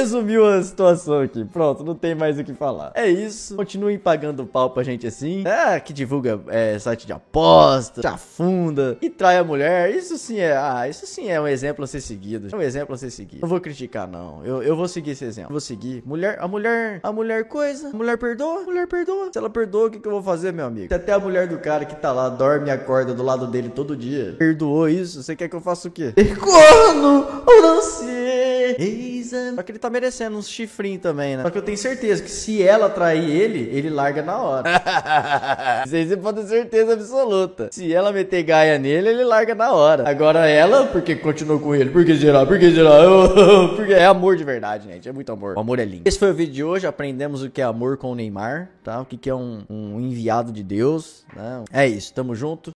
Resumiu 0.00 0.46
a 0.46 0.62
situação 0.62 1.20
aqui. 1.20 1.44
Pronto, 1.44 1.84
não 1.84 1.94
tem 1.94 2.14
mais 2.14 2.38
o 2.38 2.44
que 2.44 2.54
falar. 2.54 2.90
É 2.94 3.06
isso. 3.06 3.54
Continuem 3.54 3.98
pagando 3.98 4.46
pau 4.46 4.70
pra 4.70 4.82
gente 4.82 5.06
assim. 5.06 5.44
É, 5.46 5.78
que 5.78 5.92
divulga 5.92 6.40
é, 6.48 6.78
site 6.78 7.06
de 7.06 7.12
aposta, 7.12 8.08
afunda 8.08 8.96
e 9.02 9.10
trai 9.10 9.36
a 9.36 9.44
mulher. 9.44 9.94
Isso 9.94 10.16
sim 10.16 10.38
é. 10.38 10.56
Ah, 10.56 10.88
isso 10.88 11.06
sim 11.06 11.28
é 11.28 11.38
um 11.38 11.46
exemplo 11.46 11.84
a 11.84 11.86
ser 11.86 12.00
seguido. 12.00 12.48
É 12.50 12.56
um 12.56 12.62
exemplo 12.62 12.94
a 12.94 12.98
ser 12.98 13.10
seguido. 13.10 13.42
Não 13.42 13.48
vou 13.48 13.60
criticar, 13.60 14.08
não. 14.08 14.44
Eu, 14.44 14.62
eu 14.62 14.74
vou 14.74 14.88
seguir 14.88 15.10
esse 15.10 15.24
exemplo. 15.24 15.50
vou 15.50 15.60
seguir. 15.60 16.02
Mulher, 16.06 16.38
a 16.40 16.48
mulher, 16.48 17.00
a 17.02 17.12
mulher 17.12 17.44
coisa. 17.44 17.90
A 17.90 17.96
mulher 17.96 18.16
perdoa, 18.16 18.60
a 18.60 18.64
mulher 18.64 18.86
perdoa. 18.86 19.28
Se 19.30 19.38
ela 19.38 19.50
perdoa, 19.50 19.88
o 19.88 19.90
que, 19.90 19.98
que 19.98 20.08
eu 20.08 20.12
vou 20.12 20.22
fazer, 20.22 20.50
meu 20.50 20.64
amigo? 20.64 20.88
Se 20.88 20.94
até 20.94 21.12
a 21.12 21.18
mulher 21.18 21.46
do 21.46 21.58
cara 21.58 21.84
que 21.84 21.94
tá 21.94 22.10
lá 22.10 22.30
dorme 22.30 22.68
e 22.68 22.70
acorda 22.70 23.12
do 23.12 23.22
lado 23.22 23.46
dele 23.46 23.68
todo 23.68 23.94
dia 23.94 24.34
perdoou 24.38 24.88
isso, 24.88 25.22
você 25.22 25.36
quer 25.36 25.48
que 25.48 25.56
eu 25.56 25.60
faça 25.60 25.88
o 25.88 25.90
quê? 25.90 26.14
Corno, 26.40 27.44
ou 27.46 27.62
não 27.62 27.82
sei. 27.82 28.76
Eis 28.78 29.19
a... 29.34 29.54
Só 29.54 29.62
que 29.62 29.72
ele 29.72 29.78
tá 29.78 29.90
merecendo 29.90 30.36
uns 30.36 30.48
chifrinhos 30.48 31.02
também, 31.02 31.36
né? 31.36 31.42
Só 31.42 31.50
que 31.50 31.58
eu 31.58 31.62
tenho 31.62 31.78
certeza 31.78 32.22
que 32.22 32.30
se 32.30 32.62
ela 32.62 32.88
trair 32.88 33.28
ele, 33.28 33.70
ele 33.72 33.90
larga 33.90 34.22
na 34.22 34.38
hora. 34.38 34.70
Isso 35.86 35.96
aí 35.96 36.06
você 36.06 36.16
pode 36.16 36.42
ter 36.42 36.48
certeza 36.48 36.92
absoluta. 36.94 37.68
Se 37.72 37.92
ela 37.92 38.12
meter 38.12 38.42
gaia 38.42 38.78
nele, 38.78 39.08
ele 39.08 39.24
larga 39.24 39.54
na 39.54 39.72
hora. 39.72 40.08
Agora 40.08 40.46
ela, 40.48 40.86
porque 40.86 41.16
continuou 41.16 41.60
com 41.60 41.74
ele? 41.74 41.90
Por 41.90 42.04
que 42.04 42.14
geral? 42.14 42.46
Por 42.46 42.58
que 42.58 42.70
geral? 42.70 43.30
Porque 43.76 43.92
é 43.92 44.04
amor 44.04 44.36
de 44.36 44.44
verdade, 44.44 44.88
gente. 44.88 45.08
É 45.08 45.12
muito 45.12 45.30
amor. 45.32 45.56
O 45.56 45.60
amor 45.60 45.78
é 45.78 45.84
lindo. 45.84 46.02
Esse 46.04 46.18
foi 46.18 46.30
o 46.30 46.34
vídeo 46.34 46.52
de 46.52 46.64
hoje. 46.64 46.86
Aprendemos 46.86 47.42
o 47.42 47.50
que 47.50 47.60
é 47.60 47.64
amor 47.64 47.96
com 47.96 48.12
o 48.12 48.14
Neymar, 48.14 48.68
tá? 48.82 49.00
O 49.00 49.04
que, 49.04 49.16
que 49.16 49.30
é 49.30 49.34
um, 49.34 49.62
um 49.68 50.00
enviado 50.00 50.52
de 50.52 50.62
Deus, 50.62 51.24
né? 51.34 51.64
É 51.72 51.86
isso. 51.86 52.12
Tamo 52.12 52.34
junto. 52.34 52.70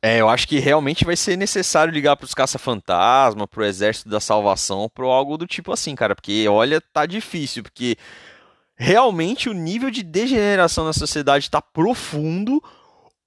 É, 0.00 0.20
eu 0.20 0.28
acho 0.28 0.46
que 0.46 0.60
realmente 0.60 1.04
vai 1.04 1.16
ser 1.16 1.36
necessário 1.36 1.92
ligar 1.92 2.16
pros 2.16 2.34
caça-fantasma, 2.34 3.48
pro 3.48 3.64
exército 3.64 4.08
da 4.08 4.20
salvação, 4.20 4.88
pro 4.88 5.08
algo 5.10 5.36
do 5.36 5.46
tipo 5.46 5.72
assim, 5.72 5.94
cara, 5.96 6.14
porque 6.14 6.46
olha, 6.48 6.80
tá 6.80 7.04
difícil, 7.04 7.64
porque 7.64 7.96
realmente 8.76 9.48
o 9.48 9.52
nível 9.52 9.90
de 9.90 10.04
degeneração 10.04 10.84
na 10.84 10.92
sociedade 10.92 11.50
tá 11.50 11.60
profundo 11.60 12.62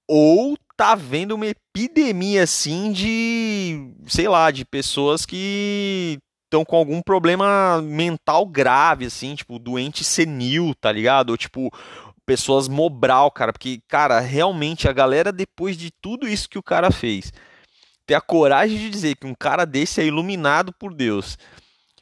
ou 0.08 0.56
tá 0.74 0.94
vendo 0.94 1.32
uma 1.32 1.46
epidemia 1.46 2.42
assim 2.44 2.90
de, 2.90 3.94
sei 4.06 4.26
lá, 4.26 4.50
de 4.50 4.64
pessoas 4.64 5.26
que 5.26 6.18
estão 6.44 6.64
com 6.64 6.76
algum 6.76 7.02
problema 7.02 7.80
mental 7.82 8.46
grave 8.46 9.06
assim, 9.06 9.34
tipo, 9.34 9.58
doente 9.58 10.04
senil, 10.04 10.74
tá 10.80 10.90
ligado? 10.90 11.30
Ou 11.30 11.36
tipo, 11.36 11.70
pessoas 12.32 12.66
mobral, 12.66 13.30
cara, 13.30 13.52
porque, 13.52 13.82
cara, 13.86 14.18
realmente 14.18 14.88
a 14.88 14.92
galera, 14.92 15.30
depois 15.30 15.76
de 15.76 15.90
tudo 15.90 16.26
isso 16.26 16.48
que 16.48 16.58
o 16.58 16.62
cara 16.62 16.90
fez, 16.90 17.30
ter 18.06 18.14
a 18.14 18.22
coragem 18.22 18.78
de 18.78 18.88
dizer 18.88 19.16
que 19.16 19.26
um 19.26 19.34
cara 19.34 19.66
desse 19.66 20.00
é 20.00 20.06
iluminado 20.06 20.72
por 20.72 20.94
Deus 20.94 21.36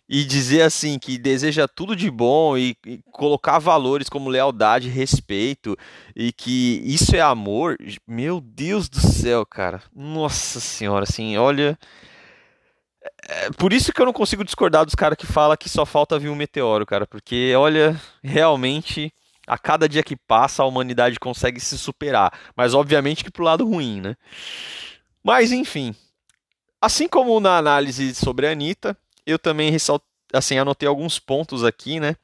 e 0.08 0.24
dizer 0.24 0.62
assim 0.62 1.00
que 1.00 1.18
deseja 1.18 1.66
tudo 1.66 1.96
de 1.96 2.08
bom 2.08 2.56
e, 2.56 2.76
e 2.86 3.00
colocar 3.10 3.58
valores 3.58 4.08
como 4.08 4.30
lealdade, 4.30 4.88
respeito 4.88 5.76
e 6.14 6.30
que 6.30 6.80
isso 6.84 7.16
é 7.16 7.20
amor, 7.20 7.76
meu 8.06 8.40
Deus 8.40 8.88
do 8.88 9.00
céu, 9.00 9.44
cara, 9.44 9.82
nossa 9.92 10.60
senhora, 10.60 11.02
assim, 11.02 11.36
olha. 11.36 11.76
É 13.28 13.50
por 13.50 13.72
isso 13.72 13.92
que 13.92 14.00
eu 14.00 14.06
não 14.06 14.12
consigo 14.12 14.44
discordar 14.44 14.84
dos 14.84 14.94
caras 14.94 15.18
que 15.18 15.26
falam 15.26 15.56
que 15.56 15.68
só 15.68 15.84
falta 15.84 16.20
vir 16.20 16.28
um 16.28 16.36
meteoro, 16.36 16.86
cara, 16.86 17.04
porque 17.04 17.52
olha, 17.56 18.00
realmente 18.22 19.12
a 19.50 19.58
cada 19.58 19.88
dia 19.88 20.04
que 20.04 20.14
passa 20.14 20.62
a 20.62 20.66
humanidade 20.66 21.18
consegue 21.18 21.58
se 21.58 21.76
superar, 21.76 22.32
mas 22.54 22.72
obviamente 22.72 23.24
que 23.24 23.32
pro 23.32 23.42
lado 23.42 23.66
ruim, 23.66 24.00
né? 24.00 24.16
Mas 25.24 25.50
enfim, 25.50 25.92
assim 26.80 27.08
como 27.08 27.40
na 27.40 27.58
análise 27.58 28.14
sobre 28.14 28.46
a 28.46 28.52
Anitta, 28.52 28.96
eu 29.26 29.40
também 29.40 29.68
ressalt... 29.68 30.02
assim, 30.32 30.56
anotei 30.56 30.88
alguns 30.88 31.18
pontos 31.18 31.64
aqui, 31.64 31.98
né? 31.98 32.14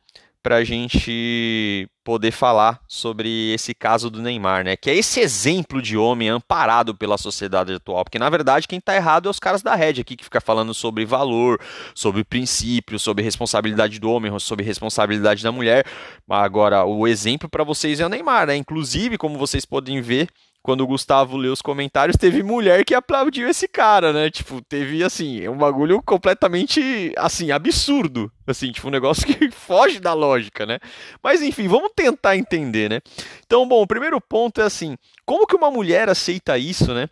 Para 0.46 0.59
a 0.59 0.64
gente 0.64 1.88
poder 2.04 2.30
falar 2.30 2.80
sobre 2.87 3.52
esse 3.52 3.74
caso 3.74 4.09
do 4.09 4.22
Neymar, 4.22 4.62
né? 4.62 4.76
Que 4.76 4.90
é 4.90 4.94
esse 4.94 5.18
exemplo 5.18 5.82
de 5.82 5.96
homem 5.96 6.28
amparado 6.28 6.94
pela 6.94 7.18
sociedade 7.18 7.72
atual. 7.72 8.04
Porque, 8.04 8.16
na 8.16 8.30
verdade, 8.30 8.68
quem 8.68 8.78
está 8.78 8.94
errado 8.94 9.26
é 9.26 9.30
os 9.30 9.40
caras 9.40 9.61
da 9.61 9.74
rede 9.74 10.03
aqui, 10.03 10.14
que 10.14 10.22
fica 10.22 10.40
falando 10.40 10.72
sobre 10.72 11.05
valor, 11.05 11.61
sobre 11.97 12.22
princípio, 12.22 12.97
sobre 12.97 13.24
responsabilidade 13.24 13.99
do 13.99 14.09
homem, 14.09 14.38
sobre 14.38 14.64
responsabilidade 14.64 15.42
da 15.42 15.51
mulher. 15.51 15.84
Agora, 16.30 16.84
o 16.84 17.09
exemplo 17.09 17.49
para 17.49 17.64
vocês 17.64 17.99
é 17.99 18.07
o 18.07 18.09
Neymar, 18.09 18.47
né? 18.47 18.55
Inclusive, 18.55 19.18
como 19.18 19.36
vocês 19.36 19.64
podem 19.64 20.01
ver, 20.01 20.28
quando 20.66 20.80
o 20.80 20.86
Gustavo 20.88 21.36
leu 21.36 21.52
os 21.52 21.62
comentários, 21.62 22.16
teve 22.16 22.42
mulher 22.42 22.84
que 22.84 22.92
aplaudiu 22.92 23.48
esse 23.48 23.68
cara, 23.68 24.12
né? 24.12 24.28
Tipo, 24.28 24.60
teve, 24.60 25.04
assim, 25.04 25.46
um 25.46 25.56
bagulho 25.56 26.02
completamente, 26.02 27.14
assim, 27.16 27.52
absurdo. 27.52 28.32
Assim, 28.44 28.72
tipo, 28.72 28.88
um 28.88 28.90
negócio 28.90 29.24
que 29.24 29.48
foge 29.54 30.00
da 30.00 30.12
lógica, 30.12 30.66
né? 30.66 30.80
Mas, 31.22 31.40
enfim, 31.40 31.68
vamos 31.68 31.92
tentar 31.94 32.36
entender, 32.36 32.90
né? 32.90 33.00
Então, 33.46 33.64
bom, 33.68 33.80
o 33.80 33.86
primeiro 33.86 34.20
ponto 34.20 34.60
é 34.60 34.64
assim, 34.64 34.96
como 35.24 35.46
que 35.46 35.54
uma 35.54 35.70
mulher 35.70 36.08
aceita 36.08 36.58
isso, 36.58 36.92
né? 36.92 37.08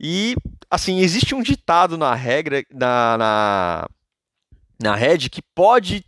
E, 0.00 0.34
assim, 0.70 1.00
existe 1.00 1.34
um 1.34 1.42
ditado 1.42 1.98
na 1.98 2.14
regra, 2.14 2.64
na, 2.72 3.18
na, 3.18 3.88
na 4.80 4.96
rede 4.96 5.28
que 5.28 5.42
pode 5.54 6.06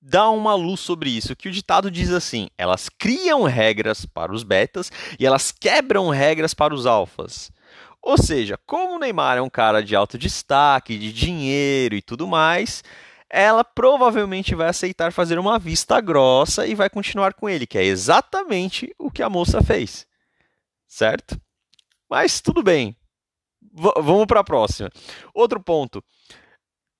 dá 0.00 0.30
uma 0.30 0.54
luz 0.54 0.80
sobre 0.80 1.10
isso, 1.10 1.36
que 1.36 1.48
o 1.48 1.52
ditado 1.52 1.90
diz 1.90 2.10
assim: 2.10 2.48
elas 2.56 2.88
criam 2.88 3.42
regras 3.42 4.06
para 4.06 4.32
os 4.32 4.42
betas 4.42 4.90
e 5.18 5.26
elas 5.26 5.52
quebram 5.52 6.08
regras 6.08 6.54
para 6.54 6.74
os 6.74 6.86
alfas. 6.86 7.52
Ou 8.02 8.16
seja, 8.16 8.58
como 8.66 8.96
o 8.96 8.98
Neymar 8.98 9.36
é 9.36 9.42
um 9.42 9.50
cara 9.50 9.82
de 9.82 9.94
alto 9.94 10.16
destaque, 10.16 10.96
de 10.96 11.12
dinheiro 11.12 11.94
e 11.94 12.00
tudo 12.00 12.26
mais, 12.26 12.82
ela 13.28 13.62
provavelmente 13.62 14.54
vai 14.54 14.68
aceitar 14.68 15.12
fazer 15.12 15.38
uma 15.38 15.58
vista 15.58 16.00
grossa 16.00 16.66
e 16.66 16.74
vai 16.74 16.88
continuar 16.88 17.34
com 17.34 17.48
ele, 17.48 17.66
que 17.66 17.76
é 17.76 17.84
exatamente 17.84 18.92
o 18.98 19.10
que 19.10 19.22
a 19.22 19.28
moça 19.28 19.62
fez. 19.62 20.06
Certo? 20.88 21.40
Mas 22.08 22.40
tudo 22.40 22.62
bem. 22.62 22.96
V 23.72 23.92
vamos 24.02 24.26
para 24.26 24.40
a 24.40 24.44
próxima. 24.44 24.90
Outro 25.34 25.60
ponto. 25.60 26.02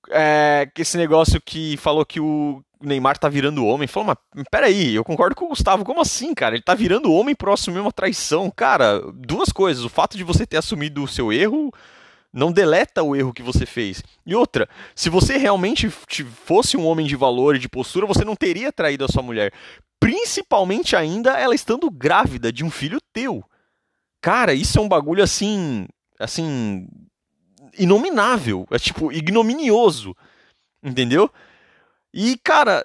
É, 0.09 0.71
esse 0.77 0.97
negócio 0.97 1.41
que 1.41 1.75
falou 1.77 2.05
que 2.05 2.19
o 2.19 2.63
Neymar 2.81 3.17
tá 3.17 3.29
virando 3.29 3.65
homem. 3.65 3.87
Falou, 3.87 4.15
mas 4.33 4.45
peraí, 4.49 4.95
eu 4.95 5.03
concordo 5.03 5.35
com 5.35 5.45
o 5.45 5.49
Gustavo. 5.49 5.85
Como 5.85 6.01
assim, 6.01 6.33
cara? 6.33 6.55
Ele 6.55 6.63
tá 6.63 6.73
virando 6.73 7.11
homem 7.11 7.35
pro 7.35 7.53
assumir 7.53 7.79
uma 7.79 7.91
traição. 7.91 8.51
Cara, 8.51 9.01
duas 9.13 9.49
coisas. 9.49 9.83
O 9.83 9.89
fato 9.89 10.17
de 10.17 10.23
você 10.23 10.45
ter 10.45 10.57
assumido 10.57 11.03
o 11.03 11.07
seu 11.07 11.31
erro 11.31 11.71
não 12.33 12.51
deleta 12.51 13.03
o 13.03 13.15
erro 13.15 13.33
que 13.33 13.43
você 13.43 13.65
fez. 13.65 14.03
E 14.25 14.33
outra, 14.33 14.69
se 14.95 15.09
você 15.09 15.37
realmente 15.37 15.89
fosse 15.89 16.77
um 16.77 16.85
homem 16.85 17.05
de 17.05 17.15
valor 17.15 17.55
e 17.55 17.59
de 17.59 17.69
postura, 17.69 18.05
você 18.05 18.23
não 18.23 18.35
teria 18.35 18.71
traído 18.71 19.03
a 19.03 19.09
sua 19.09 19.23
mulher. 19.23 19.53
Principalmente 19.99 20.95
ainda 20.95 21.37
ela 21.37 21.53
estando 21.53 21.89
grávida 21.91 22.51
de 22.51 22.63
um 22.63 22.71
filho 22.71 22.99
teu. 23.13 23.43
Cara, 24.21 24.53
isso 24.53 24.79
é 24.79 24.81
um 24.81 24.87
bagulho 24.87 25.23
assim. 25.23 25.87
Assim. 26.19 26.87
Inominável. 27.77 28.65
É 28.71 28.79
tipo, 28.79 29.11
ignominioso. 29.11 30.15
Entendeu? 30.83 31.29
E, 32.13 32.37
cara, 32.37 32.83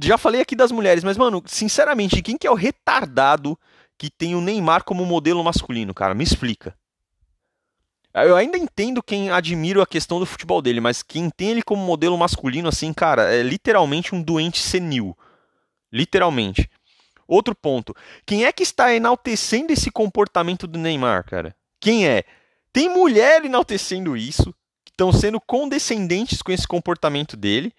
já 0.00 0.18
falei 0.18 0.40
aqui 0.40 0.54
das 0.54 0.72
mulheres, 0.72 1.04
mas, 1.04 1.16
mano, 1.16 1.42
sinceramente, 1.46 2.22
quem 2.22 2.36
que 2.36 2.46
é 2.46 2.50
o 2.50 2.54
retardado 2.54 3.58
que 3.96 4.10
tem 4.10 4.34
o 4.34 4.40
Neymar 4.40 4.84
como 4.84 5.06
modelo 5.06 5.42
masculino, 5.44 5.94
cara? 5.94 6.14
Me 6.14 6.24
explica. 6.24 6.76
Eu 8.14 8.36
ainda 8.36 8.58
entendo 8.58 9.02
quem 9.02 9.30
admira 9.30 9.82
a 9.82 9.86
questão 9.86 10.18
do 10.18 10.26
futebol 10.26 10.60
dele, 10.60 10.80
mas 10.80 11.02
quem 11.02 11.30
tem 11.30 11.52
ele 11.52 11.62
como 11.62 11.82
modelo 11.82 12.18
masculino, 12.18 12.68
assim, 12.68 12.92
cara, 12.92 13.34
é 13.34 13.42
literalmente 13.42 14.14
um 14.14 14.22
doente 14.22 14.60
senil. 14.60 15.16
Literalmente. 15.90 16.68
Outro 17.26 17.54
ponto. 17.54 17.94
Quem 18.26 18.44
é 18.44 18.52
que 18.52 18.62
está 18.62 18.94
enaltecendo 18.94 19.72
esse 19.72 19.90
comportamento 19.90 20.66
do 20.66 20.78
Neymar, 20.78 21.24
cara? 21.24 21.56
Quem 21.80 22.06
é? 22.06 22.24
Tem 22.70 22.88
mulher 22.88 23.44
enaltecendo 23.44 24.14
isso, 24.14 24.54
que 24.84 24.90
estão 24.90 25.10
sendo 25.12 25.40
condescendentes 25.40 26.42
com 26.42 26.52
esse 26.52 26.66
comportamento 26.66 27.36
dele. 27.36 27.72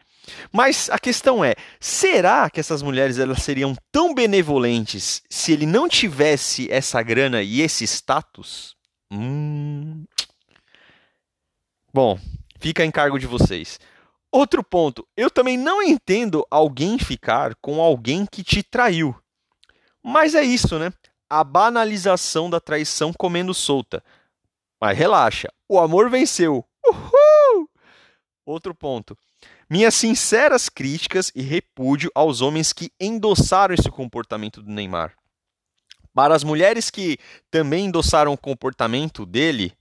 Mas 0.51 0.89
a 0.89 0.97
questão 0.97 1.43
é, 1.43 1.55
será 1.79 2.49
que 2.49 2.59
essas 2.59 2.81
mulheres 2.81 3.17
elas 3.19 3.43
seriam 3.43 3.75
tão 3.91 4.13
benevolentes 4.13 5.21
se 5.29 5.51
ele 5.51 5.65
não 5.65 5.87
tivesse 5.89 6.71
essa 6.71 7.01
grana 7.01 7.41
e 7.41 7.61
esse 7.61 7.83
status? 7.83 8.75
Hum... 9.11 10.05
Bom, 11.93 12.19
fica 12.59 12.83
em 12.83 12.89
cargo 12.89 13.19
de 13.19 13.27
vocês. 13.27 13.79
Outro 14.31 14.63
ponto, 14.63 15.07
eu 15.15 15.29
também 15.29 15.57
não 15.57 15.83
entendo 15.83 16.43
alguém 16.49 16.97
ficar 16.97 17.53
com 17.61 17.79
alguém 17.79 18.25
que 18.25 18.43
te 18.43 18.63
traiu. 18.63 19.15
Mas 20.01 20.33
é 20.33 20.41
isso, 20.41 20.79
né? 20.79 20.91
A 21.29 21.43
banalização 21.43 22.49
da 22.49 22.59
traição 22.59 23.13
comendo 23.13 23.53
solta. 23.53 24.03
Mas 24.81 24.97
relaxa, 24.97 25.49
o 25.69 25.79
amor 25.79 26.09
venceu. 26.09 26.65
Uhul! 26.83 27.69
Outro 28.45 28.73
ponto. 28.73 29.15
Minhas 29.69 29.95
sinceras 29.95 30.69
críticas 30.69 31.31
e 31.33 31.41
repúdio 31.41 32.11
aos 32.13 32.41
homens 32.41 32.73
que 32.73 32.91
endossaram 32.99 33.73
esse 33.73 33.89
comportamento 33.89 34.61
do 34.61 34.71
Neymar. 34.71 35.13
Para 36.13 36.35
as 36.35 36.43
mulheres 36.43 36.89
que 36.89 37.17
também 37.49 37.85
endossaram 37.85 38.33
o 38.33 38.37
comportamento 38.37 39.25
dele 39.25 39.73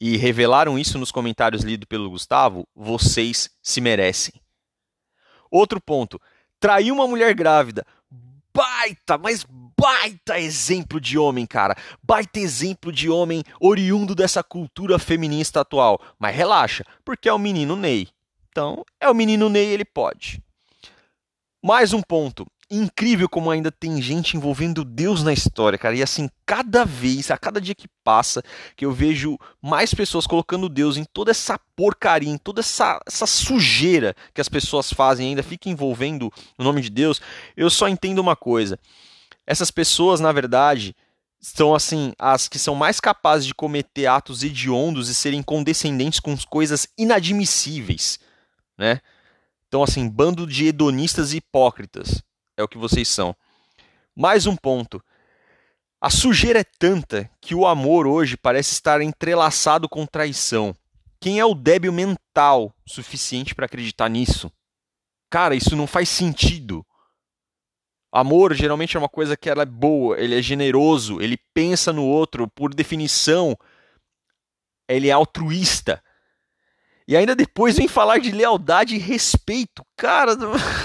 e 0.00 0.16
revelaram 0.16 0.78
isso 0.78 0.98
nos 0.98 1.12
comentários 1.12 1.62
lidos 1.62 1.86
pelo 1.86 2.10
Gustavo, 2.10 2.66
vocês 2.74 3.50
se 3.62 3.80
merecem. 3.80 4.34
Outro 5.50 5.80
ponto: 5.80 6.20
traiu 6.58 6.94
uma 6.94 7.06
mulher 7.06 7.34
grávida. 7.34 7.86
Baita, 8.52 9.16
mas 9.16 9.46
baita 9.78 10.40
exemplo 10.40 11.00
de 11.00 11.16
homem, 11.16 11.46
cara. 11.46 11.76
Baita 12.02 12.40
exemplo 12.40 12.90
de 12.90 13.08
homem 13.08 13.44
oriundo 13.60 14.16
dessa 14.16 14.42
cultura 14.42 14.98
feminista 14.98 15.60
atual. 15.60 16.00
Mas 16.18 16.34
relaxa, 16.34 16.84
porque 17.04 17.28
é 17.28 17.32
o 17.32 17.38
menino 17.38 17.76
Ney. 17.76 18.08
Então, 18.58 18.84
é 19.00 19.08
o 19.08 19.14
menino 19.14 19.48
Ney, 19.48 19.66
ele 19.66 19.84
pode. 19.84 20.42
Mais 21.64 21.92
um 21.92 22.02
ponto. 22.02 22.44
Incrível 22.68 23.28
como 23.28 23.52
ainda 23.52 23.70
tem 23.70 24.02
gente 24.02 24.36
envolvendo 24.36 24.84
Deus 24.84 25.22
na 25.22 25.32
história, 25.32 25.78
cara. 25.78 25.94
E 25.94 26.02
assim, 26.02 26.28
cada 26.44 26.84
vez, 26.84 27.30
a 27.30 27.38
cada 27.38 27.60
dia 27.60 27.72
que 27.72 27.86
passa, 28.02 28.42
que 28.74 28.84
eu 28.84 28.90
vejo 28.90 29.38
mais 29.62 29.94
pessoas 29.94 30.26
colocando 30.26 30.68
Deus 30.68 30.96
em 30.96 31.04
toda 31.04 31.30
essa 31.30 31.56
porcaria, 31.76 32.28
em 32.28 32.36
toda 32.36 32.58
essa, 32.58 33.00
essa 33.06 33.28
sujeira 33.28 34.12
que 34.34 34.40
as 34.40 34.48
pessoas 34.48 34.92
fazem, 34.92 35.28
ainda 35.28 35.42
fica 35.44 35.68
envolvendo 35.68 36.28
o 36.58 36.64
nome 36.64 36.80
de 36.80 36.90
Deus, 36.90 37.20
eu 37.56 37.70
só 37.70 37.88
entendo 37.88 38.18
uma 38.18 38.34
coisa. 38.34 38.76
Essas 39.46 39.70
pessoas, 39.70 40.18
na 40.18 40.32
verdade, 40.32 40.96
são 41.40 41.76
assim 41.76 42.12
as 42.18 42.48
que 42.48 42.58
são 42.58 42.74
mais 42.74 42.98
capazes 42.98 43.46
de 43.46 43.54
cometer 43.54 44.06
atos 44.06 44.42
hediondos 44.42 45.08
e 45.08 45.14
serem 45.14 45.44
condescendentes 45.44 46.18
com 46.18 46.36
coisas 46.50 46.88
inadmissíveis 46.98 48.18
né? 48.78 49.00
Então, 49.66 49.82
assim, 49.82 50.08
bando 50.08 50.46
de 50.46 50.66
hedonistas 50.66 51.32
e 51.32 51.38
hipócritas 51.38 52.22
é 52.56 52.62
o 52.62 52.68
que 52.68 52.78
vocês 52.78 53.08
são. 53.08 53.36
Mais 54.16 54.46
um 54.46 54.56
ponto. 54.56 55.02
A 56.00 56.10
sujeira 56.10 56.60
é 56.60 56.64
tanta 56.64 57.28
que 57.40 57.54
o 57.54 57.66
amor 57.66 58.06
hoje 58.06 58.36
parece 58.36 58.72
estar 58.72 59.00
entrelaçado 59.00 59.88
com 59.88 60.06
traição. 60.06 60.74
Quem 61.20 61.40
é 61.40 61.44
o 61.44 61.54
débil 61.54 61.92
mental 61.92 62.72
suficiente 62.86 63.54
para 63.54 63.66
acreditar 63.66 64.08
nisso? 64.08 64.50
Cara, 65.28 65.54
isso 65.56 65.74
não 65.74 65.86
faz 65.86 66.08
sentido. 66.08 66.86
Amor 68.10 68.54
geralmente 68.54 68.96
é 68.96 69.00
uma 69.00 69.08
coisa 69.08 69.36
que 69.36 69.50
ela 69.50 69.62
é 69.62 69.66
boa, 69.66 70.18
ele 70.18 70.38
é 70.38 70.40
generoso, 70.40 71.20
ele 71.20 71.36
pensa 71.52 71.92
no 71.92 72.04
outro, 72.04 72.48
por 72.48 72.72
definição, 72.72 73.56
ele 74.88 75.08
é 75.08 75.12
altruísta. 75.12 76.02
E 77.08 77.16
ainda 77.16 77.34
depois 77.34 77.78
vem 77.78 77.88
falar 77.88 78.18
de 78.18 78.30
lealdade 78.30 78.94
e 78.94 78.98
respeito. 78.98 79.82
Cara, 79.96 80.36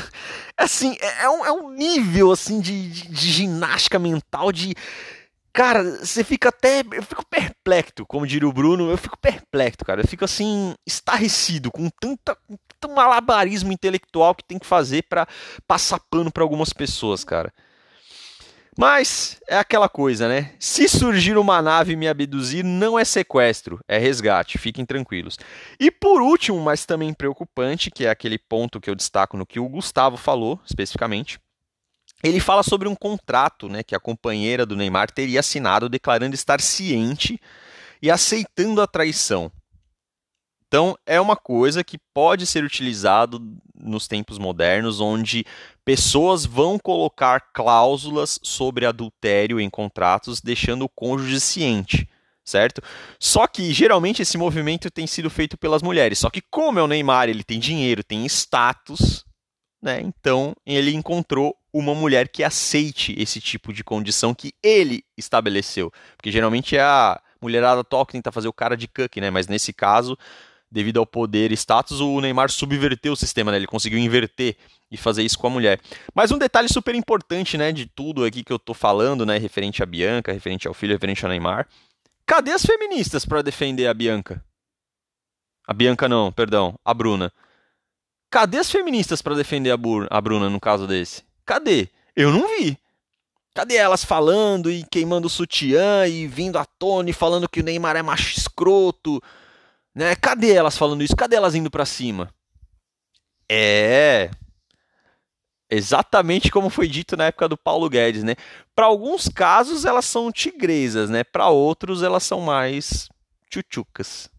assim, 0.57 0.95
é, 1.01 1.25
é 1.25 1.29
um, 1.29 1.45
é 1.45 1.51
um 1.51 1.69
nível 1.69 2.31
assim 2.31 2.61
de, 2.61 2.89
de, 2.89 3.09
de 3.09 3.29
ginástica 3.29 3.99
mental 3.99 4.49
de. 4.49 4.73
Cara, 5.51 5.83
você 5.83 6.23
fica 6.23 6.47
até. 6.47 6.81
Eu 6.93 7.03
fico 7.03 7.25
perplexo, 7.25 8.05
como 8.07 8.25
diria 8.25 8.47
o 8.47 8.53
Bruno, 8.53 8.89
eu 8.89 8.97
fico 8.97 9.17
perplexo, 9.17 9.83
cara. 9.85 9.99
Eu 9.99 10.07
fico 10.07 10.23
assim, 10.23 10.73
estarrecido 10.87 11.69
com 11.69 11.89
tanta, 11.89 12.37
tanto 12.79 12.95
malabarismo 12.95 13.73
intelectual 13.73 14.33
que 14.33 14.45
tem 14.45 14.57
que 14.57 14.65
fazer 14.65 15.03
para 15.09 15.27
passar 15.67 15.99
pano 16.09 16.31
para 16.31 16.41
algumas 16.41 16.71
pessoas, 16.71 17.25
cara. 17.25 17.53
Mas 18.77 19.39
é 19.47 19.57
aquela 19.57 19.87
coisa, 19.87 20.27
né? 20.27 20.53
Se 20.59 20.87
surgir 20.89 21.37
uma 21.37 21.61
nave 21.61 21.93
e 21.93 21.95
me 21.95 22.07
abduzir, 22.07 22.63
não 22.63 22.97
é 22.97 23.05
sequestro, 23.05 23.79
é 23.87 23.97
resgate, 23.97 24.57
fiquem 24.57 24.85
tranquilos. 24.85 25.37
E 25.79 25.91
por 25.91 26.21
último, 26.21 26.59
mas 26.59 26.85
também 26.85 27.13
preocupante, 27.13 27.91
que 27.91 28.05
é 28.05 28.09
aquele 28.09 28.37
ponto 28.37 28.81
que 28.81 28.89
eu 28.89 28.95
destaco 28.95 29.37
no 29.37 29.45
que 29.45 29.59
o 29.59 29.69
Gustavo 29.69 30.17
falou 30.17 30.59
especificamente, 30.65 31.39
ele 32.23 32.39
fala 32.39 32.63
sobre 32.63 32.87
um 32.87 32.95
contrato 32.95 33.67
né, 33.67 33.83
que 33.83 33.93
a 33.93 33.99
companheira 33.99 34.65
do 34.65 34.75
Neymar 34.75 35.11
teria 35.11 35.41
assinado 35.41 35.89
declarando 35.89 36.33
estar 36.33 36.61
ciente 36.61 37.39
e 38.01 38.09
aceitando 38.09 38.81
a 38.81 38.87
traição. 38.87 39.51
Então, 40.73 40.97
é 41.05 41.21
uma 41.21 41.35
coisa 41.35 41.83
que 41.83 41.99
pode 41.99 42.47
ser 42.47 42.63
utilizado 42.63 43.39
nos 43.75 44.07
tempos 44.07 44.39
modernos, 44.39 44.99
onde 44.99 45.45
pessoas 45.85 46.47
vão 46.47 46.79
colocar 46.79 47.51
cláusulas 47.53 48.39
sobre 48.41 48.87
adultério 48.87 49.59
em 49.59 49.69
contratos, 49.69 50.41
deixando 50.41 50.83
o 50.83 50.89
cônjuge 50.89 51.39
ciente, 51.39 52.09
certo? 52.43 52.81
Só 53.19 53.45
que 53.45 53.71
geralmente 53.71 54.23
esse 54.23 54.35
movimento 54.35 54.89
tem 54.89 55.05
sido 55.05 55.29
feito 55.29 55.59
pelas 55.59 55.83
mulheres. 55.83 56.17
Só 56.17 56.31
que 56.31 56.41
como 56.41 56.79
é 56.79 56.81
o 56.81 56.87
Neymar, 56.87 57.29
ele 57.29 57.43
tem 57.43 57.59
dinheiro, 57.59 58.03
tem 58.03 58.25
status, 58.25 59.23
né? 59.79 60.01
Então 60.01 60.55
ele 60.65 60.91
encontrou 60.91 61.55
uma 61.71 61.93
mulher 61.93 62.29
que 62.29 62.43
aceite 62.43 63.13
esse 63.15 63.39
tipo 63.39 63.71
de 63.71 63.83
condição 63.83 64.33
que 64.33 64.51
ele 64.63 65.05
estabeleceu, 65.15 65.93
porque 66.17 66.31
geralmente 66.31 66.75
é 66.75 66.81
a 66.81 67.21
mulherada 67.39 67.83
que 67.83 68.13
tenta 68.13 68.31
fazer 68.31 68.47
o 68.47 68.53
cara 68.53 68.75
de 68.75 68.87
cuck, 68.87 69.21
né? 69.21 69.29
Mas 69.29 69.45
nesse 69.47 69.71
caso 69.71 70.17
devido 70.73 70.97
ao 70.97 71.05
poder 71.05 71.51
e 71.51 71.53
status, 71.53 72.01
o 72.01 72.19
Neymar 72.19 72.49
subverteu 72.49 73.13
o 73.13 73.15
sistema, 73.15 73.51
né? 73.51 73.57
Ele 73.57 73.67
conseguiu 73.67 73.99
inverter 73.99 74.57
e 74.89 74.97
fazer 74.97 75.21
isso 75.23 75.37
com 75.37 75.45
a 75.47 75.49
mulher. 75.49 75.79
Mas 76.15 76.31
um 76.31 76.37
detalhe 76.37 76.67
super 76.67 76.95
importante, 76.95 77.57
né, 77.57 77.71
de 77.71 77.85
tudo 77.85 78.25
aqui 78.25 78.43
que 78.43 78.51
eu 78.51 78.59
tô 78.59 78.73
falando, 78.73 79.25
né, 79.25 79.37
referente 79.37 79.81
a 79.83 79.85
Bianca, 79.85 80.33
referente 80.33 80.67
ao 80.67 80.73
filho, 80.73 80.93
referente 80.93 81.23
ao 81.23 81.29
Neymar. 81.29 81.67
Cadê 82.25 82.51
as 82.51 82.65
feministas 82.65 83.25
para 83.25 83.41
defender 83.41 83.87
a 83.87 83.93
Bianca? 83.93 84.43
A 85.67 85.73
Bianca 85.73 86.09
não, 86.09 86.31
perdão, 86.31 86.77
a 86.83 86.93
Bruna. 86.93 87.31
Cadê 88.29 88.57
as 88.57 88.71
feministas 88.71 89.21
para 89.21 89.35
defender 89.35 89.69
a, 89.69 89.77
Bur 89.77 90.07
a 90.09 90.19
Bruna 90.19 90.49
no 90.49 90.59
caso 90.59 90.87
desse? 90.87 91.23
Cadê? 91.45 91.87
Eu 92.15 92.31
não 92.31 92.47
vi. 92.57 92.77
Cadê 93.53 93.75
elas 93.75 94.03
falando 94.03 94.71
e 94.71 94.83
queimando 94.83 95.27
o 95.27 95.29
sutiã 95.29 96.07
e 96.07 96.25
vindo 96.25 96.57
à 96.57 96.65
tona 96.65 97.11
e 97.11 97.13
falando 97.13 97.47
que 97.47 97.59
o 97.59 97.63
Neymar 97.63 97.95
é 97.95 98.01
macho 98.01 98.37
escroto? 98.37 99.21
Né? 99.95 100.15
Cadê 100.15 100.53
elas 100.53 100.77
falando 100.77 101.03
isso? 101.03 101.15
Cadê 101.15 101.35
elas 101.35 101.55
indo 101.55 101.69
para 101.69 101.85
cima? 101.85 102.33
É. 103.49 104.31
Exatamente 105.69 106.51
como 106.51 106.69
foi 106.69 106.87
dito 106.87 107.15
na 107.17 107.25
época 107.25 107.47
do 107.47 107.57
Paulo 107.57 107.89
Guedes, 107.89 108.23
né? 108.23 108.35
Para 108.75 108.85
alguns 108.85 109.27
casos 109.27 109.85
elas 109.85 110.05
são 110.05 110.31
tigresas, 110.31 111.09
né? 111.09 111.23
Para 111.23 111.49
outros 111.49 112.03
elas 112.03 112.23
são 112.23 112.41
mais 112.41 113.09
tchutchucas. 113.49 114.29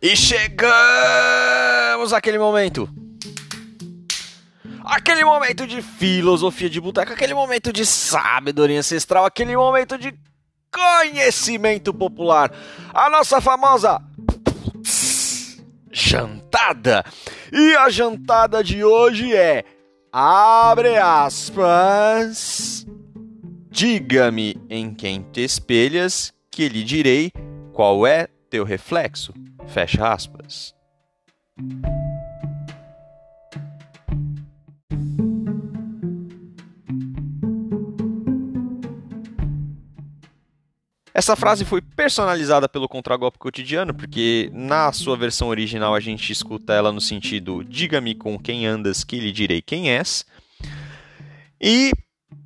E 0.00 0.16
chegamos 0.16 0.52
àquele 2.12 2.38
momento 2.38 2.88
Aquele 4.88 5.22
momento 5.22 5.66
de 5.66 5.82
filosofia 5.82 6.70
de 6.70 6.80
boteco, 6.80 7.12
aquele 7.12 7.34
momento 7.34 7.70
de 7.70 7.84
sabedoria 7.84 8.78
ancestral, 8.78 9.26
aquele 9.26 9.54
momento 9.54 9.98
de 9.98 10.14
conhecimento 10.72 11.92
popular. 11.92 12.50
A 12.94 13.10
nossa 13.10 13.38
famosa 13.38 14.00
jantada. 15.92 17.04
E 17.52 17.76
a 17.76 17.90
jantada 17.90 18.64
de 18.64 18.82
hoje 18.82 19.36
é 19.36 19.62
abre 20.10 20.96
aspas. 20.96 22.86
Diga-me 23.70 24.56
em 24.70 24.94
quem 24.94 25.20
te 25.20 25.42
espelhas, 25.42 26.32
que 26.50 26.66
lhe 26.66 26.82
direi 26.82 27.30
qual 27.74 28.06
é 28.06 28.26
teu 28.48 28.64
reflexo. 28.64 29.34
Fecha 29.66 30.10
aspas. 30.10 30.74
Essa 41.18 41.34
frase 41.34 41.64
foi 41.64 41.82
personalizada 41.82 42.68
pelo 42.68 42.88
Contragolpe 42.88 43.40
Cotidiano, 43.40 43.92
porque 43.92 44.52
na 44.54 44.92
sua 44.92 45.16
versão 45.16 45.48
original 45.48 45.92
a 45.92 45.98
gente 45.98 46.32
escuta 46.32 46.72
ela 46.72 46.92
no 46.92 47.00
sentido 47.00 47.64
diga-me 47.64 48.14
com 48.14 48.38
quem 48.38 48.66
andas 48.66 49.02
que 49.02 49.18
lhe 49.18 49.32
direi 49.32 49.60
quem 49.60 49.90
és. 49.90 50.24
E 51.60 51.90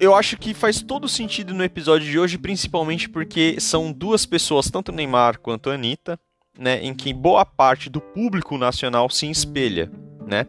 eu 0.00 0.14
acho 0.14 0.38
que 0.38 0.54
faz 0.54 0.80
todo 0.80 1.06
sentido 1.06 1.52
no 1.52 1.62
episódio 1.62 2.10
de 2.10 2.18
hoje, 2.18 2.38
principalmente 2.38 3.10
porque 3.10 3.60
são 3.60 3.92
duas 3.92 4.24
pessoas, 4.24 4.70
tanto 4.70 4.90
Neymar 4.90 5.38
quanto 5.38 5.68
Anitta, 5.68 6.18
né, 6.58 6.82
em 6.82 6.94
que 6.94 7.12
boa 7.12 7.44
parte 7.44 7.90
do 7.90 8.00
público 8.00 8.56
nacional 8.56 9.10
se 9.10 9.30
espelha, 9.30 9.92
né? 10.26 10.46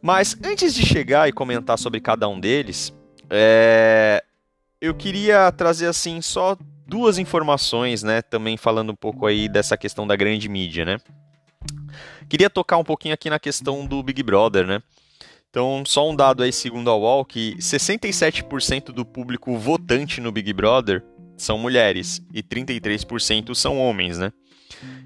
Mas 0.00 0.34
antes 0.42 0.74
de 0.74 0.86
chegar 0.86 1.28
e 1.28 1.32
comentar 1.32 1.78
sobre 1.78 2.00
cada 2.00 2.26
um 2.26 2.40
deles, 2.40 2.94
é... 3.28 4.24
eu 4.80 4.94
queria 4.94 5.52
trazer 5.52 5.88
assim 5.88 6.22
só 6.22 6.56
duas 6.92 7.16
informações, 7.16 8.02
né? 8.02 8.20
Também 8.20 8.58
falando 8.58 8.90
um 8.92 8.94
pouco 8.94 9.24
aí 9.24 9.48
dessa 9.48 9.78
questão 9.78 10.06
da 10.06 10.14
grande 10.14 10.46
mídia, 10.46 10.84
né? 10.84 10.98
Queria 12.28 12.50
tocar 12.50 12.76
um 12.76 12.84
pouquinho 12.84 13.14
aqui 13.14 13.30
na 13.30 13.38
questão 13.38 13.86
do 13.86 14.02
Big 14.02 14.22
Brother, 14.22 14.66
né? 14.66 14.82
Então, 15.48 15.82
só 15.86 16.10
um 16.10 16.14
dado 16.14 16.42
aí 16.42 16.52
segundo 16.52 16.90
a 16.90 16.94
UOL 16.94 17.24
que 17.24 17.56
67% 17.56 18.92
do 18.92 19.06
público 19.06 19.56
votante 19.56 20.20
no 20.20 20.30
Big 20.30 20.52
Brother 20.52 21.02
são 21.34 21.56
mulheres 21.56 22.22
e 22.30 22.42
33% 22.42 23.54
são 23.54 23.78
homens, 23.78 24.18
né? 24.18 24.30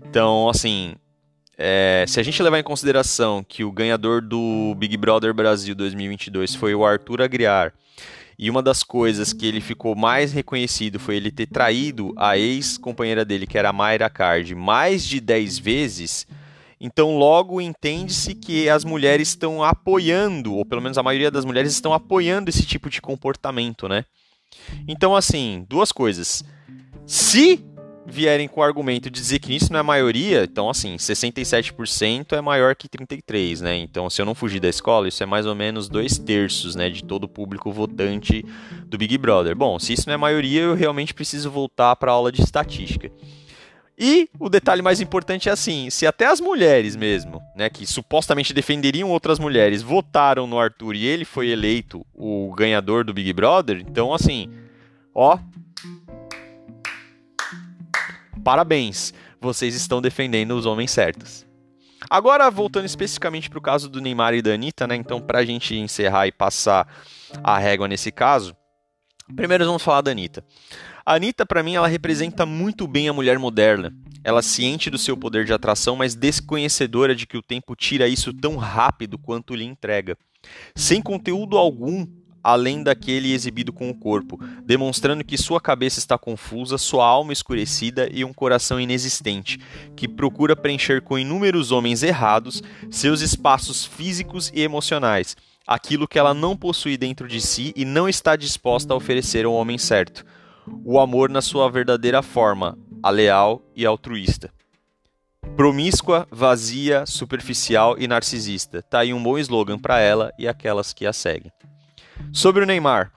Então, 0.05 0.49
assim, 0.49 0.97
é, 1.57 2.05
se 2.09 2.18
a 2.18 2.22
gente 2.24 2.43
levar 2.43 2.59
em 2.59 2.64
consideração 2.64 3.45
que 3.45 3.62
o 3.62 3.70
ganhador 3.70 4.20
do 4.20 4.74
Big 4.76 4.97
Brother 4.97 5.32
Brasil 5.32 5.74
2022 5.76 6.57
foi 6.57 6.74
o 6.74 6.84
Arthur 6.84 7.22
Aguiar 7.22 7.72
e 8.39 8.51
uma 8.51 8.62
das 8.62 8.82
coisas 8.82 9.32
que 9.32 9.47
ele 9.47 9.61
ficou 9.61 9.95
mais 9.95 10.32
reconhecido 10.32 10.99
foi 10.99 11.16
ele 11.16 11.30
ter 11.30 11.47
traído 11.47 12.12
a 12.16 12.37
ex-companheira 12.37 13.24
dele, 13.24 13.47
que 13.47 13.57
era 13.57 13.70
a 13.70 13.72
Mayra 13.72 14.11
Card, 14.11 14.55
mais 14.55 15.07
de 15.07 15.20
10 15.20 15.59
vezes. 15.59 16.26
Então, 16.78 17.16
logo 17.16 17.61
entende-se 17.61 18.34
que 18.34 18.68
as 18.68 18.84
mulheres 18.84 19.28
estão 19.28 19.64
apoiando, 19.64 20.55
ou 20.55 20.64
pelo 20.66 20.82
menos 20.82 20.99
a 20.99 21.03
maioria 21.03 21.30
das 21.30 21.45
mulheres 21.45 21.72
estão 21.72 21.95
apoiando 21.95 22.51
esse 22.51 22.66
tipo 22.66 22.91
de 22.91 23.01
comportamento, 23.01 23.89
né? 23.89 24.05
Então, 24.87 25.16
assim, 25.16 25.64
duas 25.68 25.91
coisas. 25.91 26.45
Se 27.07 27.64
vierem 28.07 28.47
com 28.47 28.61
o 28.61 28.63
argumento 28.63 29.11
de 29.11 29.21
dizer 29.21 29.39
que 29.41 29.55
isso 29.55 29.73
não 29.73 29.81
é 29.81 29.83
maioria, 29.83 30.45
então 30.45 30.71
assim, 30.71 30.97
67% 30.97 32.33
é 32.33 32.41
maior 32.41 32.75
que 32.77 32.89
33%, 32.89 33.61
né? 33.61 33.77
Então, 33.77 34.09
se 34.09 34.23
eu 34.23 34.27
não 34.27 34.35
fugir 34.35 34.61
da 34.61 34.69
escola, 34.69 35.09
isso 35.09 35.23
é 35.23 35.27
mais 35.27 35.45
ou 35.45 35.55
menos 35.55 35.89
dois 35.89 36.19
terços, 36.19 36.75
né, 36.75 36.89
de 36.89 37.03
todo 37.03 37.25
o 37.25 37.29
público 37.29 37.73
votante 37.73 38.45
do 38.87 38.97
Big 38.97 39.19
Brother. 39.19 39.57
Bom, 39.57 39.79
se 39.79 39.93
isso 39.93 40.05
não 40.07 40.15
é 40.15 40.17
maioria, 40.17 40.63
eu 40.63 40.75
realmente 40.75 41.13
preciso 41.13 41.51
voltar 41.51 41.97
para 41.97 42.13
a 42.13 42.15
aula 42.15 42.31
de 42.31 42.43
estatística. 42.43 43.11
E 43.99 44.29
o 44.39 44.51
detalhe 44.51 44.83
mais 44.83 45.01
importante 45.01 45.49
é 45.49 45.53
assim, 45.53 45.89
se 45.89 46.07
até 46.07 46.27
as 46.27 46.39
mulheres 46.39 46.95
mesmo, 46.95 47.41
né, 47.57 47.71
que 47.71 47.87
supostamente 47.87 48.53
defenderiam 48.53 49.11
outras 49.11 49.39
mulheres, 49.39 49.81
votaram 49.81 50.47
no 50.47 50.59
Arthur 50.59 50.95
e 50.95 51.07
ele 51.07 51.25
foi 51.25 51.49
eleito 51.49 52.07
o 52.15 52.53
ganhador 52.55 53.05
do 53.05 53.15
Big 53.15 53.33
Brother, 53.33 53.83
então 53.89 54.13
assim, 54.13 54.51
ó, 55.15 55.39
parabéns, 58.47 59.12
vocês 59.40 59.74
estão 59.74 60.01
defendendo 60.01 60.53
os 60.53 60.66
homens 60.66 60.92
certos. 60.92 61.44
Agora, 62.09 62.49
voltando 62.49 62.84
especificamente 62.84 63.51
para 63.51 63.59
o 63.59 63.62
caso 63.62 63.88
do 63.88 64.01
Neymar 64.01 64.34
e 64.34 64.40
da 64.40 64.55
Anitta, 64.55 64.86
né? 64.86 64.94
Então, 64.94 65.20
para 65.20 65.40
a 65.40 65.44
gente 65.44 65.74
encerrar 65.74 66.28
e 66.28 66.32
passar 66.32 66.86
a 67.42 67.59
régua 67.59 67.88
nesse 67.88 68.12
caso, 68.12 68.57
primeiro 69.34 69.64
vamos 69.64 69.82
falar 69.82 70.01
da 70.01 70.12
Anitta. 70.12 70.44
A 71.05 71.14
Anitta, 71.14 71.44
para 71.44 71.61
mim, 71.61 71.74
ela 71.74 71.88
representa 71.88 72.47
muito 72.47 72.86
bem 72.86 73.09
a 73.09 73.12
mulher 73.12 73.36
moderna. 73.36 73.92
Ela 74.22 74.42
ciente 74.42 74.90
do 74.90 74.99
seu 74.99 75.16
poder 75.16 75.44
de 75.44 75.53
atração, 75.53 75.97
mas 75.97 76.14
desconhecedora 76.14 77.16
de 77.16 77.26
que 77.26 77.36
o 77.36 77.42
tempo 77.42 77.74
tira 77.74 78.07
isso 78.07 78.32
tão 78.32 78.55
rápido 78.55 79.18
quanto 79.18 79.57
lhe 79.57 79.64
entrega. 79.64 80.16
Sem 80.72 81.03
conteúdo 81.03 81.59
algum 81.59 82.07
além 82.47 82.80
daquele 82.80 83.32
exibido 83.32 83.72
com 83.72 83.90
o 83.90 83.94
corpo, 83.94 84.38
demonstrando 84.64 85.24
que 85.24 85.36
sua 85.36 85.61
cabeça 85.61 85.99
está 85.99 86.16
confusa, 86.16 86.78
sua 86.78 87.05
alma 87.05 87.32
escurecida 87.32 88.09
e 88.12 88.24
um 88.24 88.32
coração 88.32 88.80
inexistente, 88.80 89.59
que 89.97 90.07
procura 90.07 90.55
preencher 90.55 91.03
com 91.03 91.18
inúmeros 91.18 91.72
homens 91.72 92.05
errados 92.05 92.62
seus 92.88 93.20
espaços 93.20 93.84
físicos 93.84 94.53
e 94.55 94.62
emocionais, 94.62 95.36
aquilo 95.66 96.07
que 96.07 96.20
ela 96.20 96.32
não 96.32 96.57
possui 96.57 96.97
dentro 96.97 97.26
de 97.26 97.40
si 97.40 97.72
e 97.74 97.84
não 97.84 98.09
está 98.09 98.36
disposta 98.36 98.94
a 98.94 98.97
oferecer 98.97 99.44
ao 99.44 99.53
homem 99.53 99.76
certo. 99.76 100.24
O 100.84 101.01
amor 101.01 101.28
na 101.28 101.42
sua 101.42 101.68
verdadeira 101.68 102.22
forma, 102.22 102.78
a 103.03 103.11
leal 103.11 103.61
e 103.74 103.84
altruísta. 103.84 104.53
Promíscua, 105.57 106.28
vazia, 106.30 107.07
superficial 107.07 107.97
e 107.99 108.07
narcisista. 108.07 108.82
Tá 108.82 109.01
aí 109.01 109.12
um 109.12 109.20
bom 109.20 109.36
slogan 109.36 109.78
para 109.78 109.99
ela 109.99 110.32
e 110.38 110.47
aquelas 110.47 110.92
que 110.92 111.07
a 111.07 111.12
seguem. 111.12 111.51
Sobre 112.33 112.62
o 112.62 112.67
Neymar. 112.67 113.12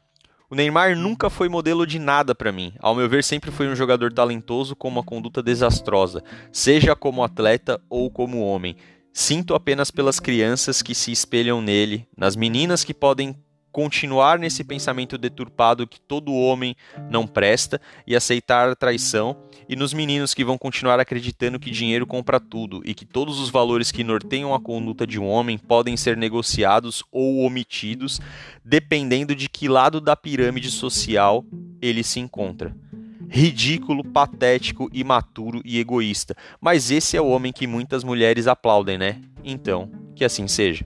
O 0.50 0.56
Neymar 0.56 0.96
nunca 0.96 1.30
foi 1.30 1.48
modelo 1.48 1.86
de 1.86 2.00
nada 2.00 2.34
para 2.34 2.52
mim. 2.52 2.74
Ao 2.80 2.96
meu 2.96 3.08
ver, 3.08 3.24
sempre 3.24 3.52
foi 3.52 3.68
um 3.68 3.76
jogador 3.76 4.12
talentoso 4.12 4.76
com 4.76 4.88
uma 4.88 5.04
conduta 5.04 5.44
desastrosa, 5.44 6.24
seja 6.52 6.96
como 6.96 7.24
atleta 7.24 7.80
ou 7.90 8.10
como 8.10 8.44
homem. 8.44 8.76
Sinto 9.14 9.54
apenas 9.54 9.92
pelas 9.92 10.20
crianças 10.20 10.82
que 10.82 10.96
se 10.96 11.12
espelham 11.12 11.62
nele, 11.62 12.08
nas 12.18 12.36
meninas 12.36 12.84
que 12.84 12.94
podem 12.94 13.36
continuar 13.72 14.40
nesse 14.40 14.64
pensamento 14.64 15.18
deturpado 15.18 15.88
que 15.88 16.00
todo 16.00 16.34
homem 16.34 16.76
não 17.10 17.28
presta 17.28 17.80
e 18.06 18.16
aceitar 18.16 18.70
a 18.70 18.76
traição, 18.76 19.38
e 19.68 19.76
nos 19.76 19.94
meninos 19.94 20.34
que 20.34 20.44
vão 20.44 20.58
continuar 20.58 21.00
acreditando 21.00 21.60
que 21.60 21.70
dinheiro 21.70 22.08
compra 22.08 22.40
tudo 22.40 22.82
e 22.84 22.96
que 22.96 23.06
todos 23.06 23.40
os 23.40 23.50
valores 23.50 23.92
que 23.92 24.04
norteiam 24.04 24.54
a 24.54 24.60
conduta 24.60 25.06
de 25.06 25.20
um 25.20 25.28
homem 25.28 25.58
podem 25.58 25.96
ser 25.96 26.18
negociados 26.18 27.04
ou 27.12 27.42
omitidos, 27.42 28.20
dependendo 28.66 29.36
de 29.36 29.48
que 29.48 29.68
lado 29.68 30.02
da 30.02 30.16
pirâmide 30.16 30.72
social 30.72 31.46
ele 31.80 32.04
se 32.04 32.20
encontra. 32.20 32.76
Ridículo, 33.30 34.04
patético, 34.04 34.90
imaturo 34.92 35.62
e 35.64 35.80
egoísta. 35.80 36.36
Mas 36.60 36.90
esse 36.90 37.16
é 37.16 37.22
o 37.22 37.28
homem 37.28 37.54
que 37.54 37.68
muitas 37.68 38.04
mulheres 38.04 38.48
aplaudem, 38.48 38.98
né? 38.98 39.22
Então, 39.44 39.92
que 40.16 40.26
assim 40.26 40.48
seja. 40.48 40.84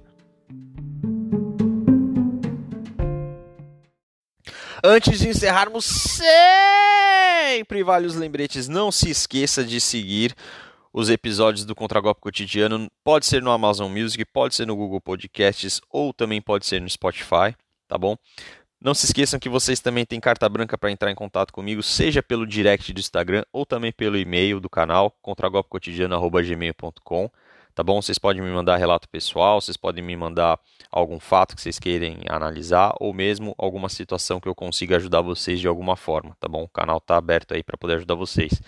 Antes 4.86 5.20
de 5.20 5.30
encerrarmos, 5.30 5.86
sempre 5.86 7.82
vale 7.86 8.06
os 8.06 8.16
lembretes. 8.16 8.68
Não 8.68 8.92
se 8.92 9.10
esqueça 9.10 9.64
de 9.64 9.80
seguir 9.80 10.36
os 10.92 11.10
episódios 11.10 11.64
do 11.64 11.74
Contragolpe 11.74 12.20
Cotidiano. 12.20 12.92
Pode 13.02 13.26
ser 13.26 13.42
no 13.42 13.50
Amazon 13.50 13.90
Music, 13.90 14.26
pode 14.26 14.56
ser 14.56 14.68
no 14.68 14.76
Google 14.76 15.00
Podcasts 15.00 15.80
ou 15.90 16.12
também 16.12 16.42
pode 16.42 16.66
ser 16.66 16.82
no 16.82 16.90
Spotify, 16.90 17.56
tá 17.88 17.98
bom? 17.98 18.18
Não 18.82 18.94
se 18.94 19.06
esqueçam 19.06 19.40
que 19.40 19.48
vocês 19.48 19.80
também 19.80 20.06
têm 20.06 20.20
carta 20.20 20.50
branca 20.50 20.78
para 20.78 20.92
entrar 20.92 21.10
em 21.10 21.16
contato 21.16 21.54
comigo, 21.54 21.82
seja 21.82 22.22
pelo 22.22 22.46
direct 22.46 22.92
do 22.92 23.00
Instagram 23.00 23.46
ou 23.54 23.66
também 23.66 23.94
pelo 23.94 24.18
e-mail 24.18 24.60
do 24.60 24.70
canal, 24.70 25.18
contragolpecotidiano.gmail.com 25.22 27.32
tá 27.74 27.84
bom? 27.84 28.02
Vocês 28.02 28.18
podem 28.18 28.42
me 28.42 28.50
mandar 28.52 28.78
relato 28.78 29.08
pessoal, 29.10 29.60
vocês 29.60 29.78
podem 29.78 30.04
me 30.04 30.16
mandar 30.16 30.60
algum 30.92 31.20
fato 31.20 31.56
que 31.56 31.62
vocês 31.62 31.80
querem 31.80 32.20
analisar 32.30 32.94
ou 33.00 33.14
mesmo 33.14 33.56
alguma 33.58 33.90
situação 33.90 34.40
que 34.40 34.48
eu 34.48 34.56
consiga 34.56 34.98
ajudar 34.98 35.22
vocês 35.22 35.60
de 35.60 35.68
alguma 35.68 35.96
forma, 35.96 36.36
tá 36.40 36.48
bom? 36.48 36.64
O 36.64 36.70
canal 36.70 36.98
está 36.98 37.18
aberto 37.18 37.54
aí 37.54 37.64
para 37.64 37.78
poder 37.78 37.96
ajudar 37.96 38.16
vocês. 38.16 38.62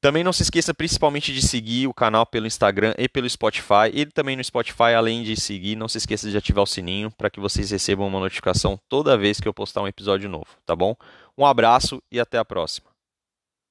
Também 0.00 0.22
não 0.22 0.32
se 0.32 0.42
esqueça 0.42 0.74
principalmente 0.74 1.32
de 1.32 1.42
seguir 1.42 1.88
o 1.88 1.94
canal 1.94 2.26
pelo 2.26 2.46
Instagram 2.46 2.94
e 2.98 3.08
pelo 3.08 3.28
Spotify. 3.28 3.90
E 3.92 4.06
também 4.06 4.36
no 4.36 4.44
Spotify, 4.44 4.94
além 4.96 5.22
de 5.22 5.34
seguir, 5.34 5.74
não 5.74 5.88
se 5.88 5.98
esqueça 5.98 6.30
de 6.30 6.36
ativar 6.36 6.62
o 6.62 6.66
sininho 6.66 7.10
para 7.10 7.30
que 7.30 7.40
vocês 7.40 7.70
recebam 7.70 8.06
uma 8.06 8.20
notificação 8.20 8.78
toda 8.88 9.16
vez 9.18 9.40
que 9.40 9.48
eu 9.48 9.54
postar 9.54 9.82
um 9.82 9.88
episódio 9.88 10.28
novo, 10.28 10.46
tá 10.64 10.76
bom? 10.76 10.94
Um 11.36 11.44
abraço 11.44 12.00
e 12.12 12.20
até 12.20 12.38
a 12.38 12.44
próxima. 12.44 12.95